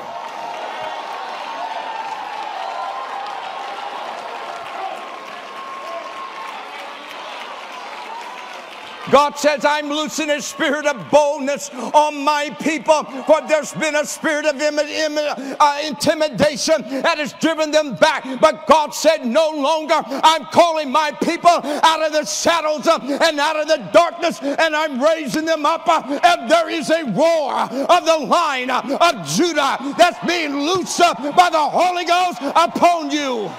God 9.12 9.38
says, 9.38 9.66
I'm 9.66 9.90
loosing 9.90 10.30
a 10.30 10.42
spirit 10.42 10.86
of 10.86 11.12
boldness 11.12 11.70
on 11.70 12.24
my 12.24 12.50
people, 12.62 13.04
for 13.28 13.42
there's 13.48 13.74
been 13.74 13.96
a 13.96 14.06
spirit 14.06 14.46
of 14.46 14.60
Im- 14.60 14.80
Im- 14.80 15.56
uh, 15.60 15.82
intimidation 15.86 16.82
that 17.02 17.18
has 17.18 17.34
driven 17.34 17.72
them 17.72 17.96
back. 17.96 18.26
But 18.40 18.66
God 18.68 18.94
said, 18.94 19.26
No 19.26 19.50
longer. 19.52 20.02
I'm 20.06 20.46
calling 20.46 20.90
my 20.92 21.12
people 21.24 21.50
out 21.50 22.02
of 22.02 22.14
the 22.14 22.26
shadows 22.26 22.88
uh, 22.88 23.00
and 23.24 23.40
out 23.40 23.58
of 23.60 23.68
the 23.68 23.90
darkness, 23.92 24.40
and 24.42 24.76
I'm 24.76 25.02
raising 25.02 25.46
them 25.46 25.66
up. 25.66 25.88
Uh, 25.88 26.20
and 26.24 26.50
there 26.50 26.70
is 26.70 26.90
a 26.90 27.04
roar 27.12 27.54
of 27.54 28.06
the 28.06 28.26
line 28.26 28.70
uh, 28.70 28.82
of 29.02 29.28
Judah 29.28 29.78
that's 29.98 30.26
being 30.26 30.54
loosed 30.56 31.00
by 31.00 31.50
the 31.52 31.60
Holy 31.60 32.06
Ghost 32.06 32.40
upon 32.42 33.12
you. 33.12 33.52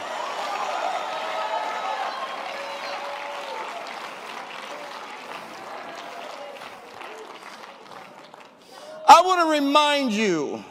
I 9.12 9.20
want 9.20 9.46
to 9.46 9.60
remind 9.60 10.10
you 10.10 10.64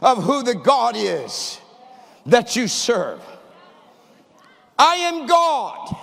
of 0.00 0.24
who 0.24 0.42
the 0.42 0.54
God 0.54 0.94
is 0.96 1.60
that 2.24 2.56
you 2.56 2.66
serve. 2.66 3.20
I 4.78 4.94
am 4.94 5.26
God, 5.26 5.94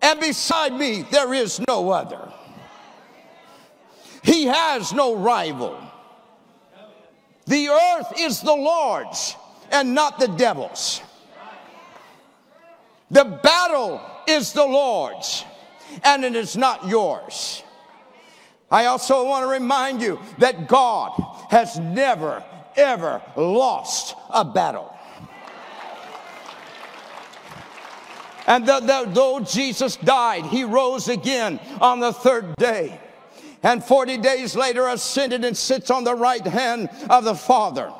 and 0.00 0.20
beside 0.20 0.72
me 0.72 1.04
there 1.10 1.34
is 1.34 1.60
no 1.66 1.90
other. 1.90 2.32
He 4.22 4.44
has 4.44 4.92
no 4.92 5.16
rival. 5.16 5.76
The 7.46 7.70
earth 7.70 8.12
is 8.16 8.40
the 8.40 8.54
Lord's 8.54 9.34
and 9.72 9.96
not 9.96 10.20
the 10.20 10.28
devil's. 10.28 11.02
The 13.10 13.24
battle 13.24 14.00
is 14.28 14.52
the 14.52 14.64
Lord's 14.64 15.44
and 16.04 16.24
it 16.24 16.36
is 16.36 16.56
not 16.56 16.86
yours. 16.86 17.63
I 18.74 18.86
also 18.86 19.24
want 19.24 19.44
to 19.44 19.46
remind 19.46 20.02
you 20.02 20.18
that 20.38 20.66
God 20.66 21.12
has 21.48 21.78
never, 21.78 22.42
ever 22.74 23.22
lost 23.36 24.16
a 24.28 24.44
battle. 24.44 24.92
And 28.48 28.66
the, 28.66 28.80
the, 28.80 29.08
though 29.12 29.38
Jesus 29.38 29.94
died, 29.94 30.46
he 30.46 30.64
rose 30.64 31.06
again 31.06 31.60
on 31.80 32.00
the 32.00 32.12
third 32.12 32.56
day. 32.56 33.00
And 33.62 33.82
40 33.82 34.18
days 34.18 34.56
later 34.56 34.88
ascended 34.88 35.44
and 35.44 35.56
sits 35.56 35.88
on 35.88 36.02
the 36.02 36.16
right 36.16 36.44
hand 36.44 36.88
of 37.08 37.22
the 37.22 37.36
Father. 37.36 37.92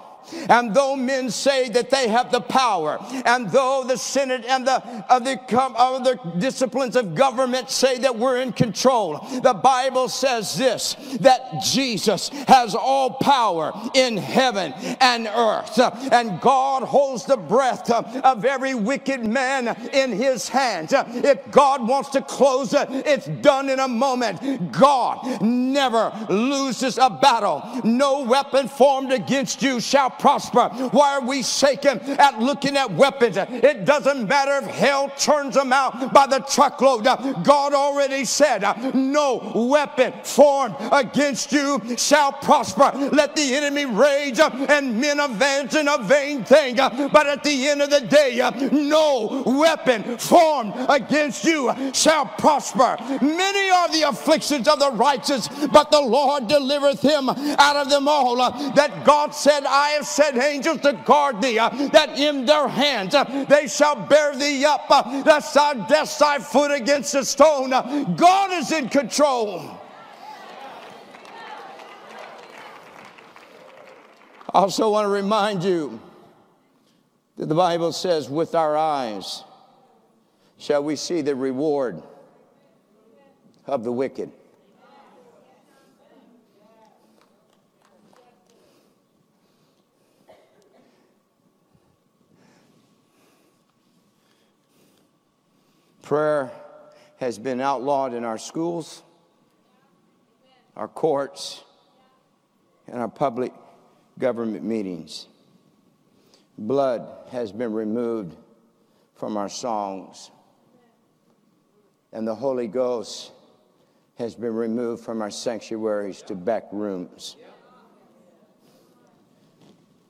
And 0.48 0.74
though 0.74 0.96
men 0.96 1.30
say 1.30 1.68
that 1.70 1.90
they 1.90 2.08
have 2.08 2.30
the 2.30 2.40
power, 2.40 2.98
and 3.24 3.50
though 3.50 3.84
the 3.86 3.96
Senate 3.96 4.44
and 4.46 4.66
the, 4.66 4.82
other 5.08 5.36
the, 5.46 6.20
disciplines 6.38 6.96
of 6.96 7.14
government 7.14 7.70
say 7.70 7.98
that 7.98 8.16
we're 8.16 8.40
in 8.40 8.52
control, 8.52 9.18
the 9.42 9.54
Bible 9.54 10.08
says 10.08 10.56
this 10.56 10.94
that 11.20 11.62
Jesus 11.62 12.28
has 12.48 12.74
all 12.74 13.14
power 13.14 13.72
in 13.94 14.16
heaven 14.16 14.72
and 15.00 15.26
earth. 15.26 15.78
And 16.12 16.40
God 16.40 16.82
holds 16.82 17.24
the 17.24 17.36
breath 17.36 17.90
of 17.90 18.44
every 18.44 18.74
wicked 18.74 19.24
man 19.24 19.68
in 19.92 20.12
his 20.12 20.48
hands. 20.48 20.92
If 20.92 21.50
God 21.50 21.86
wants 21.86 22.10
to 22.10 22.22
close 22.22 22.74
it, 22.74 22.88
it's 22.90 23.26
done 23.26 23.68
in 23.68 23.80
a 23.80 23.88
moment. 23.88 24.72
God 24.72 25.42
never 25.42 26.12
loses 26.28 26.98
a 26.98 27.10
battle. 27.10 27.62
No 27.84 28.22
weapon 28.22 28.68
formed 28.68 29.12
against 29.12 29.62
you 29.62 29.80
shall 29.80 30.10
prosper. 30.18 30.68
Why 30.90 31.14
are 31.14 31.26
we 31.26 31.42
shaken 31.42 32.00
at 32.18 32.38
looking 32.38 32.76
at 32.76 32.90
weapons? 32.92 33.36
It 33.36 33.84
doesn't 33.84 34.28
matter 34.28 34.66
if 34.66 34.74
hell 34.74 35.10
turns 35.16 35.54
them 35.54 35.72
out 35.72 36.12
by 36.12 36.26
the 36.26 36.40
truckload. 36.40 37.04
God 37.44 37.74
already 37.74 38.24
said, 38.24 38.62
No 38.94 39.52
weapon 39.54 40.12
formed 40.22 40.76
against 40.92 41.52
you 41.52 41.80
shall 41.96 42.32
prosper. 42.32 42.90
Let 43.12 43.36
the 43.36 43.54
enemy 43.54 43.86
rage 43.86 44.40
and 44.40 45.00
men 45.00 45.20
advance 45.20 45.74
in 45.74 45.88
a 45.88 45.98
vain 45.98 46.44
thing. 46.44 46.76
But 46.76 47.26
at 47.26 47.44
the 47.44 47.68
end 47.68 47.82
of 47.82 47.90
the 47.90 48.00
day, 48.00 48.40
no 48.72 49.42
weapon 49.46 50.18
formed 50.18 50.74
against 50.88 51.44
you 51.44 51.72
shall 51.92 52.26
prosper. 52.26 52.96
Many 53.20 53.70
are 53.70 53.88
the 53.88 54.02
afflictions 54.08 54.68
of 54.68 54.78
the 54.78 54.90
righteous, 54.92 55.48
but 55.68 55.90
the 55.90 56.00
Lord 56.00 56.48
delivereth 56.48 57.00
him 57.00 57.28
out 57.28 57.76
of 57.76 57.90
them 57.90 58.08
all. 58.08 58.36
That 58.36 59.04
God 59.04 59.34
said, 59.34 59.64
I 59.64 59.90
have 59.90 60.03
set 60.04 60.36
angels 60.36 60.80
to 60.82 60.92
guard 60.92 61.42
thee, 61.42 61.58
uh, 61.58 61.68
that 61.92 62.18
in 62.18 62.44
their 62.44 62.68
hands 62.68 63.14
uh, 63.14 63.24
they 63.48 63.66
shall 63.66 63.96
bear 63.96 64.36
thee 64.36 64.64
up, 64.64 64.86
uh, 64.90 65.22
lest 65.26 65.54
thou 65.54 65.72
dash 65.72 66.16
thy 66.16 66.38
foot 66.38 66.70
against 66.70 67.14
a 67.14 67.24
stone. 67.24 67.70
God 68.14 68.52
is 68.52 68.70
in 68.72 68.88
control. 68.88 69.80
I 74.52 74.60
also 74.60 74.90
want 74.90 75.06
to 75.06 75.08
remind 75.08 75.64
you 75.64 76.00
that 77.36 77.46
the 77.46 77.54
Bible 77.56 77.92
says, 77.92 78.30
with 78.30 78.54
our 78.54 78.76
eyes 78.76 79.42
shall 80.58 80.84
we 80.84 80.94
see 80.94 81.22
the 81.22 81.34
reward 81.34 82.00
of 83.66 83.82
the 83.82 83.90
wicked. 83.90 84.30
Prayer 96.04 96.52
has 97.16 97.38
been 97.38 97.62
outlawed 97.62 98.12
in 98.12 98.26
our 98.26 98.36
schools, 98.36 99.02
our 100.76 100.86
courts, 100.86 101.64
and 102.86 102.98
our 102.98 103.08
public 103.08 103.54
government 104.18 104.62
meetings. 104.62 105.28
Blood 106.58 107.08
has 107.30 107.52
been 107.52 107.72
removed 107.72 108.36
from 109.14 109.38
our 109.38 109.48
songs, 109.48 110.30
and 112.12 112.28
the 112.28 112.34
Holy 112.34 112.66
Ghost 112.66 113.32
has 114.16 114.34
been 114.34 114.54
removed 114.54 115.02
from 115.02 115.22
our 115.22 115.30
sanctuaries 115.30 116.20
to 116.24 116.34
back 116.34 116.64
rooms. 116.70 117.36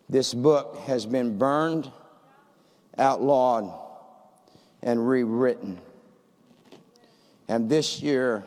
This 0.08 0.34
book 0.34 0.76
has 0.88 1.06
been 1.06 1.38
burned, 1.38 1.88
outlawed, 2.98 3.83
and 4.84 5.08
rewritten. 5.08 5.80
And 7.48 7.68
this 7.68 8.00
year, 8.02 8.44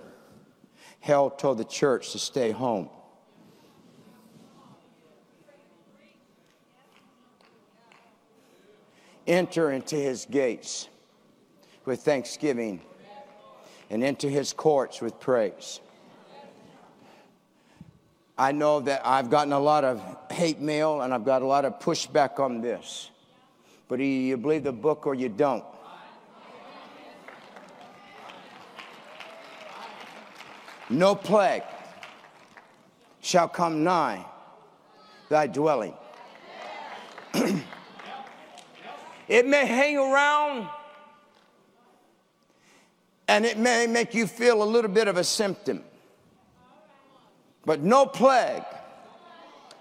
hell 0.99 1.29
told 1.31 1.57
the 1.57 1.65
church 1.65 2.11
to 2.11 2.19
stay 2.19 2.51
home. 2.51 2.89
Enter 9.25 9.71
into 9.71 9.95
his 9.97 10.25
gates 10.25 10.87
with 11.83 12.01
thanksgiving 12.01 12.81
and 13.89 14.03
into 14.03 14.29
his 14.29 14.53
courts 14.53 15.01
with 15.01 15.19
praise. 15.19 15.81
I 18.37 18.51
know 18.51 18.79
that 18.81 19.01
I've 19.03 19.31
gotten 19.31 19.51
a 19.53 19.59
lot 19.59 19.83
of 19.83 20.01
hate 20.31 20.59
mail 20.59 21.01
and 21.01 21.13
I've 21.13 21.25
got 21.25 21.41
a 21.41 21.45
lot 21.45 21.65
of 21.65 21.79
pushback 21.79 22.39
on 22.39 22.61
this. 22.61 23.09
But 23.87 23.99
either 23.99 24.27
you 24.27 24.37
believe 24.37 24.63
the 24.63 24.71
book 24.71 25.07
or 25.07 25.15
you 25.15 25.29
don't. 25.29 25.63
No 30.89 31.15
plague 31.15 31.63
shall 33.21 33.47
come 33.47 33.83
nigh 33.83 34.25
thy 35.29 35.47
dwelling. 35.47 35.93
it 39.27 39.45
may 39.45 39.65
hang 39.65 39.97
around 39.97 40.67
and 43.27 43.45
it 43.45 43.57
may 43.57 43.85
make 43.87 44.13
you 44.13 44.25
feel 44.25 44.63
a 44.63 44.65
little 44.65 44.89
bit 44.89 45.09
of 45.09 45.17
a 45.17 45.23
symptom, 45.23 45.83
but 47.65 47.81
no 47.81 48.05
plague 48.05 48.63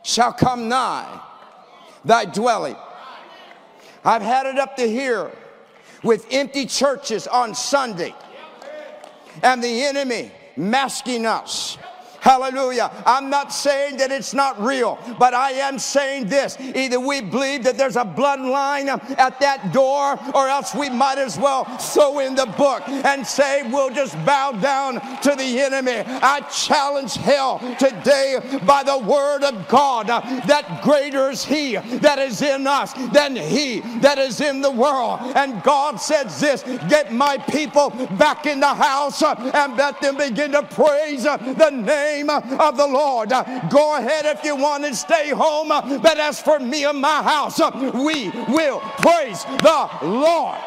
shall 0.02 0.32
come 0.32 0.68
nigh 0.68 1.20
thy 2.04 2.24
dwelling. 2.24 2.76
I've 4.04 4.22
had 4.22 4.46
it 4.46 4.59
up 4.59 4.76
to 4.76 4.88
here 4.88 5.30
with 6.02 6.26
empty 6.30 6.66
churches 6.66 7.26
on 7.26 7.54
Sunday, 7.54 8.14
and 9.42 9.62
the 9.62 9.82
enemy 9.84 10.32
masking 10.57 11.26
us. 11.26 11.78
Hallelujah. 12.26 12.90
I'm 13.06 13.30
not 13.30 13.52
saying 13.52 13.98
that 13.98 14.10
it's 14.10 14.34
not 14.34 14.60
real, 14.60 14.98
but 15.16 15.32
I 15.32 15.52
am 15.52 15.78
saying 15.78 16.26
this. 16.26 16.58
Either 16.58 16.98
we 16.98 17.20
believe 17.20 17.62
that 17.62 17.78
there's 17.78 17.94
a 17.94 18.04
bloodline 18.04 18.88
at 19.16 19.38
that 19.38 19.72
door, 19.72 20.18
or 20.34 20.48
else 20.48 20.74
we 20.74 20.90
might 20.90 21.18
as 21.18 21.38
well 21.38 21.62
throw 21.78 22.18
in 22.18 22.34
the 22.34 22.46
book 22.58 22.82
and 22.88 23.24
say 23.24 23.62
we'll 23.70 23.94
just 23.94 24.16
bow 24.26 24.50
down 24.50 24.94
to 25.20 25.36
the 25.36 25.60
enemy. 25.60 26.02
I 26.04 26.40
challenge 26.50 27.14
hell 27.14 27.60
today 27.78 28.40
by 28.66 28.82
the 28.82 28.98
word 28.98 29.44
of 29.44 29.68
God 29.68 30.08
that 30.08 30.80
greater 30.82 31.30
is 31.30 31.44
he 31.44 31.76
that 31.76 32.18
is 32.18 32.42
in 32.42 32.66
us 32.66 32.92
than 33.12 33.36
he 33.36 33.82
that 34.00 34.18
is 34.18 34.40
in 34.40 34.62
the 34.62 34.70
world. 34.72 35.20
And 35.36 35.62
God 35.62 36.00
says 36.00 36.40
this 36.40 36.64
get 36.88 37.12
my 37.12 37.38
people 37.38 37.90
back 38.18 38.46
in 38.46 38.58
the 38.58 38.74
house 38.74 39.22
and 39.22 39.76
let 39.76 40.00
them 40.00 40.16
begin 40.16 40.50
to 40.50 40.64
praise 40.64 41.22
the 41.22 41.70
name 41.70 42.15
name 42.16 42.30
of 42.30 42.76
the 42.76 42.86
Lord. 42.86 43.30
Go 43.70 43.96
ahead 43.96 44.26
if 44.26 44.44
you 44.44 44.56
want 44.56 44.84
to 44.84 44.94
stay 44.94 45.30
home, 45.30 45.68
but 45.68 46.18
as 46.18 46.40
for 46.40 46.58
me 46.58 46.84
and 46.84 47.00
my 47.00 47.22
house, 47.22 47.60
we 47.94 48.30
will 48.48 48.80
praise 48.98 49.44
the 49.44 49.90
Lord. 50.02 50.58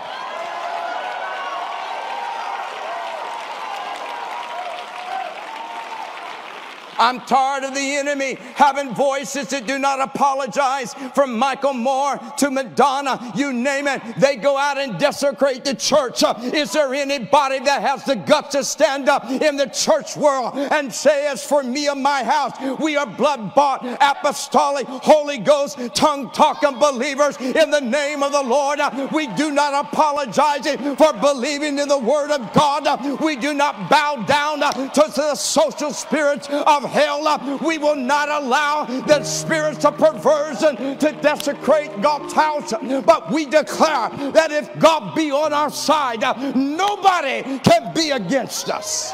I'm 6.99 7.21
tired 7.21 7.63
of 7.63 7.73
the 7.73 7.95
enemy 7.95 8.35
having 8.55 8.93
voices 8.93 9.47
that 9.49 9.65
do 9.65 9.79
not 9.79 10.01
apologize. 10.01 10.93
From 11.15 11.37
Michael 11.37 11.73
Moore 11.73 12.19
to 12.37 12.51
Madonna, 12.51 13.31
you 13.35 13.53
name 13.53 13.87
it, 13.87 14.01
they 14.17 14.35
go 14.35 14.57
out 14.57 14.77
and 14.77 14.99
desecrate 14.99 15.63
the 15.63 15.73
church. 15.73 16.23
Is 16.53 16.73
there 16.73 16.93
anybody 16.93 17.59
that 17.59 17.81
has 17.81 18.03
the 18.03 18.15
guts 18.15 18.49
to 18.49 18.63
stand 18.63 19.07
up 19.07 19.29
in 19.29 19.55
the 19.55 19.67
church 19.67 20.17
world 20.17 20.55
and 20.55 20.93
say, 20.93 21.27
As 21.27 21.45
for 21.45 21.63
me 21.63 21.87
and 21.87 22.03
my 22.03 22.23
house, 22.23 22.53
we 22.79 22.97
are 22.97 23.05
blood 23.05 23.55
bought, 23.55 23.85
apostolic, 24.01 24.85
Holy 24.87 25.37
Ghost, 25.37 25.77
tongue 25.95 26.31
talking 26.31 26.77
believers 26.79 27.37
in 27.37 27.71
the 27.71 27.81
name 27.81 28.23
of 28.23 28.31
the 28.31 28.43
Lord? 28.43 28.79
We 29.13 29.27
do 29.35 29.51
not 29.51 29.85
apologize 29.85 30.67
for 30.97 31.13
believing 31.13 31.79
in 31.79 31.87
the 31.87 31.97
Word 31.97 32.31
of 32.31 32.51
God. 32.53 33.21
We 33.21 33.35
do 33.35 33.53
not 33.53 33.89
bow 33.89 34.23
down 34.27 34.59
to 34.59 35.11
the 35.15 35.35
social 35.35 35.93
spirits 35.93 36.47
of 36.49 36.88
hell. 36.89 37.27
Uh, 37.27 37.57
we 37.65 37.77
will 37.77 37.95
not 37.95 38.29
allow 38.29 38.85
the 38.85 39.23
spirits 39.23 39.85
of 39.85 39.97
perversion 39.97 40.97
to 40.97 41.11
desecrate 41.21 42.01
God's 42.01 42.33
house. 42.33 42.73
But 43.05 43.31
we 43.31 43.45
declare 43.45 44.09
that 44.31 44.51
if 44.51 44.77
God 44.79 45.15
be 45.15 45.31
on 45.31 45.53
our 45.53 45.69
side, 45.69 46.23
uh, 46.23 46.33
nobody 46.55 47.59
can 47.59 47.93
be 47.93 48.11
against 48.11 48.69
us. 48.69 49.13